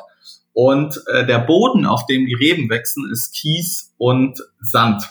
Und 0.54 1.02
äh, 1.08 1.26
der 1.26 1.40
Boden, 1.40 1.86
auf 1.86 2.08
dem 2.08 2.26
die 2.26 2.34
Reben 2.34 2.70
wachsen, 2.70 3.10
ist 3.12 3.34
Kies 3.34 3.94
und 3.98 4.40
Sand. 4.60 5.04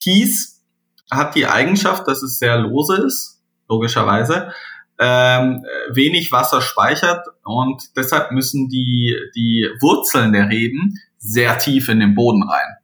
Kies 0.00 0.62
hat 1.10 1.34
die 1.34 1.46
Eigenschaft, 1.46 2.06
dass 2.06 2.22
es 2.22 2.38
sehr 2.38 2.58
lose 2.58 3.02
ist, 3.02 3.40
logischerweise, 3.68 4.52
ähm, 4.98 5.64
wenig 5.90 6.32
Wasser 6.32 6.60
speichert 6.60 7.26
und 7.44 7.82
deshalb 7.96 8.32
müssen 8.32 8.68
die, 8.68 9.16
die 9.34 9.68
Wurzeln 9.80 10.32
der 10.32 10.48
Reben 10.48 10.94
sehr 11.18 11.58
tief 11.58 11.88
in 11.88 12.00
den 12.00 12.14
Boden 12.14 12.42
rein. 12.42 12.76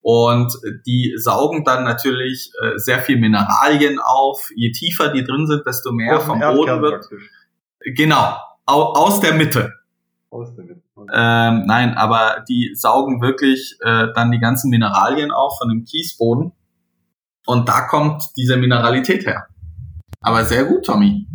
Und 0.00 0.52
die 0.84 1.14
saugen 1.16 1.64
dann 1.64 1.84
natürlich 1.84 2.50
äh, 2.60 2.76
sehr 2.76 2.98
viel 2.98 3.18
Mineralien 3.18 4.00
auf. 4.00 4.50
Je 4.56 4.72
tiefer 4.72 5.10
die 5.10 5.22
drin 5.22 5.46
sind, 5.46 5.64
desto 5.64 5.92
mehr 5.92 6.20
vom 6.20 6.40
Boden 6.40 6.82
wird. 6.82 6.92
praktisch. 7.02 7.30
Genau, 7.84 8.36
au, 8.66 8.82
aus 8.94 9.20
der 9.20 9.34
Mitte. 9.34 9.72
Aus 10.30 10.54
der 10.56 10.64
Mitte. 10.64 10.82
Ähm, 11.12 11.64
nein, 11.66 11.94
aber 11.94 12.44
die 12.48 12.74
saugen 12.74 13.20
wirklich 13.22 13.76
äh, 13.80 14.08
dann 14.14 14.32
die 14.32 14.38
ganzen 14.38 14.70
Mineralien 14.70 15.30
auf 15.30 15.58
von 15.58 15.68
dem 15.68 15.84
Kiesboden. 15.84 16.52
Und 17.46 17.68
da 17.68 17.82
kommt 17.82 18.24
diese 18.36 18.56
Mineralität 18.56 19.26
her. 19.26 19.46
Aber 20.20 20.44
sehr 20.44 20.64
gut, 20.64 20.84
Tommy. 20.84 21.26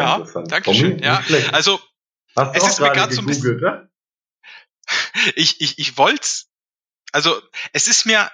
Ja, 0.00 0.42
danke 0.42 0.74
schön. 0.74 0.98
Ja, 1.00 1.22
also, 1.52 1.80
Hast 2.36 2.56
es 2.56 2.66
ist 2.66 2.80
mir 2.80 2.92
gerade 2.92 3.12
so 3.14 3.22
ein 3.22 3.26
bisschen- 3.26 3.56
ne? 3.56 3.90
ich, 5.36 5.60
ich, 5.60 5.78
ich 5.78 5.96
wollte 5.96 6.26
also 7.12 7.40
es 7.72 7.86
ist 7.86 8.06
mir, 8.06 8.30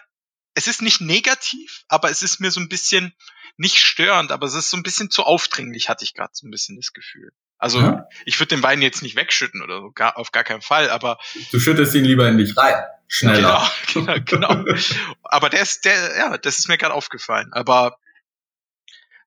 es 0.55 0.67
ist 0.67 0.83
nicht 0.83 1.01
negativ, 1.01 1.85
aber 1.89 2.11
es 2.11 2.23
ist 2.23 2.41
mir 2.41 2.51
so 2.51 2.61
ein 2.61 2.69
bisschen 2.69 3.15
nicht 3.57 3.79
störend, 3.79 4.33
aber 4.33 4.47
es 4.47 4.55
ist 4.55 4.71
so 4.71 4.77
ein 4.77 4.83
bisschen 4.83 5.11
zu 5.11 5.23
aufdringlich, 5.23 5.89
hatte 5.89 6.05
ich 6.05 6.15
gerade 6.15 6.33
so 6.35 6.47
ein 6.47 6.51
bisschen 6.51 6.77
das 6.77 6.93
Gefühl. 6.93 7.33
Also 7.59 7.81
ja. 7.81 8.07
ich 8.27 8.39
würde 8.39 8.55
den 8.55 8.63
Wein 8.63 8.83
jetzt 8.83 9.03
nicht 9.03 9.17
wegschütten 9.17 9.63
oder 9.63 9.81
so, 9.81 9.91
gar, 9.91 10.19
auf 10.19 10.31
gar 10.31 10.45
keinen 10.45 10.61
Fall, 10.61 10.91
aber. 10.91 11.19
Du 11.53 11.59
schüttest 11.59 11.95
ihn 11.95 12.05
lieber 12.05 12.29
in 12.29 12.37
dich 12.37 12.55
rein. 12.57 12.85
Schneller. 13.09 13.71
Genau, 13.95 14.15
genau, 14.27 14.65
genau. 14.65 14.79
aber 15.23 15.49
der 15.49 15.63
ist, 15.63 15.85
der, 15.87 16.17
ja, 16.19 16.39
das 16.39 16.59
ist 16.59 16.69
mir 16.69 16.77
gerade 16.77 16.93
aufgefallen. 16.93 17.51
Aber 17.53 17.99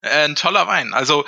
äh, 0.02 0.26
ein 0.26 0.36
toller 0.36 0.68
Wein. 0.68 0.94
Also, 0.94 1.26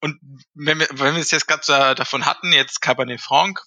und 0.00 0.20
wenn 0.54 0.78
wir, 0.78 0.88
wenn 0.92 1.14
wir 1.14 1.22
es 1.22 1.30
jetzt 1.30 1.48
gerade 1.48 1.62
da, 1.66 1.94
davon 1.94 2.26
hatten, 2.26 2.52
jetzt 2.52 2.80
Cabernet 2.80 3.20
Franc, 3.20 3.60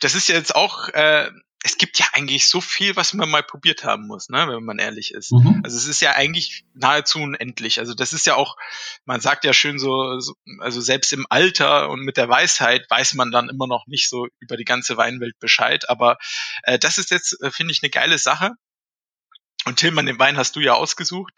das 0.00 0.14
ist 0.14 0.28
jetzt 0.28 0.54
auch, 0.54 0.88
äh, 0.88 1.30
es 1.64 1.78
gibt 1.78 1.98
ja 1.98 2.06
eigentlich 2.12 2.48
so 2.48 2.60
viel, 2.60 2.96
was 2.96 3.14
man 3.14 3.30
mal 3.30 3.42
probiert 3.42 3.84
haben 3.84 4.06
muss, 4.08 4.28
ne, 4.28 4.48
wenn 4.48 4.64
man 4.64 4.78
ehrlich 4.78 5.12
ist. 5.12 5.30
Mhm. 5.30 5.60
Also 5.62 5.76
es 5.76 5.86
ist 5.86 6.00
ja 6.00 6.12
eigentlich 6.12 6.64
nahezu 6.74 7.20
unendlich. 7.20 7.78
Also 7.78 7.94
das 7.94 8.12
ist 8.12 8.26
ja 8.26 8.34
auch, 8.34 8.56
man 9.04 9.20
sagt 9.20 9.44
ja 9.44 9.52
schön 9.52 9.78
so, 9.78 10.18
so, 10.18 10.34
also 10.58 10.80
selbst 10.80 11.12
im 11.12 11.24
Alter 11.30 11.88
und 11.88 12.00
mit 12.00 12.16
der 12.16 12.28
Weisheit 12.28 12.86
weiß 12.90 13.14
man 13.14 13.30
dann 13.30 13.48
immer 13.48 13.68
noch 13.68 13.86
nicht 13.86 14.08
so 14.08 14.26
über 14.40 14.56
die 14.56 14.64
ganze 14.64 14.96
Weinwelt 14.96 15.38
Bescheid. 15.38 15.88
Aber 15.88 16.18
äh, 16.64 16.80
das 16.80 16.98
ist 16.98 17.10
jetzt, 17.12 17.40
äh, 17.42 17.52
finde 17.52 17.72
ich, 17.72 17.82
eine 17.82 17.90
geile 17.90 18.18
Sache. 18.18 18.52
Und 19.64 19.76
Tillmann, 19.76 20.06
den 20.06 20.18
Wein 20.18 20.36
hast 20.36 20.56
du 20.56 20.60
ja 20.60 20.74
ausgesucht. 20.74 21.32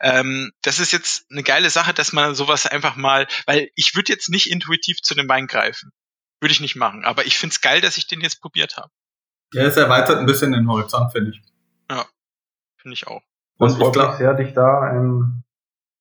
Ähm, 0.00 0.52
das 0.62 0.78
ist 0.78 0.92
jetzt 0.92 1.30
eine 1.30 1.42
geile 1.42 1.70
Sache, 1.70 1.92
dass 1.92 2.12
man 2.12 2.34
sowas 2.34 2.66
einfach 2.66 2.96
mal, 2.96 3.26
weil 3.46 3.70
ich 3.74 3.94
würde 3.94 4.12
jetzt 4.12 4.30
nicht 4.30 4.50
intuitiv 4.50 5.02
zu 5.02 5.14
dem 5.14 5.28
Wein 5.28 5.46
greifen. 5.46 5.92
Würde 6.40 6.52
ich 6.52 6.60
nicht 6.60 6.76
machen. 6.76 7.04
Aber 7.04 7.26
ich 7.26 7.38
finde 7.38 7.52
es 7.52 7.60
geil, 7.60 7.80
dass 7.80 7.96
ich 7.96 8.06
den 8.06 8.20
jetzt 8.20 8.40
probiert 8.40 8.76
habe. 8.76 8.90
Ja, 9.52 9.62
es 9.64 9.76
erweitert 9.76 10.18
ein 10.18 10.26
bisschen 10.26 10.52
den 10.52 10.68
Horizont, 10.68 11.12
finde 11.12 11.30
ich. 11.30 11.40
Ja, 11.90 12.06
finde 12.76 12.94
ich 12.94 13.06
auch. 13.06 13.22
Und 13.58 13.70
ich 13.72 13.78
glaube, 13.78 14.16
sehr 14.18 14.34
dich 14.34 14.52
da 14.52 14.92
ähm, 14.92 15.44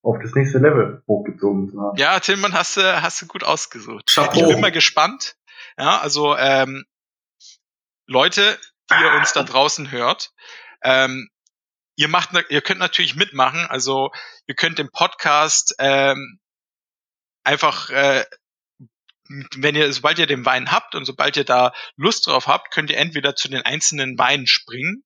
auf 0.02 0.18
das 0.22 0.34
nächste 0.34 0.60
Level 0.60 1.04
hochgezogen 1.08 1.70
zu 1.70 1.82
haben. 1.82 1.98
Ja, 1.98 2.20
Tillmann, 2.20 2.54
hast 2.54 2.78
du, 2.78 3.02
hast 3.02 3.22
du 3.22 3.28
gut 3.28 3.44
ausgesucht. 3.44 4.12
Chapeau. 4.14 4.42
Ich 4.42 4.48
bin 4.48 4.62
mal 4.62 4.72
gespannt. 4.72 5.36
Ja, 5.78 6.00
also 6.00 6.36
ähm, 6.38 6.86
Leute, 8.08 8.58
die 8.92 9.04
ihr 9.04 9.14
uns 9.14 9.34
da 9.34 9.44
draußen 9.44 9.92
hört, 9.92 10.32
ähm, 10.84 11.30
ihr 11.96 12.08
macht, 12.08 12.32
ihr 12.50 12.62
könnt 12.62 12.80
natürlich 12.80 13.16
mitmachen. 13.16 13.66
Also 13.68 14.12
ihr 14.48 14.56
könnt 14.56 14.80
den 14.80 14.92
Podcast 14.92 15.76
ähm, 15.80 16.40
einfach 17.44 17.90
äh, 17.90 18.26
wenn 19.56 19.76
ihr, 19.76 19.92
sobald 19.92 20.20
ihr 20.20 20.28
den 20.28 20.46
Wein 20.46 20.72
habt 20.72 20.96
und 20.96 21.06
sobald 21.06 21.36
ihr 21.38 21.46
da 21.46 21.74
Lust 21.96 22.28
drauf 22.28 22.48
habt, 22.48 22.72
könnt 22.72 22.90
ihr 22.92 22.98
entweder 22.98 23.36
zu 23.36 23.48
den 23.48 23.62
einzelnen 23.62 24.18
Weinen 24.18 24.48
springen 24.48 25.04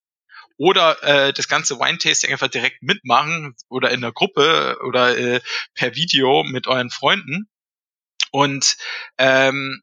oder 0.56 1.02
äh, 1.02 1.32
das 1.32 1.48
ganze 1.48 1.78
Wine-Tasting 1.78 2.30
einfach 2.32 2.48
direkt 2.48 2.82
mitmachen 2.82 3.54
oder 3.68 3.90
in 3.90 4.02
der 4.02 4.12
Gruppe 4.12 4.78
oder 4.86 5.16
äh, 5.16 5.40
per 5.74 5.94
Video 5.94 6.44
mit 6.44 6.66
euren 6.66 6.90
Freunden 6.90 7.48
und 8.30 8.76
ähm, 9.16 9.82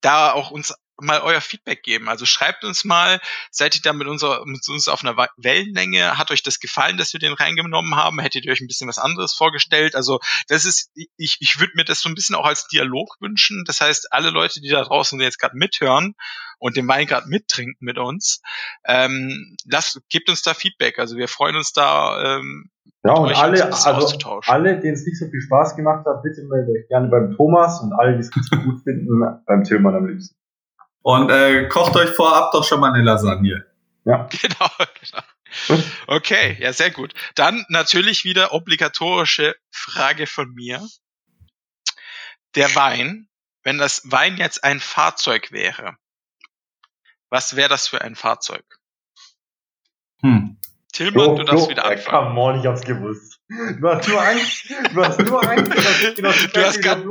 da 0.00 0.32
auch 0.32 0.50
uns 0.50 0.74
mal 1.02 1.20
euer 1.20 1.40
Feedback 1.40 1.82
geben. 1.82 2.08
Also 2.08 2.26
schreibt 2.26 2.64
uns 2.64 2.84
mal, 2.84 3.20
seid 3.50 3.74
ihr 3.74 3.82
da 3.82 3.92
mit, 3.92 4.08
unserer, 4.08 4.44
mit 4.46 4.66
uns 4.68 4.88
auf 4.88 5.04
einer 5.04 5.16
Wellenlänge? 5.36 6.18
Hat 6.18 6.30
euch 6.30 6.42
das 6.42 6.60
gefallen, 6.60 6.96
dass 6.96 7.12
wir 7.12 7.20
den 7.20 7.32
reingenommen 7.32 7.96
haben? 7.96 8.20
Hättet 8.20 8.44
ihr 8.44 8.52
euch 8.52 8.60
ein 8.60 8.66
bisschen 8.66 8.88
was 8.88 8.98
anderes 8.98 9.34
vorgestellt? 9.34 9.94
Also 9.94 10.20
das 10.48 10.64
ist, 10.64 10.90
ich, 11.16 11.36
ich 11.40 11.60
würde 11.60 11.72
mir 11.76 11.84
das 11.84 12.00
so 12.00 12.08
ein 12.08 12.14
bisschen 12.14 12.36
auch 12.36 12.46
als 12.46 12.66
Dialog 12.68 13.16
wünschen. 13.20 13.64
Das 13.66 13.80
heißt, 13.80 14.12
alle 14.12 14.30
Leute, 14.30 14.60
die 14.60 14.68
da 14.68 14.82
draußen 14.82 15.20
jetzt 15.20 15.38
gerade 15.38 15.56
mithören 15.56 16.14
und 16.58 16.76
den 16.76 16.88
Wein 16.88 17.06
gerade 17.06 17.28
mittrinken 17.28 17.84
mit 17.84 17.98
uns, 17.98 18.40
ähm, 18.86 19.56
lasst, 19.64 20.00
gebt 20.10 20.28
uns 20.28 20.42
da 20.42 20.54
Feedback. 20.54 20.98
Also 20.98 21.16
wir 21.16 21.28
freuen 21.28 21.56
uns 21.56 21.72
da. 21.72 22.36
Ähm, 22.38 22.70
ja, 23.02 23.14
und 23.14 23.34
alle, 23.34 23.64
also 23.64 24.40
alle, 24.46 24.78
denen 24.78 24.92
es 24.92 25.06
nicht 25.06 25.18
so 25.18 25.26
viel 25.26 25.40
Spaß 25.40 25.74
gemacht 25.74 26.04
hat, 26.04 26.22
bitte 26.22 26.42
meldet 26.42 26.76
euch 26.76 26.88
gerne 26.88 27.08
beim 27.08 27.34
Thomas 27.34 27.80
und 27.80 27.94
alle, 27.94 28.14
die 28.14 28.20
es 28.20 28.34
nicht 28.34 28.46
so 28.50 28.56
gut 28.56 28.82
finden, 28.82 29.22
beim 29.46 29.64
Tillmann 29.64 29.94
am 29.94 30.06
liebsten. 30.06 30.36
Und 31.02 31.30
äh, 31.30 31.68
kocht 31.68 31.96
euch 31.96 32.10
vorab 32.10 32.52
doch 32.52 32.64
schon 32.64 32.80
mal 32.80 32.92
eine 32.92 33.02
Lasagne. 33.02 33.66
Ja. 34.04 34.28
Genau, 34.42 34.70
genau. 34.78 35.82
Okay, 36.06 36.56
ja, 36.60 36.72
sehr 36.72 36.90
gut. 36.90 37.12
Dann 37.34 37.64
natürlich 37.68 38.24
wieder 38.24 38.52
obligatorische 38.52 39.56
Frage 39.70 40.26
von 40.26 40.52
mir. 40.54 40.80
Der 42.54 42.74
Wein, 42.74 43.28
wenn 43.62 43.78
das 43.78 44.02
Wein 44.04 44.36
jetzt 44.36 44.62
ein 44.64 44.80
Fahrzeug 44.80 45.50
wäre, 45.52 45.96
was 47.30 47.56
wäre 47.56 47.68
das 47.68 47.88
für 47.88 48.00
ein 48.00 48.16
Fahrzeug? 48.16 48.64
Hm. 50.22 50.58
Tillmann, 50.92 51.24
so, 51.24 51.34
du 51.36 51.44
darfst 51.44 51.68
wieder 51.70 51.84
anfangen. 51.84 52.28
Come 52.28 52.40
on, 52.40 52.60
ich 52.60 52.66
hab's 52.66 52.82
gewusst. 52.82 53.40
Du 53.48 53.88
hast 53.88 54.08
nur 54.08 54.22
Angst, 54.22 54.70
du 54.70 55.04
hast 55.04 55.20
nur 55.20 55.48
Angst, 55.48 55.72
dass 55.74 56.14
genau 56.14 56.30
du 56.30 56.64
hast 56.64 56.82
grad, 56.82 57.04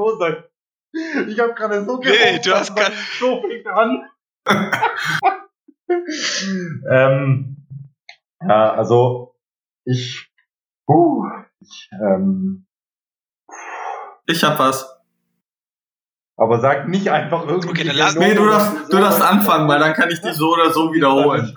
ich 1.28 1.40
habe 1.40 1.54
gerade 1.54 1.86
so 1.86 2.00
gehofft, 2.00 2.20
nee, 2.24 2.40
du 2.40 2.54
hast 2.54 2.76
grad, 2.76 2.94
so 3.20 3.42
fängt 3.42 3.68
an. 3.68 4.10
ähm, 6.92 7.66
ja, 8.42 8.74
also 8.74 9.36
ich, 9.86 10.30
uh, 10.88 11.26
ich, 11.60 11.90
ähm, 11.94 12.66
ich 14.26 14.44
hab 14.44 14.60
was. 14.60 14.96
Aber 16.38 16.62
sag 16.62 16.88
nicht 16.88 17.12
einfach 17.12 17.46
irgendwie. 17.46 17.70
Okay, 17.70 17.84
dann 17.84 17.98
lass, 17.98 18.16
nee, 18.16 18.34
du 18.34 18.46
darfst, 18.46 18.94
du 18.94 18.98
darfst 18.98 19.22
anfangen, 19.22 19.68
weil 19.68 19.80
dann 19.80 19.94
kann 19.94 20.10
ich 20.10 20.22
dich 20.22 20.36
so 20.36 20.54
oder 20.54 20.72
so 20.72 20.94
wiederholen. 20.94 21.54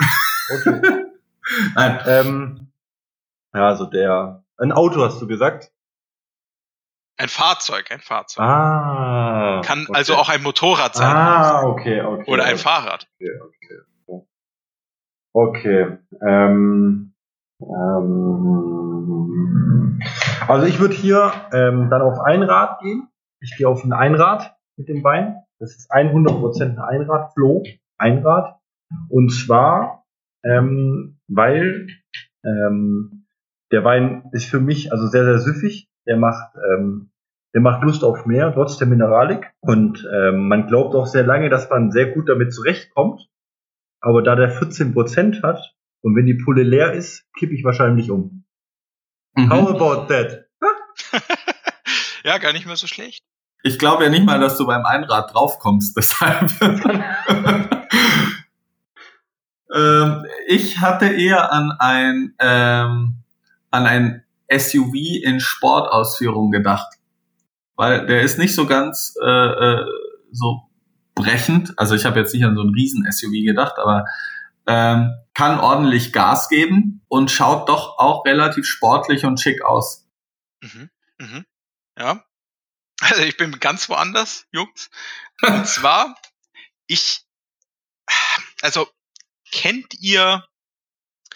Okay. 0.52 0.80
Nein. 1.74 2.00
Ähm, 2.06 2.72
ja, 3.54 3.68
also 3.68 3.86
der, 3.86 4.44
ein 4.58 4.72
Auto 4.72 5.02
hast 5.02 5.20
du 5.20 5.26
gesagt? 5.26 5.71
Ein 7.22 7.28
Fahrzeug, 7.28 7.92
ein 7.92 8.00
Fahrzeug. 8.00 8.44
Ah. 8.44 9.60
Kann 9.64 9.86
okay. 9.88 9.96
also 9.96 10.16
auch 10.16 10.28
ein 10.28 10.42
Motorrad 10.42 10.96
sein. 10.96 11.06
Ah, 11.06 11.62
okay, 11.62 12.02
okay. 12.02 12.28
Oder 12.28 12.42
ein 12.42 12.54
okay, 12.54 12.62
Fahrrad. 12.62 13.06
Okay, 13.14 13.38
okay. 14.08 14.26
Okay. 15.32 15.98
Ähm, 16.20 17.14
ähm, 17.60 18.40
also 20.48 20.66
ich 20.66 20.80
würde 20.80 20.94
hier 20.94 21.32
ähm, 21.52 21.90
dann 21.90 22.02
auf 22.02 22.18
Einrad 22.18 22.80
gehen. 22.80 23.06
Ich 23.38 23.56
gehe 23.56 23.68
auf 23.68 23.84
ein 23.84 23.92
Einrad 23.92 24.56
mit 24.76 24.88
dem 24.88 25.04
Bein. 25.04 25.44
Das 25.60 25.76
ist 25.76 25.92
100% 25.92 26.60
ein 26.60 26.80
Einrad, 26.80 27.34
Flow, 27.34 27.62
Einrad. 27.98 28.58
Und 29.08 29.28
zwar, 29.30 30.04
ähm, 30.42 31.20
weil 31.28 31.86
ähm, 32.44 33.28
der 33.70 33.84
Wein 33.84 34.28
ist 34.32 34.46
für 34.46 34.58
mich 34.58 34.90
also 34.90 35.06
sehr, 35.06 35.22
sehr 35.24 35.38
süffig 35.38 35.88
der 36.06 36.16
macht, 36.16 36.54
ähm, 36.56 37.10
der 37.54 37.60
macht 37.60 37.82
Lust 37.82 38.02
auf 38.04 38.24
mehr, 38.26 38.52
trotz 38.52 38.78
der 38.78 38.86
Mineralik. 38.86 39.52
Und 39.60 40.08
ähm, 40.12 40.48
man 40.48 40.66
glaubt 40.66 40.94
auch 40.94 41.06
sehr 41.06 41.24
lange, 41.24 41.50
dass 41.50 41.68
man 41.68 41.90
sehr 41.90 42.06
gut 42.06 42.28
damit 42.28 42.54
zurechtkommt. 42.54 43.28
Aber 44.00 44.22
da 44.22 44.34
der 44.34 44.50
14 44.50 44.94
Prozent 44.94 45.42
hat 45.42 45.74
und 46.02 46.16
wenn 46.16 46.26
die 46.26 46.34
Pulle 46.34 46.62
leer 46.62 46.92
ist, 46.92 47.24
kippe 47.38 47.54
ich 47.54 47.64
wahrscheinlich 47.64 48.10
um. 48.10 48.44
Mhm. 49.34 49.50
How 49.50 49.68
about 49.70 50.06
that? 50.12 50.46
ja, 52.24 52.38
gar 52.38 52.52
nicht 52.52 52.66
mehr 52.66 52.76
so 52.76 52.86
schlecht. 52.86 53.22
Ich 53.62 53.78
glaube 53.78 54.04
ja 54.04 54.10
nicht 54.10 54.24
mal, 54.24 54.40
dass 54.40 54.56
du 54.56 54.66
beim 54.66 54.84
Einrad 54.84 55.32
draufkommst, 55.32 55.96
deshalb. 55.96 56.50
ähm, 59.72 60.26
ich 60.48 60.80
hatte 60.80 61.06
eher 61.06 61.52
an 61.52 61.72
ein 61.78 62.34
ähm, 62.40 63.22
an 63.70 63.86
ein 63.86 64.24
SUV 64.50 64.94
in 65.22 65.40
Sportausführung 65.40 66.50
gedacht. 66.50 66.98
Weil 67.76 68.06
der 68.06 68.22
ist 68.22 68.38
nicht 68.38 68.54
so 68.54 68.66
ganz 68.66 69.14
äh, 69.22 69.28
äh, 69.28 69.86
so 70.30 70.68
brechend. 71.14 71.78
Also 71.78 71.94
ich 71.94 72.04
habe 72.04 72.20
jetzt 72.20 72.34
nicht 72.34 72.44
an 72.44 72.54
so 72.54 72.62
einen 72.62 72.74
riesen 72.74 73.10
SUV 73.10 73.44
gedacht, 73.44 73.74
aber 73.78 74.04
ähm, 74.66 75.12
kann 75.34 75.58
ordentlich 75.58 76.12
Gas 76.12 76.48
geben 76.48 77.02
und 77.08 77.30
schaut 77.30 77.68
doch 77.68 77.98
auch 77.98 78.24
relativ 78.24 78.66
sportlich 78.66 79.24
und 79.24 79.40
schick 79.40 79.62
aus. 79.64 80.06
Mhm. 80.62 80.90
Mhm. 81.18 81.46
Ja. 81.98 82.24
Also 83.04 83.22
ich 83.22 83.36
bin 83.36 83.58
ganz 83.58 83.88
woanders, 83.88 84.46
Jungs. 84.52 84.88
Und 85.44 85.66
zwar, 85.66 86.14
ich, 86.86 87.24
also 88.60 88.86
kennt 89.50 89.94
ihr 89.98 90.44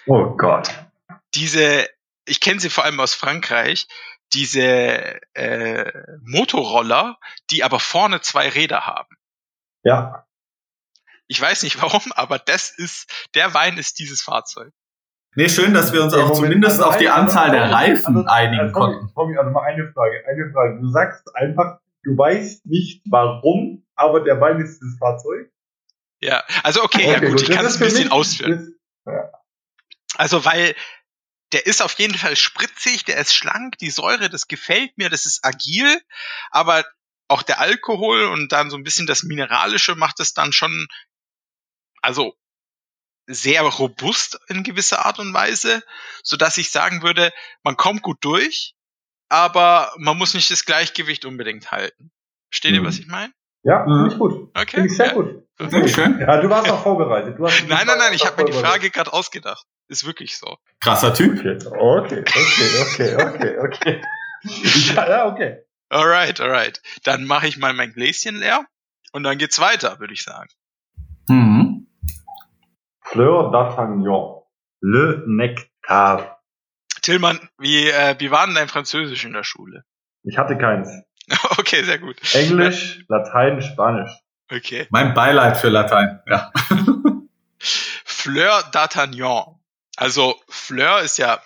Oh 0.06 0.36
Gott. 0.36 0.72
Diese 1.34 1.88
ich 2.26 2.40
kenne 2.40 2.60
sie 2.60 2.70
vor 2.70 2.84
allem 2.84 3.00
aus 3.00 3.14
Frankreich, 3.14 3.86
diese 4.32 5.20
äh, 5.34 5.92
Motorroller, 6.22 7.18
die 7.50 7.64
aber 7.64 7.80
vorne 7.80 8.20
zwei 8.20 8.48
Räder 8.48 8.86
haben. 8.86 9.16
Ja. 9.82 10.26
Ich 11.28 11.40
weiß 11.40 11.62
nicht 11.62 11.80
warum, 11.82 12.12
aber 12.14 12.38
das 12.38 12.70
ist, 12.70 13.28
der 13.34 13.54
Wein 13.54 13.78
ist 13.78 13.98
dieses 13.98 14.22
Fahrzeug. 14.22 14.72
Nee, 15.36 15.50
schön, 15.50 15.74
dass 15.74 15.92
wir 15.92 16.02
uns 16.02 16.14
auch 16.14 16.20
Moment, 16.20 16.36
zumindest 16.36 16.78
also 16.78 16.90
auf 16.90 16.96
die 16.96 17.10
Anzahl 17.10 17.50
der 17.50 17.70
Reifen 17.70 18.16
also, 18.16 18.28
einigen 18.28 18.62
also, 18.62 18.72
konnten. 18.72 19.12
Tommy, 19.14 19.36
also 19.36 19.50
mal 19.50 19.64
eine 19.64 19.92
Frage, 19.92 20.24
eine 20.26 20.50
Frage. 20.50 20.80
Du 20.80 20.88
sagst 20.88 21.22
einfach, 21.34 21.78
du 22.04 22.16
weißt 22.16 22.64
nicht 22.64 23.02
warum, 23.10 23.84
aber 23.94 24.20
der 24.24 24.40
Wein 24.40 24.60
ist 24.60 24.80
dieses 24.80 24.98
Fahrzeug? 24.98 25.50
Ja, 26.20 26.42
also 26.62 26.82
okay, 26.82 27.06
ja 27.06 27.20
gut, 27.20 27.42
ich 27.42 27.50
kann 27.50 27.66
es 27.66 27.76
ein 27.76 27.84
bisschen 27.84 28.10
ausführen. 28.10 28.76
ja. 29.04 29.30
Also 30.16 30.46
weil 30.46 30.74
der 31.52 31.66
ist 31.66 31.82
auf 31.82 31.94
jeden 31.94 32.16
Fall 32.16 32.36
spritzig, 32.36 33.04
der 33.04 33.18
ist 33.18 33.34
schlank, 33.34 33.78
die 33.78 33.90
Säure, 33.90 34.28
das 34.28 34.48
gefällt 34.48 34.96
mir, 34.98 35.10
das 35.10 35.26
ist 35.26 35.44
agil, 35.44 36.00
aber 36.50 36.84
auch 37.28 37.42
der 37.42 37.60
Alkohol 37.60 38.24
und 38.24 38.52
dann 38.52 38.70
so 38.70 38.76
ein 38.76 38.84
bisschen 38.84 39.06
das 39.06 39.22
Mineralische 39.22 39.94
macht 39.94 40.20
es 40.20 40.32
dann 40.32 40.52
schon, 40.52 40.86
also 42.02 42.34
sehr 43.26 43.62
robust 43.62 44.38
in 44.48 44.62
gewisser 44.62 45.04
Art 45.04 45.18
und 45.18 45.34
Weise, 45.34 45.82
so 46.22 46.36
dass 46.36 46.58
ich 46.58 46.70
sagen 46.70 47.02
würde, 47.02 47.32
man 47.62 47.76
kommt 47.76 48.02
gut 48.02 48.18
durch, 48.20 48.74
aber 49.28 49.92
man 49.98 50.16
muss 50.16 50.34
nicht 50.34 50.50
das 50.50 50.64
Gleichgewicht 50.64 51.24
unbedingt 51.24 51.72
halten. 51.72 52.12
Versteht 52.50 52.72
mhm. 52.72 52.78
ihr, 52.78 52.84
was 52.84 52.98
ich 52.98 53.06
meine? 53.06 53.32
Ja, 53.64 53.84
finde 53.84 54.12
ich 54.12 54.18
gut. 54.18 54.50
Okay. 54.54 54.76
Finde 54.76 54.86
ich 54.86 54.96
sehr 54.96 55.06
ja. 55.06 55.12
gut. 55.14 55.42
Schön. 55.90 56.20
Ja, 56.20 56.40
du 56.40 56.48
warst 56.50 56.70
auch 56.70 56.82
vorbereitet. 56.82 57.38
Du 57.38 57.46
hast 57.46 57.66
nein, 57.66 57.86
nein, 57.86 57.98
nein, 57.98 58.12
ich 58.12 58.24
habe 58.24 58.40
mir 58.42 58.50
die 58.50 58.56
Frage 58.56 58.90
gerade 58.90 59.12
ausgedacht. 59.12 59.66
Ist 59.88 60.06
wirklich 60.06 60.36
so. 60.36 60.56
Krasser 60.80 61.14
Typ. 61.14 61.38
Okay, 61.38 62.20
okay, 62.20 62.24
okay, 62.82 63.16
okay, 63.16 63.58
okay. 63.58 64.02
ja, 64.96 65.26
okay. 65.26 65.58
Alright, 65.88 66.40
alright. 66.40 66.82
Dann 67.04 67.24
mache 67.24 67.46
ich 67.46 67.56
mal 67.58 67.72
mein 67.72 67.92
Gläschen 67.92 68.36
leer 68.36 68.66
und 69.12 69.22
dann 69.22 69.38
geht's 69.38 69.60
weiter, 69.60 70.00
würde 70.00 70.14
ich 70.14 70.22
sagen. 70.22 70.48
Mhm. 71.28 71.86
Fleur 73.02 73.52
d'Artagnan. 73.52 74.42
Le 74.80 75.22
Nectar. 75.26 76.42
Tillmann, 77.02 77.38
wie, 77.58 77.88
äh, 77.88 78.16
wie 78.18 78.30
war 78.30 78.46
denn 78.46 78.56
dein 78.56 78.68
Französisch 78.68 79.24
in 79.24 79.32
der 79.32 79.44
Schule? 79.44 79.84
Ich 80.24 80.38
hatte 80.38 80.58
keins. 80.58 80.90
okay, 81.58 81.82
sehr 81.84 81.98
gut. 81.98 82.16
Englisch, 82.34 83.04
Latein, 83.08 83.62
Spanisch. 83.62 84.10
Okay. 84.50 84.86
Mein 84.90 85.14
Beileid 85.14 85.56
für 85.56 85.68
Latein, 85.68 86.20
ja. 86.28 86.52
Fleur 88.04 88.60
d'Artagnan. 88.72 89.55
Also 89.96 90.40
Fleur 90.48 91.00
ist 91.00 91.18
ja 91.18 91.42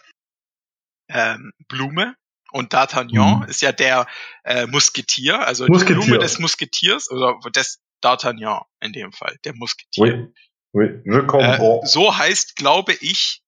ähm, 1.09 1.53
Blume 1.69 2.15
und 2.53 2.75
D'Artagnan 2.75 3.43
mhm. 3.43 3.49
ist 3.49 3.63
ja 3.63 3.73
der 3.73 4.07
äh, 4.45 4.67
Musketier, 4.67 5.41
also 5.41 5.67
Musketier. 5.67 5.97
die 5.97 6.07
Blume 6.07 6.19
des 6.19 6.39
Musketiers 6.39 7.11
oder 7.11 7.39
des 7.55 7.81
D'Artagnan 8.03 8.65
in 8.81 8.93
dem 8.93 9.13
Fall, 9.13 9.37
der 9.45 9.55
Musketier. 9.55 10.05
Oui. 10.05 10.33
Oui. 10.73 10.87
Äh, 11.05 11.81
so 11.83 12.17
heißt, 12.17 12.55
glaube 12.55 12.93
ich, 13.01 13.43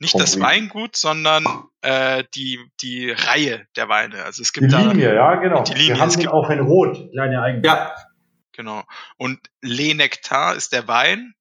nicht 0.00 0.18
das 0.18 0.40
Weingut, 0.40 0.96
sondern 0.96 1.44
äh, 1.82 2.24
die, 2.34 2.58
die 2.80 3.10
Reihe 3.10 3.66
der 3.76 3.88
Weine. 3.88 4.24
Also 4.24 4.42
es 4.42 4.52
gibt 4.52 4.72
die 4.72 4.76
Linie, 4.76 5.10
da, 5.10 5.14
ja, 5.14 5.34
genau. 5.36 5.62
Die 5.62 5.72
Linie. 5.72 5.94
Wir 5.94 6.00
haben 6.00 6.08
es 6.08 6.18
gibt, 6.18 6.32
auch 6.32 6.50
in 6.50 6.60
Rot, 6.60 7.10
kleine 7.12 7.40
Eigenschaften. 7.40 7.96
Ja. 7.96 8.06
Genau. 8.52 8.82
Und 9.16 9.38
Le 9.62 9.94
Nectar 9.94 10.56
ist 10.56 10.72
der 10.72 10.88
Wein. 10.88 11.34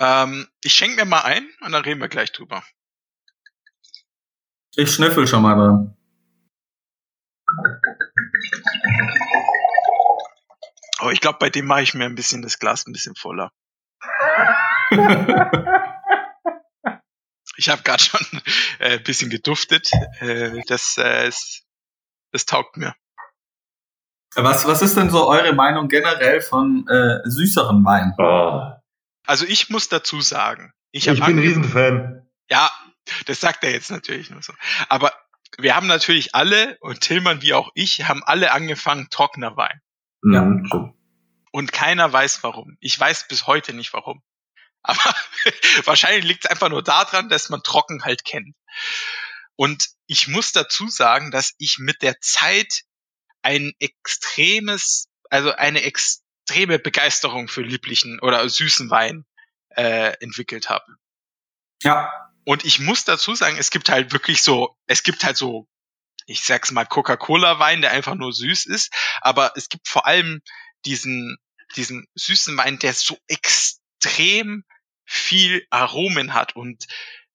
Ähm, 0.00 0.48
ich 0.64 0.72
schenke 0.72 0.96
mir 0.96 1.04
mal 1.04 1.20
ein 1.22 1.46
und 1.60 1.72
dann 1.72 1.84
reden 1.84 2.00
wir 2.00 2.08
gleich 2.08 2.32
drüber. 2.32 2.64
Ich 4.74 4.90
schnüffel 4.92 5.26
schon 5.26 5.42
mal 5.42 5.54
dran. 5.56 5.94
Aber 10.98 11.08
oh, 11.08 11.10
ich 11.10 11.20
glaube, 11.20 11.38
bei 11.38 11.50
dem 11.50 11.66
mache 11.66 11.82
ich 11.82 11.92
mir 11.94 12.06
ein 12.06 12.14
bisschen 12.14 12.40
das 12.40 12.58
Glas 12.58 12.86
ein 12.86 12.92
bisschen 12.92 13.14
voller. 13.14 13.52
ich 17.56 17.68
habe 17.68 17.82
gerade 17.82 18.02
schon 18.02 18.20
äh, 18.78 18.96
ein 18.96 19.02
bisschen 19.02 19.28
geduftet. 19.28 19.90
Äh, 20.20 20.62
das, 20.66 20.96
äh, 20.98 21.28
ist, 21.28 21.66
das 22.32 22.46
taugt 22.46 22.76
mir. 22.76 22.94
Was, 24.34 24.66
was 24.66 24.80
ist 24.80 24.96
denn 24.96 25.10
so 25.10 25.28
eure 25.28 25.52
Meinung 25.52 25.88
generell 25.88 26.40
von 26.40 26.86
äh, 26.88 27.20
süßeren 27.24 27.84
Weinen? 27.84 28.14
Oh. 28.18 28.79
Also 29.26 29.46
ich 29.46 29.70
muss 29.70 29.88
dazu 29.88 30.20
sagen, 30.20 30.72
ich, 30.92 31.06
ich 31.06 31.14
bin 31.14 31.36
ein 31.36 31.38
Riesenfan. 31.38 32.28
Ja, 32.48 32.70
das 33.26 33.40
sagt 33.40 33.64
er 33.64 33.70
jetzt 33.70 33.90
natürlich 33.90 34.30
nur 34.30 34.42
so. 34.42 34.52
Aber 34.88 35.12
wir 35.58 35.76
haben 35.76 35.86
natürlich 35.86 36.34
alle, 36.34 36.78
und 36.80 37.00
Tillmann 37.00 37.42
wie 37.42 37.54
auch 37.54 37.70
ich, 37.74 38.08
haben 38.08 38.22
alle 38.24 38.52
angefangen, 38.52 39.08
trockener 39.10 39.56
Wein. 39.56 39.80
Ja. 40.22 40.42
Mhm. 40.42 40.94
Und 41.52 41.72
keiner 41.72 42.12
weiß 42.12 42.42
warum. 42.42 42.76
Ich 42.80 42.98
weiß 42.98 43.28
bis 43.28 43.46
heute 43.46 43.72
nicht 43.72 43.92
warum. 43.92 44.22
Aber 44.82 45.14
wahrscheinlich 45.84 46.24
liegt 46.24 46.44
es 46.44 46.50
einfach 46.50 46.68
nur 46.68 46.82
daran, 46.82 47.28
dass 47.28 47.50
man 47.50 47.62
trocken 47.62 48.04
halt 48.04 48.24
kennt. 48.24 48.56
Und 49.56 49.88
ich 50.06 50.28
muss 50.28 50.52
dazu 50.52 50.88
sagen, 50.88 51.30
dass 51.30 51.54
ich 51.58 51.78
mit 51.78 52.02
der 52.02 52.18
Zeit 52.20 52.82
ein 53.42 53.72
extremes, 53.78 55.08
also 55.28 55.52
eine 55.52 55.82
extreme 56.50 56.80
Begeisterung 56.80 57.46
für 57.46 57.62
lieblichen 57.62 58.18
oder 58.20 58.48
süßen 58.48 58.90
Wein 58.90 59.24
äh, 59.76 60.16
entwickelt 60.20 60.68
habe. 60.68 60.96
Ja. 61.82 62.12
Und 62.44 62.64
ich 62.64 62.80
muss 62.80 63.04
dazu 63.04 63.36
sagen, 63.36 63.56
es 63.56 63.70
gibt 63.70 63.88
halt 63.88 64.12
wirklich 64.12 64.42
so, 64.42 64.76
es 64.86 65.04
gibt 65.04 65.22
halt 65.22 65.36
so, 65.36 65.68
ich 66.26 66.42
sag's 66.42 66.72
mal, 66.72 66.84
Coca-Cola-Wein, 66.84 67.82
der 67.82 67.92
einfach 67.92 68.16
nur 68.16 68.32
süß 68.32 68.66
ist, 68.66 68.92
aber 69.20 69.52
es 69.54 69.68
gibt 69.68 69.86
vor 69.86 70.06
allem 70.06 70.40
diesen, 70.84 71.36
diesen 71.76 72.08
süßen 72.14 72.56
Wein, 72.56 72.80
der 72.80 72.94
so 72.94 73.16
extrem 73.28 74.64
viel 75.04 75.64
Aromen 75.70 76.34
hat 76.34 76.56
und 76.56 76.86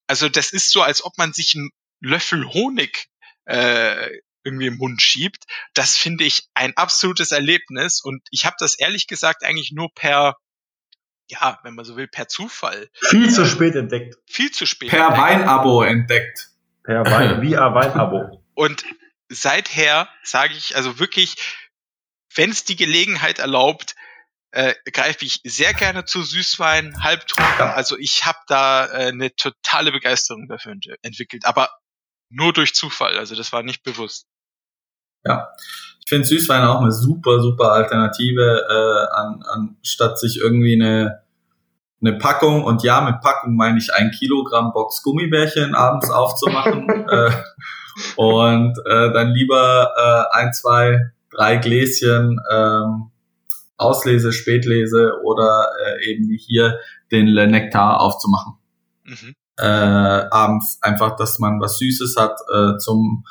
also 0.08 0.28
das 0.28 0.52
ist 0.52 0.72
so, 0.72 0.82
als 0.82 1.04
ob 1.04 1.18
man 1.18 1.32
sich 1.32 1.56
einen 1.56 1.72
Löffel 2.02 2.46
Honig 2.50 3.08
äh, 3.46 4.10
irgendwie 4.46 4.68
im 4.68 4.78
Mund 4.78 5.02
schiebt. 5.02 5.44
Das 5.74 5.98
finde 5.98 6.24
ich 6.24 6.48
ein 6.54 6.78
absolutes 6.78 7.32
Erlebnis 7.32 8.02
und 8.02 8.22
ich 8.32 8.46
habe 8.46 8.56
das 8.60 8.80
ehrlich 8.80 9.08
gesagt 9.08 9.44
eigentlich 9.44 9.72
nur 9.72 9.90
per 9.94 10.38
ja, 11.28 11.60
wenn 11.64 11.74
man 11.74 11.86
so 11.86 11.96
will, 11.96 12.08
per 12.08 12.28
Zufall. 12.28 12.88
Viel 13.10 13.32
zu 13.32 13.48
spät 13.48 13.76
entdeckt. 13.76 14.16
Viel 14.28 14.52
zu 14.52 14.68
spät. 14.68 14.92
Per 14.92 15.08
entdeckt. 15.08 15.22
Weinabo 15.22 15.82
entdeckt. 15.82 16.52
Per 16.84 17.04
Wein, 17.06 17.42
wie 17.42 17.58
ein 17.58 17.74
Weinabo. 17.74 18.44
Und 18.54 18.86
seither 19.28 20.08
sage 20.24 20.54
ich 20.54 20.76
also 20.76 21.00
wirklich, 21.00 21.36
wenn 22.36 22.52
es 22.52 22.64
die 22.64 22.76
Gelegenheit 22.76 23.40
erlaubt, 23.40 23.96
äh, 24.52 24.74
greife 24.92 25.26
ich 25.26 25.42
sehr 25.44 25.74
gerne 25.74 26.06
zu 26.06 26.22
Süßwein, 26.22 27.04
halbtrunken. 27.04 27.68
Also 27.72 27.98
ich 27.98 28.26
habe 28.26 28.38
da 28.48 28.86
äh, 28.86 29.08
eine 29.08 29.36
totale 29.36 29.92
Begeisterung 29.92 30.48
dafür 30.48 30.74
ent 30.74 30.88
entwickelt, 31.02 31.46
aber 31.46 31.72
nur 32.30 32.54
durch 32.54 32.74
Zufall. 32.74 33.18
Also 33.18 33.36
das 33.36 33.52
war 33.52 33.64
nicht 33.64 33.84
bewusst. 33.84 34.28
Ja, 35.26 35.50
ich 36.06 36.10
finde 36.10 36.28
Süßwein 36.28 36.64
auch 36.64 36.82
eine 36.82 36.92
super, 36.92 37.42
super 37.42 37.72
Alternative, 37.72 38.66
äh, 38.70 39.16
an, 39.18 39.44
anstatt 39.48 40.20
sich 40.20 40.40
irgendwie 40.40 40.74
eine, 40.74 41.22
eine 42.00 42.14
Packung, 42.20 42.64
und 42.64 42.84
ja, 42.84 43.02
mit 43.02 43.22
Packung 43.22 43.56
meine 43.56 43.80
ich 43.80 43.92
ein 43.92 44.12
Kilogramm 44.12 44.72
Box 44.72 45.02
Gummibärchen 45.02 45.74
abends 45.74 46.12
aufzumachen 46.12 46.88
äh, 47.10 47.32
und 48.18 48.78
äh, 48.86 49.14
dann 49.14 49.32
lieber 49.32 49.94
äh, 49.98 50.38
ein, 50.38 50.54
zwei, 50.54 51.12
drei 51.32 51.58
Gläschen 51.58 52.40
ähm, 52.52 53.12
Auslese, 53.78 54.32
Spätlese 54.32 55.14
oder 55.24 55.70
äh, 55.84 56.12
eben 56.12 56.30
wie 56.30 56.38
hier 56.38 56.80
den 57.12 57.28
Le 57.28 57.48
Nektar 57.48 58.00
aufzumachen. 58.00 58.54
Mhm. 59.04 59.36
Äh, 59.58 59.66
abends 59.66 60.78
einfach, 60.82 61.16
dass 61.16 61.40
man 61.40 61.60
was 61.60 61.80
Süßes 61.80 62.16
hat 62.16 62.38
äh, 62.54 62.78
zum 62.78 63.26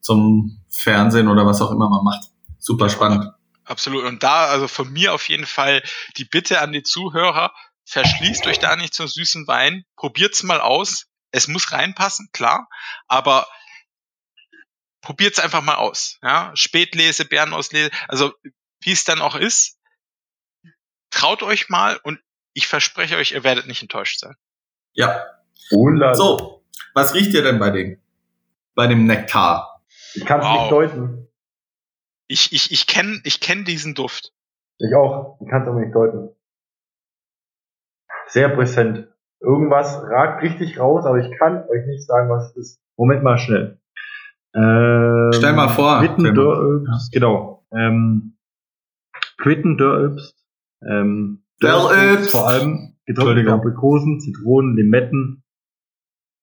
zum 0.00 0.64
Fernsehen 0.70 1.28
oder 1.28 1.46
was 1.46 1.60
auch 1.60 1.70
immer 1.70 1.88
man 1.88 2.04
macht. 2.04 2.30
Super 2.58 2.88
spannend. 2.88 3.32
Absolut. 3.64 4.04
Und 4.04 4.22
da, 4.22 4.46
also 4.46 4.68
von 4.68 4.92
mir 4.92 5.14
auf 5.14 5.28
jeden 5.28 5.46
Fall 5.46 5.82
die 6.16 6.24
Bitte 6.24 6.60
an 6.60 6.72
die 6.72 6.82
Zuhörer, 6.82 7.52
verschließt 7.84 8.46
euch 8.46 8.58
da 8.58 8.76
nicht 8.76 8.94
zum 8.94 9.06
süßen 9.06 9.46
Wein, 9.46 9.84
probiert's 9.96 10.42
mal 10.42 10.60
aus. 10.60 11.06
Es 11.32 11.48
muss 11.48 11.70
reinpassen, 11.70 12.28
klar, 12.32 12.68
aber 13.06 13.46
probiert's 15.00 15.38
einfach 15.38 15.62
mal 15.62 15.76
aus. 15.76 16.18
Ja? 16.22 16.50
Spätlese, 16.54 17.24
Bärenauslese, 17.24 17.90
also 18.08 18.32
wie 18.80 18.92
es 18.92 19.04
dann 19.04 19.20
auch 19.20 19.36
ist, 19.36 19.78
traut 21.10 21.42
euch 21.42 21.68
mal 21.68 21.98
und 22.02 22.20
ich 22.52 22.66
verspreche 22.66 23.16
euch, 23.16 23.32
ihr 23.32 23.44
werdet 23.44 23.66
nicht 23.66 23.82
enttäuscht 23.82 24.18
sein. 24.18 24.34
Ja. 24.92 25.24
So, 25.68 26.64
was 26.94 27.14
riecht 27.14 27.32
ihr 27.32 27.42
denn 27.42 27.60
bei 27.60 27.70
dem, 27.70 28.00
bei 28.74 28.88
dem 28.88 29.06
Nektar? 29.06 29.69
Ich 30.14 30.24
kann 30.24 30.40
es 30.40 30.46
wow. 30.46 30.60
nicht 30.60 30.72
deuten. 30.72 31.28
Ich, 32.28 32.52
ich, 32.52 32.72
ich 32.72 32.86
kenne 32.86 33.20
ich 33.24 33.40
kenn 33.40 33.64
diesen 33.64 33.94
Duft. 33.94 34.32
Ich 34.78 34.94
auch. 34.94 35.38
Ich 35.40 35.48
kann 35.48 35.62
es 35.62 35.68
aber 35.68 35.80
nicht 35.80 35.94
deuten. 35.94 36.30
Sehr 38.28 38.48
präsent. 38.50 39.08
Irgendwas 39.40 40.02
ragt 40.02 40.42
richtig 40.42 40.78
raus, 40.78 41.04
aber 41.04 41.18
ich 41.18 41.30
kann 41.38 41.64
euch 41.68 41.86
nicht 41.86 42.06
sagen, 42.06 42.30
was 42.30 42.50
es 42.50 42.56
ist. 42.56 42.80
Moment 42.96 43.22
mal 43.22 43.38
schnell. 43.38 43.80
Ähm, 44.54 45.30
Stell 45.32 45.52
mal 45.54 45.68
vor. 45.68 46.00
Quittendörröbst, 46.00 47.14
ja. 47.14 47.20
genau. 47.20 47.66
Ähm, 47.72 48.36
Quittendörröbst. 49.38 50.36
Ähm, 50.82 51.44
Dörröbst. 51.60 52.30
Vor 52.30 52.48
allem 52.48 52.96
getrocknete 53.06 53.52
Aprikosen, 53.52 54.20
Zitronen, 54.20 54.76
Limetten 54.76 55.42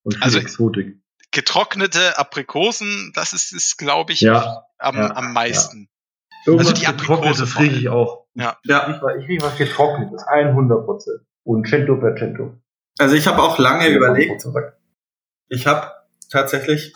und 0.04 0.16
viel 0.16 0.24
also, 0.24 0.40
Exotik 0.40 1.00
getrocknete 1.58 2.18
Aprikosen, 2.18 3.12
das 3.16 3.34
ist 3.34 3.52
es, 3.54 3.78
glaube 3.78 4.14
ich, 4.14 4.22
ja, 4.22 4.66
am, 4.78 4.96
ja, 4.96 5.16
am 5.16 5.34
meisten. 5.34 5.90
Irgendwas 6.46 6.70
Also 6.70 6.82
die 6.82 6.86
Getrocknetes 6.86 7.42
Aprikose 7.42 7.48
vor 7.48 7.62
kriege 7.62 7.76
ich 7.76 7.90
auch. 7.90 8.26
Ja. 8.36 8.58
Ja. 8.64 8.90
Ich, 8.90 9.20
ich 9.20 9.26
kriege 9.26 9.44
was 9.44 9.58
Getrocknetes, 9.58 10.24
100 10.24 10.86
Prozent. 10.86 11.22
Und 11.44 11.68
Cento 11.68 11.96
per 11.98 12.16
Cento. 12.16 12.58
Also 13.00 13.16
ich 13.16 13.28
habe 13.28 13.42
auch 13.42 13.58
lange 13.58 13.88
überlegt. 13.88 14.46
Ich 15.50 15.66
habe 15.66 15.92
tatsächlich 16.30 16.94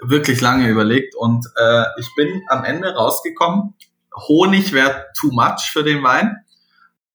wirklich 0.00 0.40
lange 0.40 0.68
überlegt 0.68 1.14
und 1.16 1.46
äh, 1.56 1.84
ich 1.98 2.14
bin 2.14 2.42
am 2.48 2.64
Ende 2.64 2.94
rausgekommen. 2.94 3.74
Honig 4.14 4.72
wäre 4.72 5.06
too 5.18 5.30
much 5.32 5.70
für 5.72 5.82
den 5.82 6.02
Wein, 6.02 6.44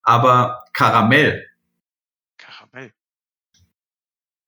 aber 0.01 0.65
Karamell. 0.73 1.47
Karamell. 2.37 2.93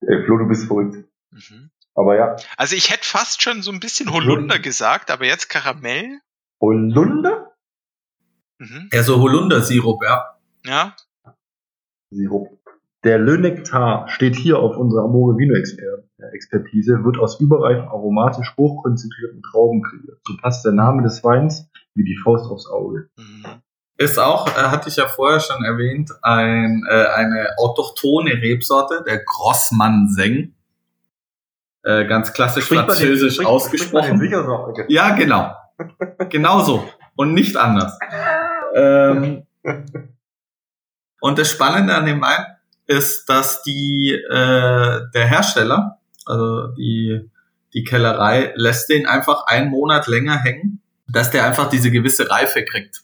Ey, 0.00 0.24
Flo, 0.24 0.38
du 0.38 0.48
bist 0.48 0.66
verrückt. 0.66 0.96
Mhm. 1.30 1.70
Aber 1.96 2.14
ja, 2.16 2.36
Also 2.56 2.76
ich 2.76 2.90
hätte 2.92 3.04
fast 3.06 3.42
schon 3.42 3.62
so 3.62 3.72
ein 3.72 3.80
bisschen 3.80 4.12
Holunder 4.12 4.58
gesagt, 4.58 5.10
aber 5.10 5.24
jetzt 5.24 5.48
Karamell. 5.48 6.20
Holunder? 6.60 7.52
Mhm. 8.58 8.88
Ja, 8.92 9.02
so 9.02 9.20
Holundersirup, 9.20 10.02
ja. 10.04 10.38
Ja. 10.64 10.94
Sirup. 12.10 12.58
Der 13.04 13.18
Le 13.18 13.38
Nectar 13.38 14.08
steht 14.08 14.36
hier 14.36 14.58
auf 14.58 14.76
unserer 14.76 15.04
Amore 15.04 15.36
Vino 15.38 15.54
Exper- 15.54 16.02
äh, 16.18 16.34
Expertise, 16.34 17.04
wird 17.04 17.18
aus 17.18 17.38
überreifen 17.40 17.88
aromatisch 17.88 18.52
hochkonzentrierten 18.56 19.42
Trauben 19.42 19.82
kreiert. 19.82 20.18
So 20.26 20.36
passt 20.40 20.64
der 20.64 20.72
Name 20.72 21.02
des 21.02 21.22
Weins 21.22 21.68
wie 21.94 22.04
die 22.04 22.18
Faust 22.24 22.50
aufs 22.50 22.66
Auge. 22.66 23.08
Mhm. 23.16 23.62
Ist 23.98 24.18
auch, 24.18 24.48
äh, 24.48 24.60
hatte 24.70 24.88
ich 24.88 24.96
ja 24.96 25.06
vorher 25.06 25.40
schon 25.40 25.64
erwähnt, 25.64 26.10
ein, 26.22 26.82
äh, 26.90 27.06
eine 27.06 27.50
autochtone 27.58 28.32
Rebsorte, 28.42 29.02
der 29.06 29.22
Grossmann 29.24 30.08
Seng. 30.08 30.55
Äh, 31.86 32.04
ganz 32.06 32.32
klassisch 32.32 32.64
französisch 32.64 33.46
ausgesprochen. 33.46 34.18
sicher 34.18 34.44
so. 34.44 34.74
Ja, 34.88 35.14
genau. 35.14 35.54
Genauso. 36.30 36.88
Und 37.14 37.32
nicht 37.32 37.56
anders. 37.56 37.96
Ähm, 38.74 39.46
und 41.20 41.38
das 41.38 41.48
Spannende 41.48 41.94
an 41.94 42.06
dem 42.06 42.20
Wein 42.20 42.44
ist, 42.86 43.28
dass 43.28 43.62
die, 43.62 44.12
äh, 44.14 45.00
der 45.14 45.26
Hersteller, 45.26 46.00
also 46.26 46.74
die, 46.74 47.30
die 47.72 47.84
Kellerei, 47.84 48.52
lässt 48.56 48.88
den 48.90 49.06
einfach 49.06 49.46
einen 49.46 49.70
Monat 49.70 50.08
länger 50.08 50.38
hängen, 50.42 50.82
dass 51.06 51.30
der 51.30 51.44
einfach 51.46 51.68
diese 51.68 51.92
gewisse 51.92 52.28
Reife 52.28 52.64
kriegt. 52.64 53.02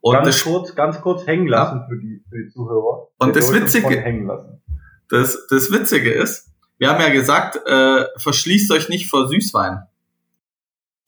Und 0.00 0.14
ganz 0.14 0.28
das, 0.28 0.44
kurz, 0.44 0.74
ganz 0.76 1.00
kurz 1.00 1.26
hängen 1.26 1.48
lassen 1.48 1.84
für, 1.88 1.98
die, 1.98 2.22
für 2.30 2.38
die 2.38 2.48
Zuhörer. 2.50 3.08
Und 3.18 3.34
das 3.34 3.52
Witzige- 3.52 3.82
von 3.82 3.94
hängen 3.94 4.26
lassen. 4.28 4.62
das, 5.08 5.46
das 5.50 5.72
Witzige 5.72 6.12
ist, 6.12 6.45
wir 6.78 6.90
haben 6.90 7.00
ja 7.00 7.10
gesagt, 7.10 7.56
äh, 7.66 8.04
verschließt 8.16 8.70
euch 8.72 8.88
nicht 8.88 9.08
vor 9.08 9.28
Süßwein. 9.28 9.86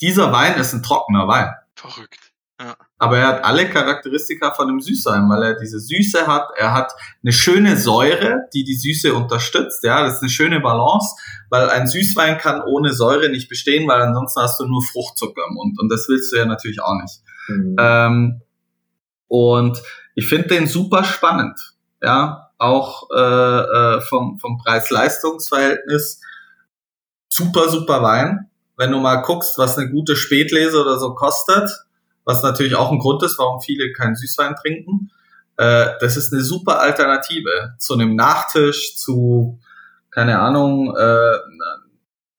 Dieser 0.01 0.33
Wein 0.33 0.59
ist 0.59 0.73
ein 0.73 0.83
trockener 0.83 1.27
Wein. 1.29 1.51
Verrückt. 1.75 2.29
Aber 2.99 3.19
er 3.19 3.29
hat 3.29 3.45
alle 3.45 3.69
Charakteristika 3.69 4.53
von 4.53 4.69
einem 4.69 4.81
Süßwein, 4.81 5.29
weil 5.29 5.43
er 5.43 5.55
diese 5.55 5.79
Süße 5.79 6.27
hat. 6.27 6.49
Er 6.57 6.75
hat 6.75 6.93
eine 7.23 7.33
schöne 7.33 7.77
Säure, 7.77 8.49
die 8.53 8.64
die 8.64 8.75
Süße 8.75 9.14
unterstützt. 9.14 9.85
Ja, 9.85 10.03
das 10.03 10.16
ist 10.16 10.23
eine 10.23 10.31
schöne 10.31 10.59
Balance, 10.59 11.14
weil 11.51 11.71
ein 11.71 11.87
Süßwein 11.87 12.39
kann 12.39 12.61
ohne 12.62 12.93
Säure 12.93 13.29
nicht 13.29 13.49
bestehen, 13.49 13.87
weil 13.89 14.03
ansonsten 14.03 14.41
hast 14.41 14.59
du 14.59 14.66
nur 14.66 14.83
Fruchtzucker 14.83 15.43
im 15.49 15.55
Mund. 15.55 15.79
Und 15.79 15.89
das 15.89 16.09
willst 16.09 16.33
du 16.33 16.37
ja 16.39 16.47
natürlich 16.47 16.83
auch 16.83 17.01
nicht. 17.01 17.21
Mhm. 17.47 17.77
Ähm, 17.79 18.41
und 19.29 19.81
ich 20.16 20.27
finde 20.27 20.49
den 20.49 20.66
super 20.66 21.05
spannend. 21.05 21.61
Ja, 22.03 22.48
auch 22.59 23.09
äh, 23.15 23.19
äh, 23.19 24.01
vom, 24.01 24.39
vom 24.39 24.59
Preis-Leistungs-Verhältnis 24.59 26.21
super, 27.29 27.69
super 27.69 28.03
Wein. 28.03 28.51
Wenn 28.77 28.93
du 28.93 28.99
mal 28.99 29.23
guckst, 29.23 29.59
was 29.59 29.79
eine 29.79 29.91
gute 29.91 30.17
Spätlese 30.17 30.81
oder 30.81 30.99
so 30.99 31.15
kostet, 31.15 31.71
was 32.25 32.43
natürlich 32.43 32.75
auch 32.75 32.93
ein 32.93 32.99
Grund 32.99 33.23
ist, 33.23 33.39
warum 33.39 33.61
viele 33.61 33.93
keinen 33.93 34.17
Süßwein 34.17 34.55
trinken, 34.57 35.11
äh, 35.57 35.91
das 36.01 36.17
ist 36.17 36.33
eine 36.33 36.43
super 36.43 36.81
Alternative 36.81 37.75
zu 37.79 37.95
einem 37.95 38.15
Nachtisch, 38.17 38.97
zu, 38.97 39.59
keine 40.11 40.39
Ahnung, 40.39 40.97
äh, 40.97 41.39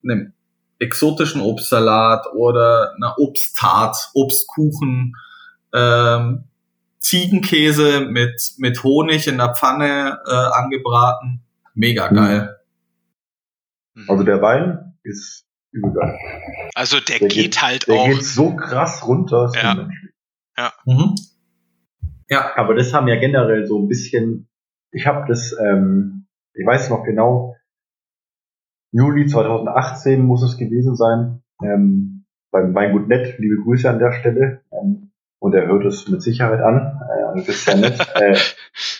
einem 0.02 0.32
exotischen 0.78 1.42
Obstsalat 1.42 2.26
oder 2.34 2.94
einer 2.96 3.18
Obsttart, 3.18 4.10
Obstkuchen, 4.14 5.14
ähm, 5.74 6.44
Ziegenkäse 7.00 8.02
mit, 8.02 8.54
mit 8.58 8.82
Honig 8.84 9.26
in 9.26 9.38
der 9.38 9.54
Pfanne 9.54 10.20
äh, 10.26 10.30
angebraten. 10.32 11.40
Mega 11.74 12.08
geil. 12.08 12.56
Mhm. 13.94 14.04
Also 14.08 14.22
der 14.24 14.40
Wein 14.42 14.94
ist 15.02 15.46
übel 15.72 15.92
geil. 15.92 16.18
Also 16.74 16.98
der, 17.00 17.18
der 17.18 17.28
geht, 17.28 17.32
geht- 17.32 17.62
halt 17.62 17.88
Der 17.88 17.94
auch. 17.96 18.06
geht 18.06 18.24
so 18.24 18.54
krass 18.54 19.06
runter. 19.06 19.46
ist 19.46 19.56
Ja. 19.56 19.72
unmenschlich. 19.72 20.12
Mhm. 20.84 21.14
Ja. 22.28 22.52
Aber 22.56 22.74
das 22.74 22.92
haben 22.92 23.08
ja 23.08 23.16
generell 23.18 23.66
so 23.66 23.78
ein 23.78 23.88
bisschen, 23.88 24.48
ich 24.92 25.06
habe 25.06 25.26
das, 25.26 25.54
ähm, 25.58 26.26
ich 26.54 26.66
weiß 26.66 26.90
noch 26.90 27.02
genau, 27.04 27.56
Juli 28.92 29.26
2018 29.26 30.20
muss 30.24 30.42
es 30.42 30.58
gewesen 30.58 30.96
sein, 30.96 31.42
ähm, 31.62 32.24
beim 32.50 32.74
Weingut 32.74 33.08
Nett, 33.08 33.38
liebe 33.38 33.62
Grüße 33.62 33.88
an 33.88 34.00
der 34.00 34.12
Stelle, 34.12 34.62
ähm, 34.72 35.09
und 35.40 35.54
er 35.54 35.66
hört 35.66 35.84
es 35.84 36.08
mit 36.08 36.22
Sicherheit 36.22 36.60
an, 36.60 37.00
äh, 37.08 37.20
ja 37.20 37.74
nett, 37.74 37.98
äh, 38.14 38.36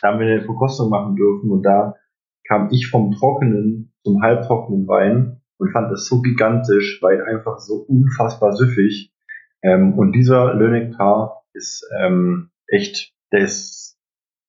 da 0.02 0.08
haben 0.08 0.18
wir 0.18 0.26
eine 0.26 0.42
Verkostung 0.42 0.90
machen 0.90 1.14
dürfen 1.14 1.50
und 1.50 1.62
da 1.62 1.94
kam 2.48 2.68
ich 2.72 2.88
vom 2.88 3.12
trockenen 3.12 3.92
zum 4.02 4.22
halbtrockenen 4.22 4.88
Wein 4.88 5.40
und 5.58 5.72
fand 5.72 5.92
das 5.92 6.06
so 6.06 6.22
gigantisch, 6.22 6.98
weil 7.02 7.22
einfach 7.22 7.58
so 7.58 7.74
unfassbar 7.86 8.54
süffig. 8.54 9.12
Ähm, 9.62 9.98
und 9.98 10.12
dieser 10.12 10.54
Nectar 10.54 11.44
ist 11.52 11.86
ähm, 12.00 12.50
echt, 12.66 13.12
der 13.30 13.40
ist 13.40 13.98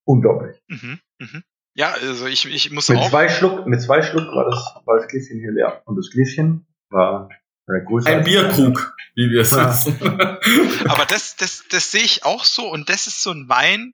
unglaublich. 0.05 0.57
Mhm. 0.69 0.99
Mhm. 1.19 1.43
Ja, 1.73 1.93
also 2.01 2.25
ich, 2.27 2.45
ich 2.45 2.71
muss 2.71 2.89
Mit 2.89 2.99
auch. 2.99 3.09
zwei 3.09 3.27
Schluck, 3.29 3.67
mit 3.67 3.81
zwei 3.81 4.01
Schluck 4.01 4.33
war 4.35 4.45
das, 4.45 4.75
war 4.85 4.97
das 4.97 5.07
Gläschen 5.07 5.39
hier 5.39 5.51
leer. 5.51 5.81
Und 5.85 5.97
das 5.97 6.09
Gläschen 6.09 6.65
war. 6.89 7.29
Ein 7.68 8.24
Bierkrug, 8.24 8.95
wie 9.16 9.30
wir 9.30 9.41
es 9.41 9.51
Ja. 9.51 9.70
wissen. 9.70 9.99
Aber 10.89 11.05
das, 11.05 11.36
das, 11.36 11.64
das 11.70 11.91
sehe 11.91 12.03
ich 12.03 12.26
auch 12.26 12.43
so 12.43 12.68
und 12.70 12.89
das 12.89 13.07
ist 13.07 13.22
so 13.24 13.32
ein 13.32 13.47
Wein. 13.49 13.93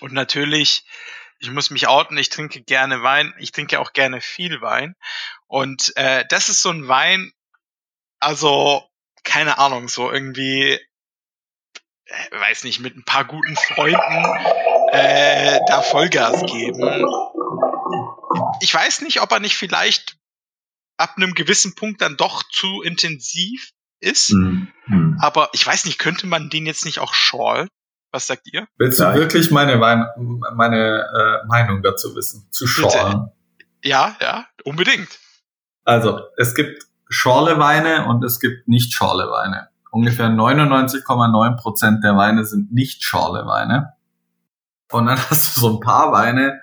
Und 0.00 0.12
natürlich, 0.12 0.84
ich 1.38 1.50
muss 1.50 1.70
mich 1.70 1.88
outen, 1.88 2.16
ich 2.18 2.28
trinke 2.28 2.62
gerne 2.62 3.02
Wein, 3.02 3.34
ich 3.38 3.52
trinke 3.52 3.78
auch 3.80 3.92
gerne 3.92 4.20
viel 4.20 4.60
Wein. 4.60 4.94
Und 5.46 5.92
äh, 5.96 6.24
das 6.28 6.48
ist 6.48 6.62
so 6.62 6.70
ein 6.70 6.88
Wein, 6.88 7.32
also 8.18 8.82
keine 9.24 9.58
Ahnung, 9.58 9.88
so 9.88 10.10
irgendwie, 10.10 10.72
äh, 12.06 12.30
weiß 12.32 12.64
nicht, 12.64 12.80
mit 12.80 12.96
ein 12.96 13.04
paar 13.04 13.24
guten 13.24 13.56
Freunden 13.56 14.24
äh, 14.92 15.60
da 15.66 15.82
Vollgas 15.82 16.42
geben. 16.46 17.04
Ich 18.60 18.74
weiß 18.74 19.02
nicht, 19.02 19.20
ob 19.20 19.32
er 19.32 19.40
nicht 19.40 19.56
vielleicht 19.56 20.16
ab 20.96 21.14
einem 21.16 21.34
gewissen 21.34 21.74
Punkt 21.74 22.00
dann 22.00 22.16
doch 22.16 22.42
zu 22.50 22.82
intensiv 22.82 23.70
ist. 24.00 24.28
Hm, 24.30 24.68
hm. 24.84 25.16
Aber 25.20 25.48
ich 25.52 25.66
weiß 25.66 25.86
nicht, 25.86 25.98
könnte 25.98 26.26
man 26.26 26.50
den 26.50 26.66
jetzt 26.66 26.84
nicht 26.84 26.98
auch 26.98 27.14
schorlen? 27.14 27.68
Was 28.12 28.26
sagt 28.28 28.46
ihr? 28.52 28.68
Willst 28.76 29.00
du 29.00 29.08
ich- 29.08 29.14
wirklich 29.14 29.50
meine, 29.50 29.76
meine 30.54 31.42
äh, 31.42 31.46
Meinung 31.48 31.82
dazu 31.82 32.14
wissen? 32.14 32.46
Zu. 32.52 32.66
Schorlen. 32.66 33.30
Ja, 33.82 34.16
ja, 34.20 34.46
unbedingt. 34.64 35.18
Also, 35.84 36.20
es 36.36 36.54
gibt 36.54 36.84
Schorleweine 37.08 38.06
und 38.06 38.24
es 38.24 38.40
gibt 38.40 38.68
Nicht-Schorleweine. 38.68 39.68
Ungefähr 39.90 40.28
99,9 40.28 41.56
Prozent 41.56 42.02
der 42.04 42.16
Weine 42.16 42.44
sind 42.44 42.72
Nicht-Schorleweine. 42.72 43.92
Und 44.90 45.06
dann 45.06 45.18
hast 45.30 45.56
du 45.56 45.60
so 45.60 45.74
ein 45.74 45.80
paar 45.80 46.12
Weine, 46.12 46.60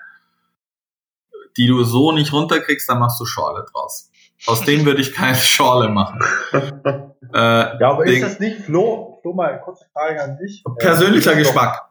die 1.56 1.66
du 1.66 1.84
so 1.84 2.12
nicht 2.12 2.32
runterkriegst, 2.32 2.88
dann 2.88 2.98
machst 2.98 3.20
du 3.20 3.26
Schorle 3.26 3.64
draus. 3.72 4.10
Aus 4.46 4.62
denen 4.64 4.84
würde 4.84 5.00
ich 5.00 5.12
keine 5.14 5.34
Schorle 5.36 5.88
machen. 5.88 6.20
Äh, 7.34 7.38
Ja, 7.38 7.92
aber 7.92 8.04
ist 8.04 8.22
das 8.22 8.40
nicht, 8.40 8.58
Flo, 8.58 9.18
Flo 9.22 9.32
mal 9.32 9.48
eine 9.52 9.60
kurze 9.60 9.86
Frage 9.94 10.22
an 10.22 10.36
dich. 10.36 10.62
persönlicher 10.78 11.32
Äh, 11.32 11.40
ist 11.40 11.48
doch 11.48 11.54
Geschmack. 11.54 11.88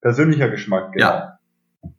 Persönlicher 0.00 0.48
Geschmack, 0.48 0.92
genau. 0.92 1.04
Ja. 1.06 1.38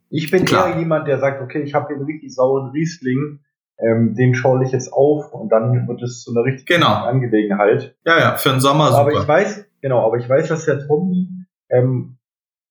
Ich 0.08 0.28
bin 0.32 0.44
Klar. 0.44 0.70
eher 0.70 0.78
jemand, 0.80 1.06
der 1.06 1.18
sagt, 1.20 1.40
okay, 1.40 1.62
ich 1.62 1.72
habe 1.74 1.86
hier 1.86 1.96
einen 1.96 2.06
richtig 2.06 2.34
sauren 2.34 2.70
Riesling, 2.72 3.38
ähm, 3.78 4.16
den 4.16 4.34
schorle 4.34 4.64
ich 4.66 4.72
jetzt 4.72 4.92
auf 4.92 5.32
und 5.32 5.52
dann 5.52 5.86
wird 5.86 6.02
es 6.02 6.22
zu 6.24 6.32
einer 6.32 6.44
richtig 6.44 6.66
Genau. 6.66 6.92
Angelegenheit. 6.92 7.94
Ja, 8.04 8.18
ja, 8.18 8.34
für 8.34 8.48
den 8.50 8.60
Sommer 8.60 8.90
Aber 8.92 9.12
ich 9.12 9.18
super. 9.18 9.28
weiß, 9.28 9.66
genau, 9.82 10.04
aber 10.04 10.16
ich 10.16 10.28
weiß, 10.28 10.48
dass 10.48 10.64
der 10.64 10.84
Tommy 10.84 11.28
ähm, 11.68 12.18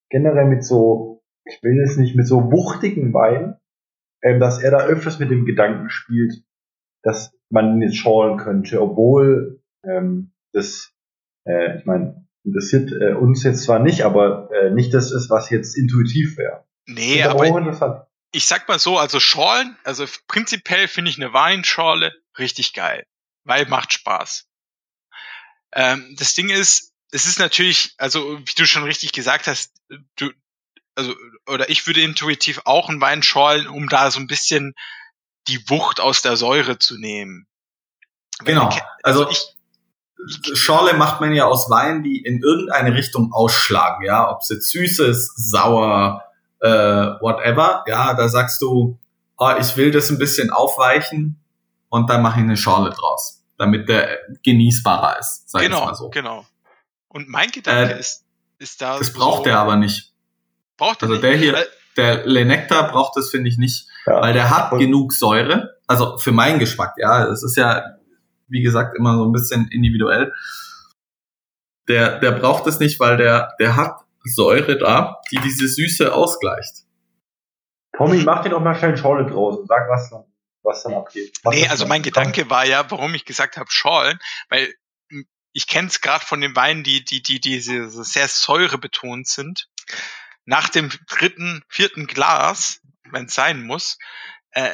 generell 0.09 0.47
mit 0.47 0.65
so, 0.65 1.21
ich 1.45 1.63
will 1.63 1.77
jetzt 1.79 1.97
nicht 1.97 2.17
mit 2.17 2.27
so 2.27 2.51
wuchtigen 2.51 3.13
Wein, 3.13 3.55
ähm, 4.21 4.41
dass 4.41 4.61
er 4.61 4.71
da 4.71 4.79
öfters 4.79 5.17
mit 5.19 5.31
dem 5.31 5.45
Gedanken 5.45 5.89
spielt, 5.89 6.43
dass 7.03 7.31
man 7.49 7.75
ihn 7.75 7.81
jetzt 7.81 7.97
schorlen 7.97 8.37
könnte, 8.37 8.81
obwohl 8.81 9.61
ähm, 9.83 10.31
das, 10.53 10.93
äh, 11.45 11.77
ich 11.77 11.85
meine, 11.85 12.27
interessiert 12.43 12.91
äh, 12.91 13.13
uns 13.13 13.43
jetzt 13.43 13.63
zwar 13.63 13.79
nicht, 13.79 14.03
aber 14.03 14.49
äh, 14.51 14.71
nicht 14.71 14.93
das 14.93 15.11
ist, 15.11 15.29
was 15.29 15.49
jetzt 15.49 15.77
intuitiv 15.77 16.37
wäre. 16.37 16.65
Nee, 16.85 17.23
aber 17.23 17.45
ich 18.31 18.45
sag 18.45 18.67
mal 18.67 18.79
so, 18.79 18.97
also 18.97 19.19
Schorlen, 19.19 19.77
also 19.83 20.05
prinzipiell 20.27 20.87
finde 20.87 21.11
ich 21.11 21.17
eine 21.17 21.33
Weinschorle 21.33 22.13
richtig 22.37 22.73
geil, 22.73 23.05
weil 23.43 23.65
macht 23.65 23.93
Spaß. 23.93 24.47
Ähm, 25.73 26.15
das 26.17 26.33
Ding 26.33 26.49
ist, 26.49 26.93
es 27.11 27.25
ist 27.25 27.39
natürlich, 27.39 27.93
also 27.97 28.39
wie 28.39 28.55
du 28.55 28.65
schon 28.65 28.83
richtig 28.83 29.13
gesagt 29.13 29.47
hast, 29.47 29.73
du, 30.15 30.31
also, 30.95 31.15
oder 31.47 31.69
ich 31.69 31.87
würde 31.87 32.01
intuitiv 32.01 32.61
auch 32.65 32.89
einen 32.89 33.01
Wein 33.01 33.23
schorlen, 33.23 33.67
um 33.67 33.87
da 33.87 34.11
so 34.11 34.19
ein 34.19 34.27
bisschen 34.27 34.73
die 35.49 35.69
Wucht 35.69 35.99
aus 35.99 36.21
der 36.21 36.37
Säure 36.37 36.79
zu 36.79 36.97
nehmen. 36.97 37.47
Genau. 38.45 38.69
Also, 39.03 39.25
also 39.25 39.29
ich, 39.29 39.55
Schorle 40.53 40.93
macht 40.93 41.21
man 41.21 41.33
ja 41.33 41.45
aus 41.45 41.69
Weinen, 41.69 42.03
die 42.03 42.17
in 42.21 42.41
irgendeine 42.41 42.93
Richtung 42.93 43.33
ausschlagen, 43.33 44.05
ja, 44.05 44.29
ob 44.31 44.41
es 44.41 44.49
jetzt 44.49 44.71
süß 44.71 44.99
ist, 44.99 45.49
sauer, 45.49 46.23
äh, 46.59 46.69
whatever, 46.69 47.83
ja, 47.87 48.13
da 48.13 48.27
sagst 48.27 48.61
du, 48.61 48.97
oh, 49.37 49.51
ich 49.59 49.77
will 49.77 49.91
das 49.91 50.09
ein 50.09 50.17
bisschen 50.17 50.51
aufweichen 50.51 51.41
und 51.89 52.09
dann 52.09 52.21
mache 52.21 52.39
ich 52.39 52.43
eine 52.43 52.57
Schorle 52.57 52.91
draus, 52.91 53.43
damit 53.57 53.87
der 53.87 54.19
genießbarer 54.43 55.19
ist, 55.19 55.49
sag 55.49 55.61
genau, 55.61 55.79
ich 55.79 55.85
mal 55.85 55.95
so. 55.95 56.09
Genau. 56.09 56.45
Und 57.07 57.27
mein 57.27 57.49
Gedanke 57.49 57.95
äh, 57.95 57.99
ist, 57.99 58.23
ist 58.59 58.81
da. 58.81 58.97
Das 58.97 59.07
so 59.07 59.19
braucht 59.19 59.47
er 59.47 59.57
aber 59.57 59.77
nicht. 59.77 60.13
Braucht 60.77 61.01
er 61.01 61.09
also 61.09 61.13
nicht. 61.13 61.23
der 61.23 61.37
hier, 61.37 61.67
der 61.97 62.25
Le 62.25 62.45
Nectar 62.45 62.91
braucht 62.91 63.17
das, 63.17 63.29
finde 63.29 63.49
ich, 63.49 63.57
nicht, 63.57 63.87
ja. 64.05 64.21
weil 64.21 64.33
der 64.33 64.49
hat 64.49 64.71
genug 64.77 65.13
Säure. 65.13 65.77
Also 65.87 66.17
für 66.17 66.31
meinen 66.31 66.59
Geschmack, 66.59 66.93
ja. 66.97 67.25
Es 67.27 67.43
ist 67.43 67.57
ja, 67.57 67.83
wie 68.47 68.61
gesagt, 68.61 68.97
immer 68.97 69.17
so 69.17 69.25
ein 69.25 69.31
bisschen 69.31 69.67
individuell. 69.71 70.33
Der, 71.87 72.19
der 72.19 72.31
braucht 72.31 72.67
es 72.67 72.79
nicht, 72.79 72.99
weil 72.99 73.17
der, 73.17 73.53
der 73.59 73.75
hat 73.75 74.01
Säure 74.23 74.77
da, 74.77 75.17
die 75.31 75.39
diese 75.39 75.67
Süße 75.67 76.13
ausgleicht. 76.13 76.85
Tommy, 77.97 78.23
mach 78.23 78.43
dir 78.43 78.49
doch 78.49 78.61
mal 78.61 78.75
schnell 78.75 78.95
Schorle 78.95 79.29
draus 79.29 79.57
und 79.57 79.67
sag, 79.67 79.89
was 79.89 80.09
dann, 80.09 80.23
was 80.61 80.83
dann 80.83 80.93
abgeht. 80.93 81.37
Was 81.43 81.55
nee, 81.55 81.67
also 81.67 81.87
mein 81.87 82.03
Gedanke 82.03 82.49
war 82.49 82.65
ja, 82.65 82.89
warum 82.91 83.13
ich 83.15 83.25
gesagt 83.25 83.57
habe 83.57 83.71
Schorlen, 83.71 84.19
weil 84.49 84.73
ich 85.51 85.67
kenne 85.67 85.87
es 85.87 86.01
gerade 86.01 86.23
von 86.23 86.41
den 86.41 86.55
Weinen, 86.55 86.83
die, 86.83 87.03
die, 87.03 87.21
die, 87.23 87.39
die 87.39 87.59
sehr 87.59 88.27
säurebetont 88.27 89.27
sind 89.27 89.67
nach 90.49 90.67
dem 90.67 90.89
dritten, 91.07 91.61
vierten 91.69 92.07
Glas, 92.07 92.81
wenn 93.11 93.25
es 93.25 93.35
sein 93.35 93.61
muss, 93.61 93.99
äh, 94.49 94.71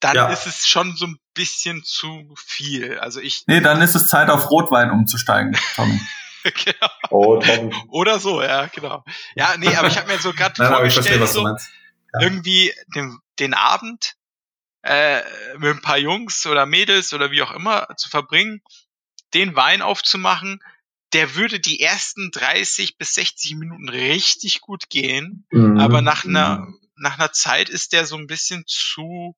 dann 0.00 0.14
ja. 0.14 0.28
ist 0.28 0.46
es 0.46 0.68
schon 0.68 0.94
so 0.94 1.06
ein 1.06 1.16
bisschen 1.32 1.82
zu 1.82 2.34
viel. 2.36 2.98
Also 2.98 3.18
ich. 3.18 3.44
Nee, 3.46 3.62
dann 3.62 3.80
ist 3.80 3.94
es 3.94 4.08
Zeit 4.08 4.28
auf 4.28 4.50
Rotwein 4.50 4.90
umzusteigen, 4.90 5.56
Tommy. 5.74 5.98
genau. 6.42 6.90
Oh, 7.08 7.42
Oder 7.88 8.20
so, 8.20 8.42
ja, 8.42 8.66
genau. 8.66 9.04
Ja, 9.36 9.56
nee, 9.56 9.74
aber 9.74 9.88
ich 9.88 9.96
habe 9.96 10.12
mir 10.12 10.18
so 10.18 10.34
gerade 10.34 10.54
vorgestellt, 10.54 11.16
verstehe, 11.16 11.26
so 11.26 11.48
ja. 11.48 11.56
irgendwie 12.20 12.74
den, 12.94 13.18
den 13.38 13.54
Abend 13.54 14.16
äh, 14.82 15.22
mit 15.56 15.76
ein 15.76 15.80
paar 15.80 15.98
Jungs 15.98 16.44
oder 16.44 16.66
Mädels 16.66 17.14
oder 17.14 17.30
wie 17.30 17.40
auch 17.40 17.52
immer 17.52 17.88
zu 17.96 18.10
verbringen, 18.10 18.60
den 19.32 19.56
Wein 19.56 19.80
aufzumachen, 19.80 20.60
der 21.12 21.34
würde 21.34 21.60
die 21.60 21.80
ersten 21.80 22.30
30 22.30 22.98
bis 22.98 23.14
60 23.14 23.56
Minuten 23.56 23.88
richtig 23.88 24.60
gut 24.60 24.88
gehen, 24.88 25.46
mhm. 25.50 25.78
aber 25.78 26.02
nach 26.02 26.24
einer, 26.24 26.66
nach 26.96 27.18
einer 27.18 27.32
Zeit 27.32 27.68
ist 27.68 27.92
der 27.92 28.06
so 28.06 28.16
ein 28.16 28.26
bisschen 28.26 28.64
zu 28.66 29.36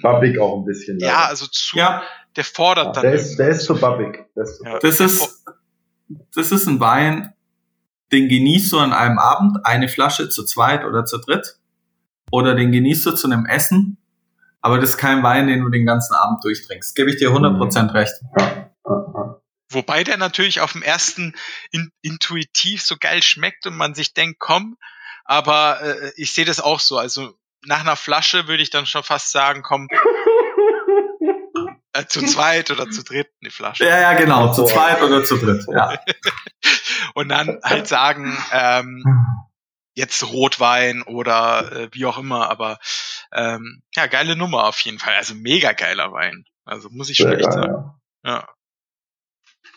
Babbig 0.00 0.38
auch 0.38 0.58
ein 0.58 0.64
bisschen. 0.64 0.98
Ja, 0.98 1.08
leider. 1.08 1.28
also 1.28 1.46
zu, 1.46 1.76
ja. 1.76 2.02
der 2.36 2.44
fordert 2.44 2.86
ja, 2.86 2.92
dann. 2.92 3.02
Der 3.02 3.14
ist, 3.14 3.36
der 3.36 3.48
ist 3.48 3.64
zu 3.64 3.74
babbig. 3.74 4.24
Das, 4.34 4.60
ja. 4.64 4.78
das 4.78 5.00
ist, 5.00 5.44
das 6.34 6.52
ist 6.52 6.66
ein 6.66 6.78
Wein, 6.80 7.32
den 8.12 8.28
genießt 8.28 8.70
du 8.72 8.78
an 8.78 8.92
einem 8.92 9.18
Abend, 9.18 9.58
eine 9.64 9.88
Flasche 9.88 10.28
zu 10.28 10.44
zweit 10.44 10.84
oder 10.84 11.04
zu 11.04 11.18
dritt. 11.18 11.58
Oder 12.30 12.54
den 12.54 12.72
genießt 12.72 13.04
du 13.06 13.12
zu 13.12 13.26
einem 13.26 13.44
Essen. 13.44 13.98
Aber 14.60 14.78
das 14.78 14.90
ist 14.90 14.98
kein 14.98 15.22
Wein, 15.22 15.48
den 15.48 15.60
du 15.60 15.68
den 15.68 15.84
ganzen 15.84 16.14
Abend 16.14 16.44
durchtrinkst. 16.44 16.94
Gebe 16.94 17.10
ich 17.10 17.16
dir 17.16 17.30
100% 17.30 17.82
mhm. 17.82 17.90
recht. 17.90 18.14
Ja. 18.38 19.41
Wobei 19.74 20.04
der 20.04 20.16
natürlich 20.16 20.60
auf 20.60 20.72
dem 20.72 20.82
ersten 20.82 21.34
in, 21.70 21.90
intuitiv 22.02 22.82
so 22.82 22.96
geil 22.98 23.22
schmeckt 23.22 23.66
und 23.66 23.76
man 23.76 23.94
sich 23.94 24.14
denkt, 24.14 24.38
komm, 24.38 24.76
aber 25.24 25.80
äh, 25.82 26.12
ich 26.16 26.32
sehe 26.32 26.44
das 26.44 26.60
auch 26.60 26.80
so. 26.80 26.98
Also 26.98 27.34
nach 27.64 27.80
einer 27.80 27.96
Flasche 27.96 28.48
würde 28.48 28.62
ich 28.62 28.70
dann 28.70 28.86
schon 28.86 29.02
fast 29.02 29.30
sagen, 29.30 29.62
komm, 29.62 29.88
äh, 31.92 32.06
zu 32.06 32.24
zweit 32.24 32.70
oder 32.70 32.90
zu 32.90 33.02
dritt 33.02 33.28
eine 33.40 33.50
Flasche. 33.50 33.84
Ja, 33.84 34.00
ja, 34.00 34.14
genau, 34.14 34.52
zu 34.52 34.64
zweit 34.64 35.02
oder 35.02 35.24
zu 35.24 35.36
dritt, 35.36 35.64
ja. 35.68 35.98
und 37.14 37.28
dann 37.28 37.60
halt 37.62 37.86
sagen, 37.86 38.36
ähm, 38.50 39.04
jetzt 39.94 40.24
Rotwein 40.24 41.02
oder 41.02 41.72
äh, 41.72 41.88
wie 41.92 42.06
auch 42.06 42.18
immer, 42.18 42.50
aber 42.50 42.78
ähm, 43.32 43.82
ja, 43.94 44.06
geile 44.06 44.36
Nummer 44.36 44.64
auf 44.64 44.80
jeden 44.80 44.98
Fall. 44.98 45.14
Also 45.14 45.34
mega 45.34 45.72
geiler 45.72 46.12
Wein. 46.12 46.44
Also 46.64 46.88
muss 46.90 47.10
ich 47.10 47.16
schon 47.16 47.32
echt 47.32 47.52
sagen. 47.52 47.92
Ja. 48.24 48.30
Ja. 48.30 48.48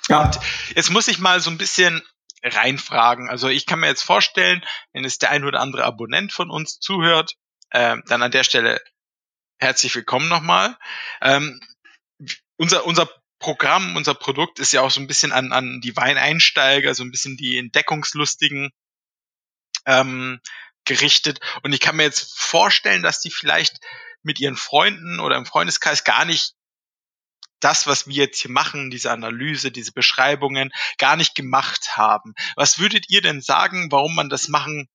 Und 0.10 0.39
jetzt 0.76 0.89
muss 0.91 1.08
ich 1.08 1.20
mal 1.20 1.39
so 1.39 1.49
ein 1.49 1.58
bisschen 1.58 2.01
reinfragen. 2.43 3.30
Also 3.30 3.47
ich 3.47 3.66
kann 3.66 3.80
mir 3.80 3.88
jetzt 3.88 4.03
vorstellen, 4.03 4.64
wenn 4.93 5.06
es 5.06 5.18
der 5.18 5.32
ein 5.32 5.43
oder 5.43 5.62
andere 5.62 5.84
Abonnent 5.84 6.32
von 6.32 6.51
uns 6.51 6.80
zuhört, 6.80 7.36
äh, 7.72 7.97
dann 8.08 8.22
an 8.22 8.32
der 8.32 8.43
Stelle 8.43 8.82
herzlich 9.58 9.95
willkommen 9.95 10.28
nochmal. 10.28 10.78
Ähm, 11.22 11.60
unser, 12.58 12.86
unser 12.86 13.10
Programm, 13.39 13.95
unser 13.95 14.14
Produkt 14.14 14.60
ist 14.60 14.74
ja 14.74 14.82
auch 14.82 14.91
so 14.91 14.99
ein 15.01 15.08
bisschen 15.08 15.32
an, 15.32 15.51
an 15.51 15.82
die 15.82 15.95
Weineinsteiger, 15.95 16.93
so 16.93 17.03
ein 17.03 17.12
bisschen 17.12 17.38
die 17.38 17.58
Entdeckungslustigen 17.58 18.72
ähm, 19.86 20.39
gerichtet. 20.86 21.39
Und 21.64 21.74
ich 21.74 21.80
kann 21.80 21.95
mir 21.95 22.03
jetzt 22.03 22.39
vorstellen, 22.39 23.03
dass 23.03 23.22
die 23.22 23.32
vielleicht 23.32 23.80
mit 24.24 24.39
ihren 24.39 24.56
Freunden 24.56 25.20
oder 25.20 25.38
im 25.38 25.45
Freundeskreis 25.45 26.03
gar 26.03 26.26
nicht 26.26 26.53
das, 27.66 27.88
was 27.88 28.05
wir 28.05 28.13
jetzt 28.13 28.39
hier 28.39 28.51
machen, 28.51 28.91
diese 28.91 29.09
Analyse, 29.11 29.72
diese 29.72 29.91
Beschreibungen, 29.91 30.72
gar 30.99 31.16
nicht 31.16 31.34
gemacht 31.34 31.97
haben. 31.97 32.36
Was 32.55 32.78
würdet 32.78 33.09
ihr 33.09 33.22
denn 33.22 33.41
sagen, 33.41 33.91
warum 33.91 34.13
man 34.13 34.30
das 34.30 34.47
machen 34.49 34.88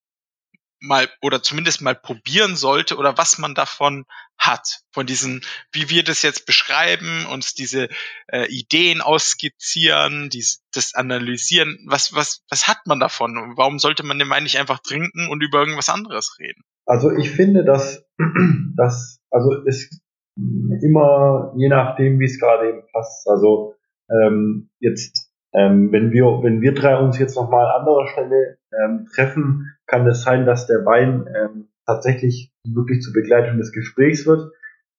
mal 0.79 1.11
oder 1.21 1.43
zumindest 1.43 1.83
mal 1.83 1.97
probieren 1.97 2.57
sollte 2.57 2.97
oder 2.97 3.19
was 3.19 3.39
man 3.39 3.55
davon 3.55 4.07
hat, 4.39 4.83
von 4.93 5.05
diesen, 5.05 5.43
wie 5.73 5.91
wir 5.91 6.05
das 6.05 6.23
jetzt 6.23 6.47
beschreiben, 6.47 7.27
uns 7.27 7.55
diese 7.55 7.89
äh, 8.29 8.47
Ideen 8.47 9.01
ausskizzieren, 9.01 10.31
dies, 10.31 10.63
das 10.73 10.95
analysieren, 10.95 11.85
was, 11.87 12.15
was, 12.15 12.45
was 12.49 12.69
hat 12.69 12.87
man 12.87 13.01
davon? 13.01 13.55
Warum 13.57 13.81
sollte 13.81 14.05
man 14.05 14.19
Wein 14.31 14.45
nicht 14.45 14.59
einfach 14.59 14.79
trinken 14.79 15.29
und 15.29 15.43
über 15.43 15.59
irgendwas 15.59 15.89
anderes 15.89 16.39
reden? 16.39 16.63
Also 16.87 17.11
ich 17.11 17.31
finde, 17.31 17.65
dass, 17.65 18.05
dass 18.77 19.21
also 19.31 19.51
es 19.67 19.91
immer 20.37 21.53
je 21.57 21.69
nachdem, 21.69 22.19
wie 22.21 22.25
es 22.25 22.39
gerade 22.39 22.69
eben 22.69 22.83
passt. 22.93 23.29
Also 23.29 23.75
ähm, 24.11 24.71
jetzt, 24.81 25.33
ähm, 25.55 25.93
wenn 25.93 26.13
wir 26.13 26.25
wenn 26.43 26.61
wir 26.61 26.75
drei 26.75 26.99
uns 26.99 27.19
jetzt 27.19 27.37
nochmal 27.37 27.67
an 27.67 27.81
anderer 27.81 28.07
Stelle 28.09 28.59
ähm, 28.73 29.07
treffen, 29.15 29.73
kann 29.87 30.07
es 30.07 30.23
sein, 30.23 30.47
dass 30.47 30.67
der 30.67 30.85
Wein 30.85 31.27
ähm, 31.35 31.69
tatsächlich 31.87 32.53
wirklich 32.67 33.03
zur 33.03 33.13
Begleitung 33.13 33.59
des 33.59 33.73
Gesprächs 33.73 34.27
wird. 34.27 34.53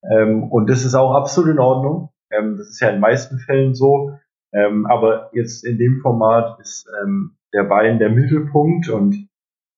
Ähm, 0.09 0.43
und 0.51 0.69
das 0.69 0.83
ist 0.85 0.95
auch 0.95 1.13
absolut 1.13 1.51
in 1.51 1.59
Ordnung. 1.59 2.09
Ähm, 2.31 2.57
das 2.57 2.69
ist 2.69 2.79
ja 2.81 2.89
in 2.89 2.99
meisten 2.99 3.39
Fällen 3.39 3.73
so. 3.73 4.17
Ähm, 4.53 4.85
aber 4.85 5.29
jetzt 5.33 5.65
in 5.65 5.77
dem 5.77 5.99
Format 6.01 6.59
ist 6.59 6.85
ähm, 7.01 7.37
der 7.53 7.69
Wein 7.69 7.99
der 7.99 8.09
Mittelpunkt 8.09 8.89
und 8.89 9.27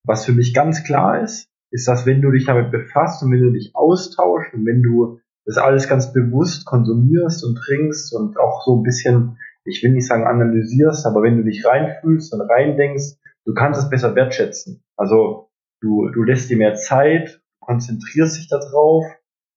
was 0.05 0.25
für 0.25 0.33
mich 0.33 0.53
ganz 0.53 0.83
klar 0.83 1.21
ist, 1.21 1.49
ist, 1.71 1.87
dass 1.87 2.05
wenn 2.05 2.21
du 2.21 2.31
dich 2.31 2.45
damit 2.45 2.71
befasst 2.71 3.23
und 3.23 3.31
wenn 3.31 3.41
du 3.41 3.51
dich 3.51 3.71
austauschst 3.75 4.53
und 4.53 4.65
wenn 4.65 4.81
du 4.81 5.19
das 5.45 5.57
alles 5.57 5.87
ganz 5.87 6.13
bewusst 6.13 6.65
konsumierst 6.65 7.43
und 7.43 7.55
trinkst 7.55 8.13
und 8.15 8.37
auch 8.37 8.63
so 8.63 8.77
ein 8.77 8.83
bisschen, 8.83 9.37
ich 9.65 9.83
will 9.83 9.91
nicht 9.91 10.07
sagen 10.07 10.25
analysierst, 10.25 11.05
aber 11.05 11.23
wenn 11.23 11.37
du 11.37 11.43
dich 11.43 11.65
reinfühlst 11.65 12.33
und 12.33 12.41
reindenkst, 12.41 13.17
du 13.45 13.53
kannst 13.53 13.79
es 13.79 13.89
besser 13.89 14.15
wertschätzen. 14.15 14.83
Also 14.95 15.49
du, 15.81 16.09
du 16.09 16.23
lässt 16.23 16.49
dir 16.49 16.57
mehr 16.57 16.75
Zeit, 16.75 17.41
konzentrierst 17.59 18.37
dich 18.37 18.47
darauf. 18.47 19.05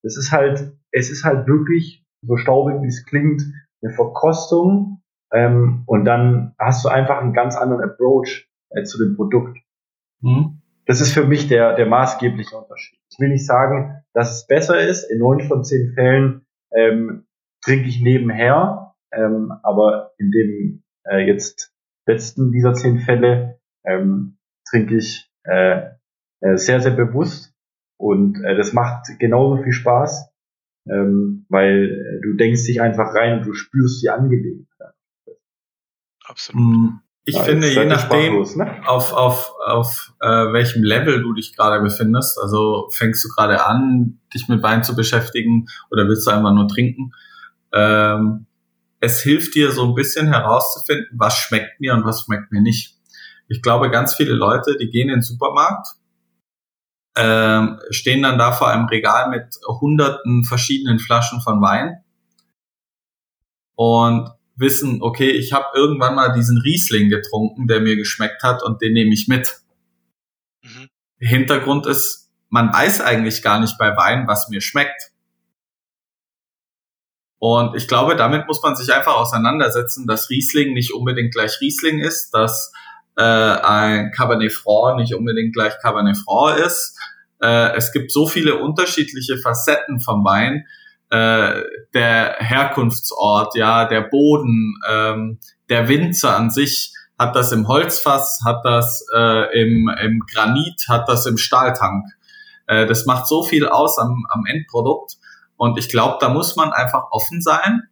Es 0.02 0.16
ist 0.16 0.32
halt, 0.32 0.72
es 0.92 1.10
ist 1.10 1.24
halt 1.24 1.46
wirklich, 1.46 2.04
so 2.22 2.36
staubig 2.36 2.82
wie 2.82 2.88
es 2.88 3.04
klingt, 3.04 3.42
eine 3.82 3.92
Verkostung. 3.92 5.02
Ähm, 5.32 5.82
und 5.86 6.04
dann 6.04 6.54
hast 6.58 6.84
du 6.84 6.88
einfach 6.88 7.18
einen 7.18 7.32
ganz 7.32 7.56
anderen 7.56 7.82
Approach 7.82 8.48
äh, 8.70 8.84
zu 8.84 8.98
dem 8.98 9.16
Produkt. 9.16 9.58
Mhm. 10.20 10.62
Das 10.86 11.00
ist 11.00 11.12
für 11.12 11.26
mich 11.26 11.48
der, 11.48 11.74
der 11.74 11.86
maßgebliche 11.86 12.56
Unterschied. 12.56 12.98
Ich 13.10 13.18
will 13.18 13.28
nicht 13.28 13.44
sagen, 13.44 14.04
dass 14.16 14.34
es 14.34 14.46
besser 14.46 14.80
ist. 14.80 15.04
In 15.10 15.18
neun 15.18 15.40
von 15.40 15.62
zehn 15.62 15.92
Fällen 15.92 16.46
ähm, 16.74 17.26
trinke 17.62 17.86
ich 17.86 18.00
nebenher, 18.00 18.94
ähm, 19.12 19.52
aber 19.62 20.12
in 20.18 20.30
dem 20.30 20.84
äh, 21.04 21.26
jetzt 21.26 21.74
letzten 22.06 22.50
dieser 22.50 22.72
zehn 22.72 22.98
Fälle 22.98 23.60
ähm, 23.84 24.38
trinke 24.68 24.96
ich 24.96 25.30
äh, 25.44 25.90
äh, 26.40 26.56
sehr, 26.56 26.80
sehr 26.80 26.92
bewusst 26.92 27.54
und 27.98 28.42
äh, 28.42 28.56
das 28.56 28.72
macht 28.72 29.06
genauso 29.18 29.62
viel 29.62 29.72
Spaß, 29.72 30.32
ähm, 30.88 31.44
weil 31.50 31.84
äh, 31.84 32.20
du 32.22 32.36
denkst 32.36 32.64
dich 32.64 32.80
einfach 32.80 33.14
rein 33.14 33.38
und 33.38 33.46
du 33.46 33.52
spürst 33.52 34.02
die 34.02 34.08
Angelegenheit. 34.08 34.94
Absolut. 36.24 36.62
Mm. 36.62 37.05
Ich 37.28 37.34
ja, 37.34 37.42
finde, 37.42 37.68
je 37.68 37.84
nachdem, 37.86 38.42
ne? 38.54 38.82
auf, 38.86 39.12
auf, 39.12 39.52
auf 39.66 40.12
äh, 40.20 40.52
welchem 40.52 40.84
Level 40.84 41.20
du 41.22 41.32
dich 41.32 41.56
gerade 41.56 41.82
befindest, 41.82 42.38
also 42.40 42.88
fängst 42.92 43.24
du 43.24 43.28
gerade 43.28 43.66
an, 43.66 44.20
dich 44.32 44.46
mit 44.46 44.62
Wein 44.62 44.84
zu 44.84 44.94
beschäftigen 44.94 45.66
oder 45.90 46.06
willst 46.06 46.24
du 46.28 46.30
einfach 46.30 46.52
nur 46.52 46.68
trinken, 46.68 47.12
ähm, 47.72 48.46
es 49.00 49.20
hilft 49.22 49.56
dir 49.56 49.72
so 49.72 49.88
ein 49.88 49.94
bisschen 49.96 50.28
herauszufinden, 50.28 51.08
was 51.18 51.36
schmeckt 51.36 51.80
mir 51.80 51.94
und 51.94 52.04
was 52.04 52.22
schmeckt 52.22 52.52
mir 52.52 52.62
nicht. 52.62 52.96
Ich 53.48 53.60
glaube, 53.60 53.90
ganz 53.90 54.14
viele 54.14 54.32
Leute, 54.32 54.76
die 54.76 54.88
gehen 54.88 55.08
in 55.08 55.16
den 55.16 55.22
Supermarkt, 55.22 55.96
ähm, 57.16 57.80
stehen 57.90 58.22
dann 58.22 58.38
da 58.38 58.52
vor 58.52 58.68
einem 58.68 58.86
Regal 58.86 59.30
mit 59.30 59.58
hunderten 59.66 60.44
verschiedenen 60.44 61.00
Flaschen 61.00 61.40
von 61.40 61.60
Wein 61.60 62.04
und 63.74 64.30
wissen, 64.56 65.02
okay, 65.02 65.30
ich 65.30 65.52
habe 65.52 65.66
irgendwann 65.74 66.14
mal 66.14 66.32
diesen 66.32 66.58
Riesling 66.58 67.10
getrunken, 67.10 67.66
der 67.68 67.80
mir 67.80 67.96
geschmeckt 67.96 68.42
hat 68.42 68.62
und 68.62 68.82
den 68.82 68.94
nehme 68.94 69.12
ich 69.12 69.28
mit. 69.28 69.60
Mhm. 70.62 70.88
Hintergrund 71.18 71.86
ist, 71.86 72.30
man 72.48 72.72
weiß 72.72 73.00
eigentlich 73.00 73.42
gar 73.42 73.60
nicht 73.60 73.76
bei 73.78 73.96
Wein, 73.96 74.26
was 74.26 74.48
mir 74.48 74.60
schmeckt. 74.60 75.12
Und 77.38 77.76
ich 77.76 77.86
glaube, 77.86 78.16
damit 78.16 78.46
muss 78.46 78.62
man 78.62 78.76
sich 78.76 78.92
einfach 78.92 79.14
auseinandersetzen, 79.14 80.06
dass 80.06 80.30
Riesling 80.30 80.72
nicht 80.72 80.92
unbedingt 80.94 81.34
gleich 81.34 81.60
Riesling 81.60 81.98
ist, 81.98 82.30
dass 82.30 82.72
äh, 83.16 83.22
ein 83.22 84.10
Cabernet 84.10 84.52
Franc 84.52 84.96
nicht 84.96 85.14
unbedingt 85.14 85.54
gleich 85.54 85.74
Cabernet 85.80 86.16
Franc 86.16 86.58
ist. 86.58 86.98
Äh, 87.42 87.74
es 87.76 87.92
gibt 87.92 88.10
so 88.10 88.26
viele 88.26 88.56
unterschiedliche 88.56 89.36
Facetten 89.38 90.00
vom 90.00 90.24
Wein. 90.24 90.66
Äh, 91.10 91.62
der 91.94 92.36
Herkunftsort, 92.38 93.54
ja, 93.56 93.84
der 93.84 94.02
Boden, 94.02 94.74
ähm, 94.88 95.38
der 95.68 95.88
Winzer 95.88 96.36
an 96.36 96.50
sich, 96.50 96.92
hat 97.18 97.34
das 97.34 97.52
im 97.52 97.66
Holzfass, 97.68 98.40
hat 98.44 98.64
das 98.64 99.06
äh, 99.14 99.62
im, 99.62 99.88
im 99.88 100.22
Granit, 100.30 100.86
hat 100.88 101.08
das 101.08 101.26
im 101.26 101.38
Stahltank. 101.38 102.04
Äh, 102.66 102.86
das 102.86 103.06
macht 103.06 103.26
so 103.26 103.42
viel 103.42 103.66
aus 103.66 103.98
am, 103.98 104.26
am 104.28 104.44
Endprodukt. 104.46 105.16
Und 105.56 105.78
ich 105.78 105.88
glaube, 105.88 106.18
da 106.20 106.28
muss 106.28 106.56
man 106.56 106.72
einfach 106.72 107.04
offen 107.10 107.40
sein 107.40 107.82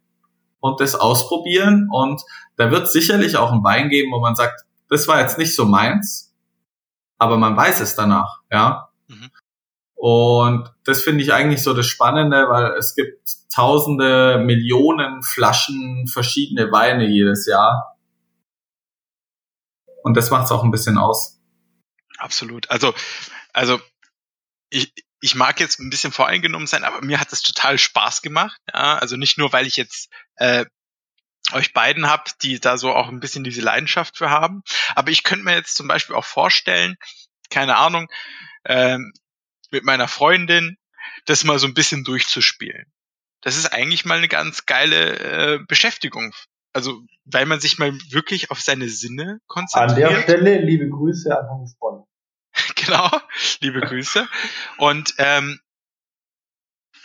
und 0.59 0.79
das 0.79 0.95
ausprobieren. 0.95 1.87
Und 1.91 2.21
da 2.57 2.69
wird 2.71 2.91
sicherlich 2.91 3.37
auch 3.37 3.51
ein 3.51 3.63
Wein 3.63 3.89
geben, 3.89 4.11
wo 4.11 4.19
man 4.19 4.35
sagt, 4.35 4.65
das 4.89 5.07
war 5.07 5.19
jetzt 5.19 5.37
nicht 5.37 5.55
so 5.55 5.65
meins, 5.65 6.33
aber 7.17 7.37
man 7.37 7.57
weiß 7.57 7.79
es 7.79 7.95
danach, 7.95 8.41
ja. 8.51 8.89
Mhm. 9.07 9.31
Und 10.07 10.71
das 10.83 11.01
finde 11.01 11.23
ich 11.23 11.33
eigentlich 11.33 11.63
so 11.63 11.73
das 11.73 11.87
Spannende, 11.87 12.47
weil 12.47 12.73
es 12.73 12.93
gibt 12.93 13.27
tausende, 13.51 14.37
Millionen 14.37 15.23
Flaschen 15.23 16.05
verschiedene 16.05 16.71
Weine 16.71 17.07
jedes 17.07 17.47
Jahr. 17.47 17.97
Und 20.03 20.15
das 20.15 20.29
macht 20.29 20.45
es 20.45 20.51
auch 20.51 20.63
ein 20.63 20.69
bisschen 20.69 20.99
aus. 20.99 21.41
Absolut. 22.19 22.69
Also, 22.69 22.93
also 23.51 23.81
ich, 24.69 24.93
ich 25.21 25.33
mag 25.33 25.59
jetzt 25.59 25.79
ein 25.79 25.89
bisschen 25.89 26.11
voreingenommen 26.11 26.67
sein, 26.67 26.83
aber 26.83 27.03
mir 27.03 27.19
hat 27.19 27.33
es 27.33 27.41
total 27.41 27.79
Spaß 27.79 28.21
gemacht. 28.21 28.61
Ja, 28.71 28.99
also 28.99 29.17
nicht 29.17 29.39
nur, 29.39 29.53
weil 29.53 29.65
ich 29.65 29.75
jetzt 29.75 30.11
äh, 30.35 30.65
euch 31.51 31.73
beiden 31.73 32.07
habt, 32.07 32.43
die 32.43 32.59
da 32.59 32.77
so 32.77 32.93
auch 32.93 33.07
ein 33.07 33.21
bisschen 33.21 33.43
diese 33.43 33.61
Leidenschaft 33.61 34.19
für 34.19 34.29
haben, 34.29 34.61
aber 34.93 35.09
ich 35.09 35.23
könnte 35.23 35.45
mir 35.45 35.55
jetzt 35.55 35.75
zum 35.75 35.87
Beispiel 35.87 36.15
auch 36.15 36.25
vorstellen, 36.25 36.95
keine 37.49 37.77
Ahnung, 37.77 38.07
ähm, 38.65 39.11
mit 39.75 39.83
meiner 39.83 40.07
Freundin 40.07 40.77
das 41.25 41.43
mal 41.43 41.59
so 41.59 41.67
ein 41.67 41.73
bisschen 41.73 42.03
durchzuspielen. 42.03 42.91
Das 43.41 43.57
ist 43.57 43.67
eigentlich 43.73 44.05
mal 44.05 44.17
eine 44.17 44.27
ganz 44.27 44.65
geile 44.65 45.19
äh, 45.19 45.59
Beschäftigung. 45.67 46.33
Also, 46.73 47.01
weil 47.25 47.45
man 47.45 47.59
sich 47.59 47.77
mal 47.77 47.93
wirklich 48.09 48.51
auf 48.51 48.61
seine 48.61 48.89
Sinne 48.89 49.39
konzentriert. 49.47 50.09
An 50.09 50.15
der 50.15 50.21
Stelle 50.23 50.61
liebe 50.61 50.89
Grüße 50.89 51.37
an 51.37 51.47
Hans 51.49 51.77
Bonn. 51.77 52.05
genau, 52.75 53.09
liebe 53.59 53.81
Grüße. 53.81 54.27
Und 54.77 55.13
ähm, 55.17 55.59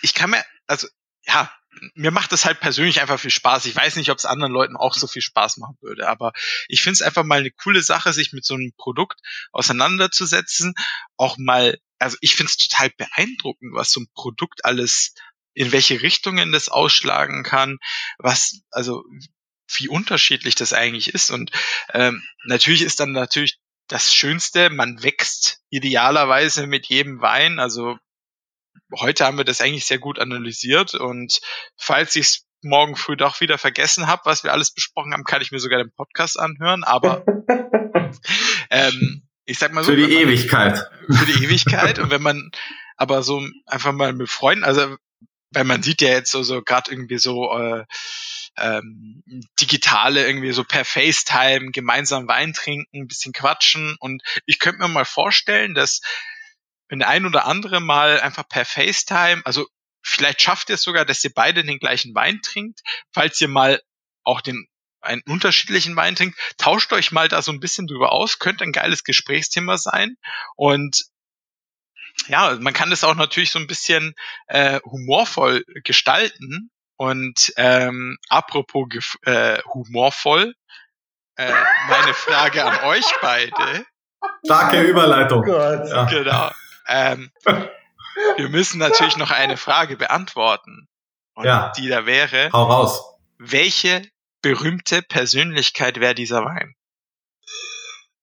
ich 0.02 0.14
kann 0.14 0.30
mir, 0.30 0.42
also 0.66 0.88
ja, 1.24 1.52
mir 1.94 2.10
macht 2.10 2.32
es 2.32 2.44
halt 2.44 2.60
persönlich 2.60 3.00
einfach 3.00 3.18
viel 3.18 3.30
Spaß. 3.30 3.66
Ich 3.66 3.76
weiß 3.76 3.96
nicht, 3.96 4.10
ob 4.10 4.18
es 4.18 4.24
anderen 4.24 4.52
Leuten 4.52 4.76
auch 4.76 4.94
so 4.94 5.06
viel 5.06 5.22
Spaß 5.22 5.58
machen 5.58 5.76
würde, 5.80 6.08
aber 6.08 6.32
ich 6.68 6.82
finde 6.82 6.94
es 6.94 7.02
einfach 7.02 7.24
mal 7.24 7.40
eine 7.40 7.50
coole 7.50 7.82
Sache, 7.82 8.12
sich 8.12 8.32
mit 8.32 8.44
so 8.44 8.54
einem 8.54 8.72
Produkt 8.76 9.20
auseinanderzusetzen. 9.52 10.74
Auch 11.16 11.38
mal, 11.38 11.78
also 11.98 12.16
ich 12.20 12.34
finde 12.34 12.50
es 12.50 12.56
total 12.56 12.90
beeindruckend, 12.90 13.72
was 13.74 13.92
so 13.92 14.00
ein 14.00 14.08
Produkt 14.14 14.64
alles, 14.64 15.14
in 15.54 15.72
welche 15.72 16.02
Richtungen 16.02 16.52
das 16.52 16.68
ausschlagen 16.68 17.42
kann, 17.42 17.78
was, 18.18 18.62
also 18.70 19.04
wie 19.72 19.88
unterschiedlich 19.88 20.56
das 20.56 20.72
eigentlich 20.72 21.14
ist. 21.14 21.30
Und 21.30 21.52
ähm, 21.92 22.22
natürlich 22.44 22.82
ist 22.82 23.00
dann 23.00 23.12
natürlich 23.12 23.58
das 23.86 24.14
Schönste, 24.14 24.70
man 24.70 25.02
wächst 25.02 25.60
idealerweise 25.68 26.66
mit 26.66 26.86
jedem 26.86 27.20
Wein. 27.20 27.58
Also 27.58 27.98
heute 28.98 29.24
haben 29.24 29.38
wir 29.38 29.44
das 29.44 29.60
eigentlich 29.60 29.86
sehr 29.86 29.98
gut 29.98 30.18
analysiert 30.18 30.94
und 30.94 31.40
falls 31.76 32.16
ich 32.16 32.26
es 32.26 32.46
morgen 32.62 32.96
früh 32.96 33.16
doch 33.16 33.40
wieder 33.40 33.58
vergessen 33.58 34.06
habe, 34.06 34.22
was 34.24 34.44
wir 34.44 34.52
alles 34.52 34.72
besprochen 34.72 35.12
haben, 35.12 35.24
kann 35.24 35.42
ich 35.42 35.52
mir 35.52 35.60
sogar 35.60 35.78
den 35.78 35.92
Podcast 35.92 36.38
anhören. 36.38 36.84
Aber 36.84 37.24
ähm, 38.70 39.22
ich 39.44 39.58
sag 39.58 39.72
mal 39.72 39.82
so. 39.82 39.92
Für 39.92 39.96
die 39.96 40.02
man, 40.02 40.12
Ewigkeit. 40.12 40.90
Für 41.08 41.26
die 41.26 41.44
Ewigkeit. 41.44 41.98
und 41.98 42.10
wenn 42.10 42.22
man 42.22 42.50
aber 42.96 43.22
so 43.22 43.42
einfach 43.66 43.92
mal 43.92 44.12
mit 44.12 44.28
Freunden, 44.28 44.64
also 44.64 44.96
weil 45.52 45.64
man 45.64 45.82
sieht 45.82 46.00
ja 46.02 46.08
jetzt 46.08 46.30
so, 46.30 46.42
so 46.42 46.62
gerade 46.62 46.90
irgendwie 46.92 47.18
so 47.18 47.52
äh, 47.58 47.84
ähm, 48.56 49.22
digitale 49.60 50.26
irgendwie 50.26 50.52
so 50.52 50.64
per 50.64 50.84
FaceTime 50.84 51.70
gemeinsam 51.72 52.28
Wein 52.28 52.52
trinken, 52.52 53.00
ein 53.00 53.08
bisschen 53.08 53.32
quatschen 53.32 53.96
und 54.00 54.22
ich 54.46 54.58
könnte 54.58 54.80
mir 54.80 54.88
mal 54.88 55.04
vorstellen, 55.04 55.74
dass 55.74 56.02
wenn 56.90 56.98
der 56.98 57.08
ein 57.08 57.24
oder 57.24 57.46
andere 57.46 57.80
mal 57.80 58.20
einfach 58.20 58.46
per 58.46 58.66
FaceTime, 58.66 59.42
also 59.44 59.66
vielleicht 60.02 60.42
schafft 60.42 60.68
ihr 60.68 60.74
es 60.74 60.82
sogar, 60.82 61.04
dass 61.04 61.24
ihr 61.24 61.32
beide 61.32 61.64
den 61.64 61.78
gleichen 61.78 62.14
Wein 62.14 62.40
trinkt, 62.42 62.80
falls 63.12 63.40
ihr 63.40 63.48
mal 63.48 63.80
auch 64.24 64.40
den 64.40 64.66
einen 65.00 65.22
unterschiedlichen 65.26 65.96
Wein 65.96 66.14
trinkt, 66.14 66.38
tauscht 66.58 66.92
euch 66.92 67.10
mal 67.10 67.28
da 67.28 67.40
so 67.40 67.52
ein 67.52 67.60
bisschen 67.60 67.86
drüber 67.86 68.12
aus, 68.12 68.38
könnte 68.38 68.64
ein 68.64 68.72
geiles 68.72 69.02
Gesprächsthema 69.02 69.78
sein 69.78 70.16
und 70.56 71.04
ja, 72.26 72.54
man 72.60 72.74
kann 72.74 72.90
das 72.90 73.04
auch 73.04 73.14
natürlich 73.14 73.50
so 73.50 73.58
ein 73.58 73.66
bisschen 73.66 74.14
äh, 74.48 74.80
humorvoll 74.84 75.64
gestalten 75.84 76.70
und 76.96 77.52
ähm, 77.56 78.18
apropos 78.28 78.88
äh, 79.22 79.62
humorvoll, 79.72 80.54
äh, 81.36 81.52
meine 81.88 82.12
Frage 82.12 82.62
an 82.64 82.84
euch 82.84 83.06
beide. 83.22 83.86
Starke 84.44 84.82
Überleitung. 84.82 85.44
Oh 85.48 85.50
ja. 85.50 86.04
Genau. 86.04 86.50
Ähm, 86.90 87.30
wir 88.36 88.48
müssen 88.48 88.78
natürlich 88.78 89.16
noch 89.16 89.30
eine 89.30 89.56
Frage 89.56 89.96
beantworten. 89.96 90.88
Und 91.34 91.46
ja. 91.46 91.72
die 91.76 91.88
da 91.88 92.06
wäre. 92.06 92.50
Hau 92.52 92.64
raus. 92.64 93.16
Welche 93.38 94.02
berühmte 94.42 95.00
Persönlichkeit 95.02 96.00
wäre 96.00 96.14
dieser 96.14 96.44
Wein? 96.44 96.74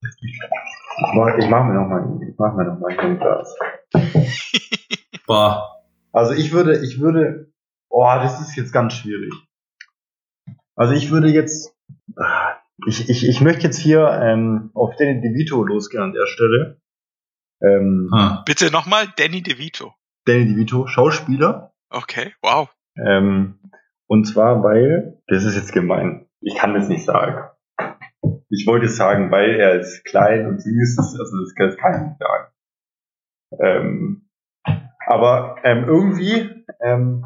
Ich 0.01 1.13
mach, 1.13 1.37
ich 1.37 1.47
mach 1.47 1.63
mir 1.63 1.73
noch 1.73 1.87
mal, 1.87 2.19
ich 2.21 2.35
mach 2.37 2.53
mir 2.53 2.65
noch 2.65 2.79
mal 2.79 2.99
ein 2.99 3.17
Glas. 3.17 3.55
Boah. 5.25 5.83
Also 6.11 6.33
ich 6.33 6.51
würde, 6.51 6.83
ich 6.83 6.99
würde 6.99 7.51
Oh, 7.89 8.05
das 8.21 8.39
ist 8.41 8.55
jetzt 8.55 8.71
ganz 8.71 8.93
schwierig. 8.93 9.33
Also 10.75 10.93
ich 10.93 11.09
würde 11.09 11.29
jetzt, 11.29 11.75
ich, 12.85 13.09
ich, 13.09 13.27
ich 13.27 13.41
möchte 13.41 13.63
jetzt 13.63 13.79
hier 13.79 14.07
ähm, 14.21 14.69
auf 14.73 14.95
Danny 14.97 15.21
DeVito 15.21 15.63
losgehen 15.63 16.03
an 16.03 16.13
der 16.13 16.27
Stelle. 16.27 16.79
Ähm, 17.61 18.09
hm. 18.13 18.37
Bitte 18.45 18.71
nochmal, 18.71 19.07
Danny 19.17 19.41
DeVito. 19.41 19.93
Danny 20.25 20.45
DeVito, 20.45 20.87
Schauspieler. 20.87 21.73
Okay, 21.89 22.33
wow. 22.41 22.69
Ähm, 22.97 23.59
und 24.07 24.25
zwar, 24.25 24.63
weil, 24.63 25.21
das 25.27 25.43
ist 25.43 25.55
jetzt 25.55 25.73
gemein, 25.73 26.27
ich 26.41 26.55
kann 26.55 26.73
das 26.73 26.87
nicht 26.87 27.05
sagen. 27.05 27.49
Ich 28.49 28.65
wollte 28.67 28.89
sagen, 28.89 29.31
weil 29.31 29.59
er 29.59 29.79
ist 29.79 30.03
klein 30.05 30.47
und 30.47 30.61
süß 30.61 30.97
ist, 30.97 31.19
also 31.19 31.39
das 31.39 31.55
kann, 31.55 31.67
das 31.67 31.77
kann 31.77 31.93
ich 31.93 32.07
nicht 32.09 32.19
sagen. 32.19 32.51
Ähm, 33.59 34.29
aber 35.05 35.57
ähm, 35.63 35.85
irgendwie 35.85 36.65
ähm, 36.81 37.25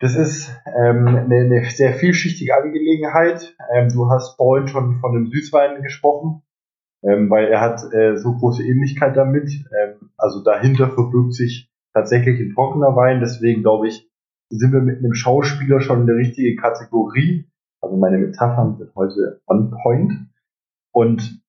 das 0.00 0.16
ist 0.16 0.50
ähm, 0.66 1.06
eine, 1.06 1.20
eine 1.20 1.64
sehr 1.64 1.92
vielschichtige 1.92 2.56
Angelegenheit. 2.56 3.54
Ähm, 3.74 3.90
du 3.90 4.08
hast 4.10 4.36
vorhin 4.36 4.66
schon 4.66 4.98
von 5.00 5.12
dem 5.12 5.26
Süßwein 5.26 5.82
gesprochen, 5.82 6.42
ähm, 7.02 7.30
weil 7.30 7.46
er 7.46 7.60
hat 7.60 7.80
äh, 7.92 8.16
so 8.16 8.34
große 8.34 8.62
Ähnlichkeit 8.62 9.16
damit. 9.16 9.50
Ähm, 9.50 10.10
also 10.16 10.42
dahinter 10.42 10.90
verbirgt 10.90 11.34
sich 11.34 11.70
tatsächlich 11.94 12.40
ein 12.40 12.54
trockener 12.54 12.94
Wein. 12.96 13.20
Deswegen 13.20 13.62
glaube 13.62 13.88
ich, 13.88 14.08
sind 14.50 14.72
wir 14.72 14.80
mit 14.80 14.98
einem 14.98 15.14
Schauspieler 15.14 15.80
schon 15.80 16.02
in 16.02 16.06
der 16.06 16.16
richtigen 16.16 16.60
Kategorie. 16.60 17.46
Also 17.80 17.96
meine 17.96 18.18
Metaphern 18.18 18.76
sind 18.76 18.94
heute 18.94 19.40
on 19.46 19.70
point. 19.82 20.12
Und 20.92 21.42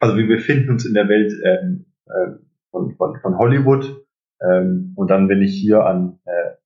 also 0.00 0.16
wir 0.16 0.26
befinden 0.26 0.70
uns 0.70 0.86
in 0.86 0.94
der 0.94 1.08
Welt 1.08 1.32
ähm, 1.44 1.86
äh, 2.06 2.38
von, 2.70 2.96
von, 2.96 3.20
von 3.20 3.38
Hollywood. 3.38 4.04
Ähm, 4.40 4.92
und 4.96 5.10
dann, 5.10 5.28
wenn 5.28 5.42
ich 5.42 5.54
hier 5.54 5.84
an 5.84 6.18
äh, 6.24 6.58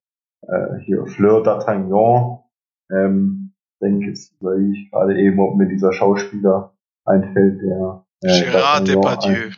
äh, 0.48 0.78
hier 0.80 1.06
Fleur 1.06 1.42
d'Artagnan, 1.42 2.44
ähm, 2.90 3.52
denke 3.80 4.06
jetzt, 4.06 4.36
weil 4.40 4.70
ich 4.72 4.90
gerade 4.90 5.18
eben, 5.18 5.40
ob 5.40 5.56
mir 5.56 5.68
dieser 5.68 5.92
Schauspieler 5.92 6.71
einfällt, 7.04 7.60
der 7.62 8.04
äh, 8.22 8.42
Gérard 8.42 8.86
Depardieu. 8.86 9.50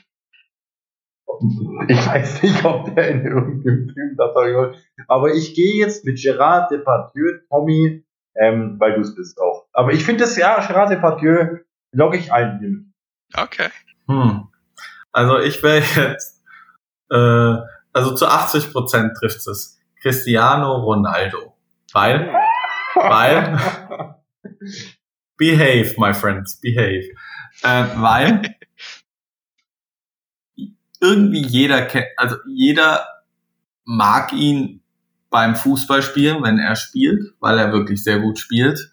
Ich 1.89 2.07
weiß 2.07 2.43
nicht, 2.43 2.65
ob 2.65 2.95
der 2.95 3.09
in 3.09 3.25
irgendeinem 3.25 3.89
Film 3.93 4.17
D'Artagnan, 4.17 4.77
aber 5.09 5.35
ich 5.35 5.55
gehe 5.55 5.75
jetzt 5.75 6.05
mit 6.05 6.19
Gérard 6.19 6.71
Depardieu, 6.71 7.41
Tommy, 7.49 8.05
ähm, 8.37 8.77
weil 8.79 8.95
du 8.95 9.01
es 9.01 9.15
bist 9.15 9.41
auch. 9.41 9.67
Aber 9.73 9.93
ich 9.93 10.05
finde 10.05 10.25
das, 10.25 10.37
ja, 10.37 10.65
Gerard 10.67 10.91
Depardieu 10.91 11.59
logge 11.93 12.19
ich 12.19 12.33
ein. 12.33 12.59
Hier. 12.61 13.43
Okay. 13.43 13.69
Hm. 14.09 14.49
Also 15.13 15.39
ich 15.39 15.63
wäre 15.63 15.83
jetzt, 16.11 16.43
äh, 17.11 17.57
also 17.93 18.15
zu 18.15 18.27
80 18.27 18.73
Prozent 18.73 19.17
trifft 19.17 19.47
es 19.47 19.79
Cristiano 20.01 20.77
Ronaldo. 20.77 21.57
Weil, 21.93 22.33
weil, 22.95 23.59
behave, 25.37 25.95
my 25.97 26.13
friends, 26.13 26.61
behave. 26.61 27.09
Äh, 27.63 27.85
weil 27.97 28.55
irgendwie 31.01 31.43
jeder 31.43 31.83
kennt, 31.83 32.07
also 32.17 32.37
jeder 32.47 33.07
mag 33.85 34.33
ihn 34.33 34.83
beim 35.31 35.57
Fußballspielen, 35.57 36.43
wenn 36.43 36.59
er 36.59 36.77
spielt, 36.77 37.35
weil 37.41 37.59
er 37.59 37.73
wirklich 37.73 38.03
sehr 38.03 38.21
gut 38.21 38.39
spielt. 38.39 38.91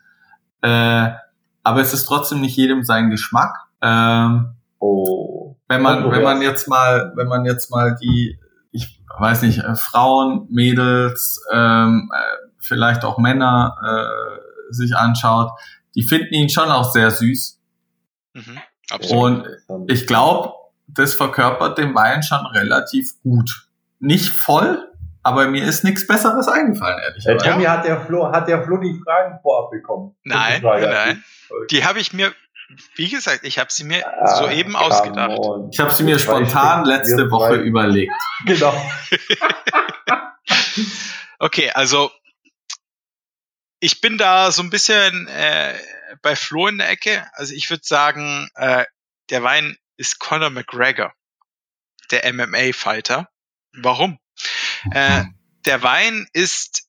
Äh, 0.61 1.09
aber 1.63 1.81
es 1.81 1.93
ist 1.93 2.05
trotzdem 2.05 2.41
nicht 2.41 2.57
jedem 2.57 2.83
sein 2.83 3.09
Geschmack. 3.09 3.55
Ähm, 3.81 4.55
Oh. 4.83 5.57
wenn 5.69 5.83
man, 5.83 6.09
wenn 6.11 6.23
man 6.23 6.41
jetzt 6.41 6.67
mal, 6.67 7.13
wenn 7.15 7.27
man 7.27 7.45
jetzt 7.45 7.69
mal 7.69 7.95
die, 8.01 8.39
ich 8.71 8.99
weiß 9.19 9.43
nicht, 9.43 9.59
äh, 9.59 9.75
Frauen, 9.75 10.47
Mädels, 10.49 11.39
ähm, 11.53 12.09
äh, 12.11 12.47
vielleicht 12.57 13.05
auch 13.05 13.19
Männer 13.19 13.75
äh, 13.85 14.73
sich 14.73 14.95
anschaut, 14.95 15.51
die 15.93 16.01
finden 16.01 16.33
ihn 16.33 16.49
schon 16.49 16.69
auch 16.71 16.91
sehr 16.91 17.11
süß. 17.11 17.60
Mhm. 18.33 18.59
Absolut. 18.89 19.47
Und 19.67 19.91
ich 19.91 20.07
glaube, 20.07 20.53
das 20.87 21.13
verkörpert 21.13 21.77
den 21.77 21.93
Wein 21.95 22.23
schon 22.23 22.45
relativ 22.47 23.11
gut. 23.23 23.67
Nicht 23.99 24.29
voll, 24.29 24.87
aber 25.23 25.47
mir 25.47 25.63
ist 25.63 25.83
nichts 25.83 26.05
Besseres 26.07 26.47
eingefallen, 26.47 26.99
Äh, 26.99 27.03
ehrlicherweise. 27.07 27.49
Tommy, 27.51 27.63
hat 27.65 27.85
der 27.85 28.01
Flo, 28.01 28.31
hat 28.31 28.47
der 28.47 28.63
Flo 28.63 28.77
die 28.77 28.99
Fragen 29.03 29.39
vorab 29.41 29.71
bekommen? 29.71 30.15
Nein, 30.23 30.61
Frage 30.61 30.87
nein. 30.87 31.23
Die 31.69 31.85
habe 31.85 31.99
ich 31.99 32.11
mir, 32.13 32.33
wie 32.95 33.09
gesagt, 33.09 33.41
ich 33.43 33.59
habe 33.59 33.71
sie 33.71 33.83
mir 33.83 34.05
Ah, 34.05 34.35
soeben 34.37 34.75
ausgedacht. 34.75 35.37
on. 35.37 35.69
Ich 35.71 35.79
habe 35.79 35.91
sie 35.91 36.03
mir 36.03 36.17
spontan 36.19 36.85
letzte 36.85 37.29
Woche 37.31 37.55
überlegt. 37.55 38.13
Genau. 38.45 38.73
Okay, 41.39 41.71
also 41.73 42.11
ich 43.79 43.99
bin 44.01 44.17
da 44.19 44.51
so 44.51 44.61
ein 44.61 44.69
bisschen 44.69 45.27
äh, 45.27 45.73
bei 46.21 46.35
Flo 46.35 46.67
in 46.67 46.77
der 46.77 46.89
Ecke. 46.89 47.27
Also 47.33 47.53
ich 47.53 47.69
würde 47.69 47.83
sagen, 47.85 48.49
äh, 48.55 48.85
der 49.29 49.43
Wein 49.43 49.77
ist 49.97 50.19
Conor 50.19 50.49
McGregor, 50.49 51.13
der 52.11 52.31
MMA-Fighter. 52.33 53.29
Warum? 53.73 54.19
Äh, 54.91 55.25
der 55.65 55.83
Wein 55.83 56.27
ist 56.33 56.87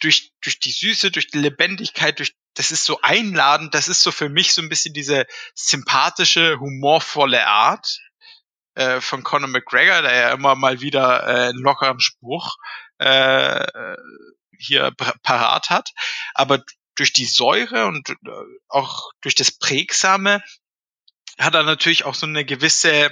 durch, 0.00 0.32
durch 0.42 0.60
die 0.60 0.70
Süße, 0.70 1.10
durch 1.10 1.26
die 1.28 1.38
Lebendigkeit, 1.38 2.18
durch 2.18 2.34
das 2.54 2.72
ist 2.72 2.84
so 2.84 3.00
einladend, 3.02 3.74
das 3.74 3.88
ist 3.88 4.02
so 4.02 4.10
für 4.10 4.28
mich 4.28 4.52
so 4.54 4.62
ein 4.62 4.68
bisschen 4.68 4.92
diese 4.92 5.26
sympathische, 5.54 6.58
humorvolle 6.58 7.46
Art 7.46 7.98
äh, 8.74 9.00
von 9.00 9.22
Conor 9.22 9.48
McGregor, 9.48 10.02
der 10.02 10.14
ja 10.14 10.32
immer 10.32 10.54
mal 10.56 10.80
wieder 10.80 11.26
äh, 11.26 11.48
einen 11.50 11.58
lockeren 11.58 12.00
Spruch 12.00 12.56
äh, 12.98 13.66
hier 14.58 14.90
par- 14.92 15.14
parat 15.22 15.70
hat. 15.70 15.90
Aber 16.34 16.62
durch 17.00 17.12
die 17.12 17.24
Säure 17.24 17.86
und 17.86 18.10
äh, 18.10 18.14
auch 18.68 19.10
durch 19.22 19.34
das 19.34 19.50
Prägsame 19.50 20.42
hat 21.38 21.54
er 21.54 21.62
natürlich 21.64 22.04
auch 22.04 22.14
so 22.14 22.26
eine 22.26 22.44
gewisse 22.44 23.10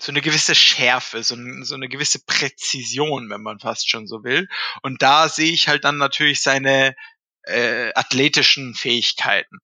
so 0.00 0.12
eine 0.12 0.20
gewisse 0.20 0.54
Schärfe, 0.54 1.22
so, 1.22 1.34
ein, 1.34 1.64
so 1.64 1.74
eine 1.74 1.88
gewisse 1.88 2.24
Präzision, 2.26 3.30
wenn 3.30 3.42
man 3.42 3.58
fast 3.60 3.88
schon 3.88 4.06
so 4.06 4.24
will. 4.24 4.48
Und 4.82 5.02
da 5.02 5.28
sehe 5.28 5.52
ich 5.52 5.68
halt 5.68 5.84
dann 5.84 5.98
natürlich 5.98 6.42
seine 6.42 6.94
äh, 7.44 7.92
athletischen 7.94 8.74
Fähigkeiten. 8.74 9.58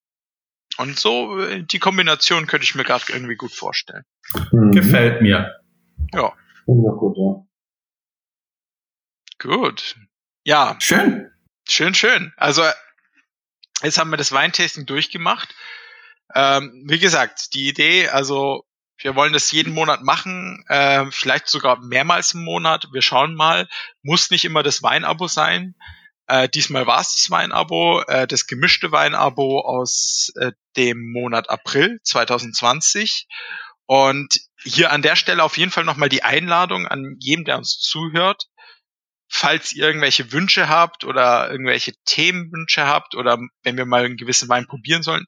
Und 0.79 0.99
so 0.99 1.39
äh, 1.41 1.63
die 1.65 1.79
Kombination 1.79 2.47
könnte 2.47 2.65
ich 2.65 2.75
mir 2.75 2.85
gerade 2.85 3.05
irgendwie 3.09 3.37
gut 3.37 3.53
vorstellen. 3.53 4.05
Mhm. 4.53 4.71
Gefällt 4.73 5.21
mir. 5.21 5.61
Ja, 6.13 6.35
gut, 6.67 7.17
ja. 7.19 7.47
gut. 9.43 9.97
Ja, 10.45 10.77
Schön. 10.81 11.30
Schön, 11.73 11.95
schön. 11.95 12.33
Also 12.37 12.63
jetzt 13.83 13.99
haben 13.99 14.11
wir 14.11 14.17
das 14.17 14.33
Weintasting 14.33 14.87
durchgemacht. 14.87 15.55
Ähm, 16.35 16.85
wie 16.87 16.99
gesagt, 16.99 17.55
die 17.55 17.69
Idee, 17.69 18.09
also 18.09 18.65
wir 18.99 19.15
wollen 19.15 19.33
das 19.33 19.51
jeden 19.51 19.73
Monat 19.73 20.03
machen, 20.03 20.65
äh, 20.69 21.07
vielleicht 21.11 21.49
sogar 21.49 21.81
mehrmals 21.81 22.35
im 22.35 22.45
Monat. 22.45 22.89
Wir 22.93 23.03
schauen 23.03 23.35
mal. 23.35 23.69
Muss 24.03 24.31
nicht 24.31 24.45
immer 24.45 24.63
das 24.63 24.83
Weinabo 24.83 25.27
sein. 25.27 25.75
Äh, 26.27 26.49
diesmal 26.49 26.87
war 26.87 27.01
es 27.01 27.17
das 27.17 27.31
Weinabo, 27.31 28.03
äh, 28.03 28.27
das 28.27 28.47
gemischte 28.47 28.93
Weinabo 28.93 29.61
aus 29.61 30.31
äh, 30.37 30.53
dem 30.77 31.13
Monat 31.13 31.51
April 31.51 32.01
2020. 32.05 33.27
Und 33.87 34.39
hier 34.63 34.93
an 34.93 35.03
der 35.03 35.17
Stelle 35.17 35.43
auf 35.43 35.57
jeden 35.57 35.73
Fall 35.73 35.85
nochmal 35.85 36.09
die 36.09 36.23
Einladung 36.23 36.87
an 36.87 37.17
jedem, 37.19 37.45
der 37.45 37.57
uns 37.57 37.81
zuhört. 37.81 38.45
Falls 39.33 39.73
ihr 39.73 39.87
irgendwelche 39.87 40.33
Wünsche 40.33 40.69
habt 40.69 41.05
oder 41.05 41.51
irgendwelche 41.51 41.93
Themenwünsche 42.05 42.87
habt 42.87 43.15
oder 43.15 43.39
wenn 43.63 43.77
wir 43.77 43.87
mal 43.87 44.05
einen 44.05 44.17
gewissen 44.17 44.49
Wein 44.49 44.67
probieren 44.67 45.05
sollen, 45.05 45.25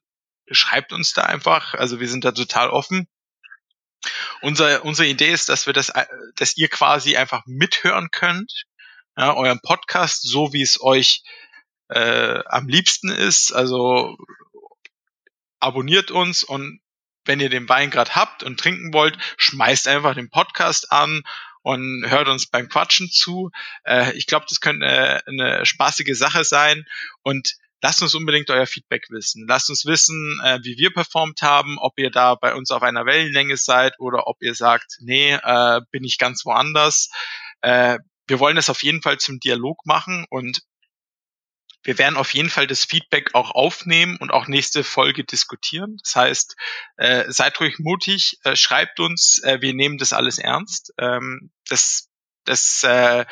schreibt 0.51 0.91
uns 0.91 1.13
da 1.13 1.23
einfach. 1.23 1.73
Also 1.73 2.01
wir 2.01 2.09
sind 2.09 2.25
da 2.25 2.33
total 2.33 2.69
offen. 2.69 3.07
Unser, 4.41 4.83
unsere 4.83 5.07
Idee 5.07 5.31
ist, 5.31 5.47
dass 5.47 5.67
wir 5.67 5.73
das, 5.73 5.87
äh, 5.87 6.05
dass 6.35 6.57
ihr 6.57 6.67
quasi 6.67 7.15
einfach 7.15 7.43
mithören 7.45 8.09
könnt, 8.11 8.65
ja, 9.15 9.33
euren 9.33 9.61
Podcast, 9.61 10.23
so 10.23 10.51
wie 10.51 10.61
es 10.61 10.81
euch 10.81 11.23
äh, 11.87 12.43
am 12.45 12.67
liebsten 12.67 13.09
ist. 13.09 13.53
Also 13.53 14.17
abonniert 15.59 16.11
uns 16.11 16.43
und 16.43 16.81
wenn 17.23 17.39
ihr 17.39 17.49
den 17.49 17.69
Wein 17.69 17.89
gerade 17.89 18.15
habt 18.15 18.43
und 18.43 18.59
trinken 18.59 18.93
wollt, 18.93 19.17
schmeißt 19.37 19.87
einfach 19.87 20.13
den 20.13 20.29
Podcast 20.29 20.91
an 20.91 21.23
und 21.63 22.05
hört 22.07 22.27
uns 22.27 22.45
beim 22.45 22.69
Quatschen 22.69 23.09
zu. 23.09 23.51
Äh, 23.83 24.15
ich 24.15 24.27
glaube, 24.27 24.45
das 24.47 24.61
könnte 24.61 24.85
äh, 24.85 25.21
eine 25.25 25.65
spaßige 25.65 26.17
Sache 26.17 26.43
sein 26.43 26.85
und 27.23 27.55
lasst 27.81 28.01
uns 28.01 28.15
unbedingt 28.15 28.49
euer 28.49 28.65
Feedback 28.65 29.07
wissen. 29.09 29.45
Lasst 29.47 29.69
uns 29.69 29.85
wissen, 29.85 30.39
äh, 30.43 30.59
wie 30.63 30.77
wir 30.77 30.91
performt 30.93 31.41
haben, 31.41 31.77
ob 31.79 31.97
ihr 31.97 32.11
da 32.11 32.35
bei 32.35 32.53
uns 32.53 32.71
auf 32.71 32.83
einer 32.83 33.05
Wellenlänge 33.05 33.57
seid 33.57 33.99
oder 33.99 34.27
ob 34.27 34.37
ihr 34.41 34.55
sagt, 34.55 34.97
nee, 35.01 35.33
äh, 35.33 35.81
bin 35.91 36.03
ich 36.03 36.17
ganz 36.17 36.45
woanders. 36.45 37.09
Äh, 37.61 37.97
wir 38.27 38.39
wollen 38.39 38.55
das 38.55 38.69
auf 38.69 38.83
jeden 38.83 39.01
Fall 39.01 39.17
zum 39.17 39.39
Dialog 39.39 39.85
machen 39.85 40.25
und 40.29 40.61
wir 41.83 41.97
werden 41.97 42.17
auf 42.17 42.33
jeden 42.33 42.49
Fall 42.49 42.67
das 42.67 42.85
Feedback 42.85 43.33
auch 43.33 43.51
aufnehmen 43.51 44.17
und 44.17 44.31
auch 44.31 44.47
nächste 44.47 44.83
Folge 44.83 45.23
diskutieren. 45.23 45.97
Das 46.03 46.15
heißt, 46.15 46.55
äh, 46.97 47.25
seid 47.27 47.59
ruhig 47.59 47.79
mutig, 47.79 48.39
äh, 48.43 48.55
schreibt 48.55 48.99
uns, 48.99 49.41
äh, 49.43 49.61
wir 49.61 49.73
nehmen 49.73 49.97
das 49.97 50.13
alles 50.13 50.37
ernst. 50.37 50.93
Ähm, 50.97 51.51
das 51.69 52.09
das 52.45 52.83
äh, 52.85 53.25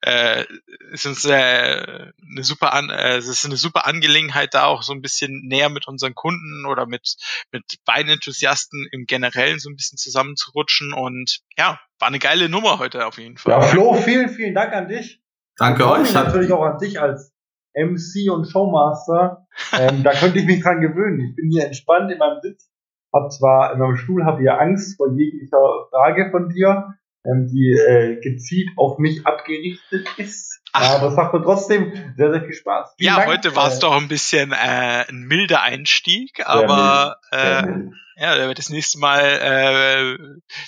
äh, 0.00 0.44
ist 0.92 1.06
uns 1.06 1.24
äh, 1.26 1.32
eine 1.34 2.42
super 2.42 2.72
an, 2.72 2.88
äh, 2.88 3.16
es 3.16 3.28
ist 3.28 3.44
eine 3.44 3.56
super 3.56 3.86
Angelegenheit, 3.86 4.54
da 4.54 4.64
auch 4.64 4.82
so 4.82 4.94
ein 4.94 5.02
bisschen 5.02 5.42
näher 5.46 5.68
mit 5.68 5.86
unseren 5.88 6.14
Kunden 6.14 6.64
oder 6.66 6.86
mit 6.86 7.16
mit 7.52 7.64
Weinenthusiasten 7.84 8.88
im 8.92 9.04
Generellen 9.04 9.58
so 9.58 9.68
ein 9.68 9.76
bisschen 9.76 9.98
zusammenzurutschen 9.98 10.94
und 10.94 11.40
ja, 11.58 11.80
war 11.98 12.08
eine 12.08 12.18
geile 12.18 12.48
Nummer 12.48 12.78
heute 12.78 13.06
auf 13.06 13.18
jeden 13.18 13.36
Fall. 13.36 13.52
Ja, 13.52 13.60
Flo, 13.60 13.94
vielen, 13.94 14.30
vielen 14.30 14.54
Dank 14.54 14.72
an 14.72 14.88
dich. 14.88 15.20
Danke 15.58 15.84
Und 15.84 16.00
euch. 16.00 16.12
Natürlich 16.12 16.52
auch 16.52 16.62
an 16.62 16.78
dich 16.78 17.00
als 17.00 17.35
MC 17.76 18.30
und 18.30 18.46
Showmaster. 18.46 19.46
ähm, 19.78 20.02
da 20.02 20.12
könnte 20.12 20.38
ich 20.38 20.46
mich 20.46 20.62
dran 20.62 20.80
gewöhnen. 20.80 21.20
Ich 21.20 21.36
bin 21.36 21.50
hier 21.50 21.66
entspannt 21.66 22.10
in 22.10 22.18
meinem 22.18 22.40
Sitz. 22.40 22.70
Hab 23.12 23.30
zwar 23.32 23.72
in 23.72 23.78
meinem 23.78 23.96
Stuhl 23.96 24.24
habe 24.24 24.40
hier 24.40 24.58
Angst 24.60 24.96
vor 24.96 25.08
jeglicher 25.12 25.58
Frage 25.90 26.30
von 26.30 26.48
dir, 26.48 26.94
ähm, 27.24 27.48
die 27.48 27.72
äh, 27.72 28.20
gezielt 28.20 28.70
auf 28.76 28.98
mich 28.98 29.26
abgerichtet 29.26 30.08
ist. 30.16 30.60
Ach. 30.72 30.96
Aber 30.96 31.08
es 31.08 31.16
macht 31.16 31.32
mir 31.32 31.42
trotzdem 31.42 31.92
sehr, 32.16 32.32
sehr 32.32 32.42
viel 32.42 32.52
Spaß. 32.52 32.94
Vielen 32.98 33.08
Ja, 33.08 33.16
Dank, 33.16 33.28
heute 33.28 33.56
war 33.56 33.68
es 33.68 33.78
doch 33.78 33.96
ein 33.96 34.08
bisschen 34.08 34.52
äh, 34.52 35.04
ein 35.08 35.22
milder 35.22 35.62
Einstieg, 35.62 36.46
aber 36.46 37.16
sehr 37.30 37.58
äh, 37.60 37.66
mild. 37.66 37.94
ja, 38.16 38.54
das 38.54 38.68
nächste 38.68 38.98
Mal 38.98 39.20
äh, 39.22 40.18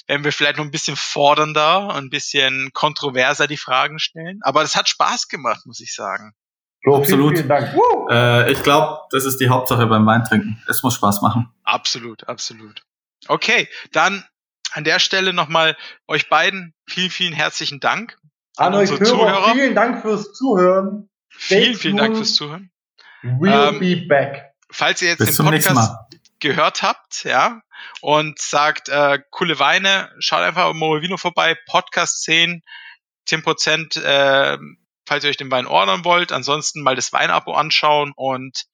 werden 0.08 0.24
wir 0.24 0.32
vielleicht 0.32 0.56
noch 0.56 0.64
ein 0.64 0.70
bisschen 0.70 0.96
fordernder 0.96 1.88
und 1.88 2.06
ein 2.06 2.10
bisschen 2.10 2.70
kontroverser 2.72 3.46
die 3.46 3.56
Fragen 3.58 3.98
stellen. 3.98 4.38
Aber 4.42 4.62
das 4.62 4.76
hat 4.76 4.88
Spaß 4.88 5.28
gemacht, 5.28 5.66
muss 5.66 5.80
ich 5.80 5.94
sagen. 5.94 6.32
Flo, 6.82 6.96
absolut. 6.98 7.38
Vielen, 7.38 7.48
vielen 7.48 7.48
Dank. 7.48 7.74
Äh, 8.10 8.52
ich 8.52 8.62
glaube, 8.62 9.00
das 9.10 9.24
ist 9.24 9.38
die 9.38 9.48
Hauptsache 9.48 9.86
beim 9.86 10.06
Weintrinken. 10.06 10.62
Es 10.68 10.82
muss 10.82 10.94
Spaß 10.94 11.22
machen. 11.22 11.52
Absolut, 11.64 12.28
absolut. 12.28 12.82
Okay, 13.26 13.68
dann 13.92 14.24
an 14.72 14.84
der 14.84 14.98
Stelle 14.98 15.32
nochmal 15.32 15.76
euch 16.06 16.28
beiden 16.28 16.74
vielen, 16.86 17.10
vielen 17.10 17.32
herzlichen 17.32 17.80
Dank. 17.80 18.16
An 18.56 18.74
euch 18.74 18.90
unsere 18.90 19.00
Hörer, 19.00 19.18
Zuhörer. 19.34 19.52
vielen 19.54 19.74
Dank 19.74 20.02
fürs 20.02 20.32
Zuhören. 20.32 21.08
Stay 21.30 21.62
Vielen, 21.62 21.74
vielen 21.76 21.96
Dank 21.96 22.16
fürs 22.16 22.34
Zuhören. 22.34 22.70
We'll 23.22 23.68
Ähm, 23.70 23.78
be 23.80 23.96
back. 24.06 24.52
Falls 24.70 25.02
ihr 25.02 25.08
jetzt 25.08 25.18
Bis 25.18 25.36
den 25.36 25.46
Podcast 25.46 25.92
gehört 26.40 26.82
habt, 26.82 27.24
ja, 27.24 27.62
und 28.00 28.38
sagt, 28.38 28.88
äh, 28.88 29.18
coole 29.30 29.58
Weine, 29.58 30.10
schaut 30.18 30.40
einfach 30.40 30.64
auf 30.64 30.74
Morovino 30.74 31.16
vorbei, 31.16 31.56
Podcast 31.66 32.22
10, 32.22 32.62
10% 33.28 34.00
äh, 34.00 34.58
falls 35.08 35.24
ihr 35.24 35.30
euch 35.30 35.36
den 35.36 35.50
Wein 35.50 35.66
ordern 35.66 36.04
wollt. 36.04 36.30
Ansonsten 36.30 36.82
mal 36.82 36.94
das 36.94 37.12
Weinabo 37.12 37.54
anschauen 37.54 38.12
und 38.14 38.64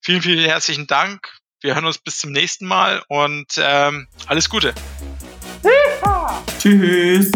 vielen, 0.00 0.22
vielen 0.22 0.44
herzlichen 0.44 0.86
Dank. 0.86 1.28
Wir 1.60 1.74
hören 1.74 1.84
uns 1.84 1.98
bis 1.98 2.18
zum 2.18 2.32
nächsten 2.32 2.66
Mal 2.66 3.02
und 3.08 3.46
ähm, 3.58 4.08
alles 4.26 4.48
Gute. 4.48 4.74
Tschüss. 6.58 7.30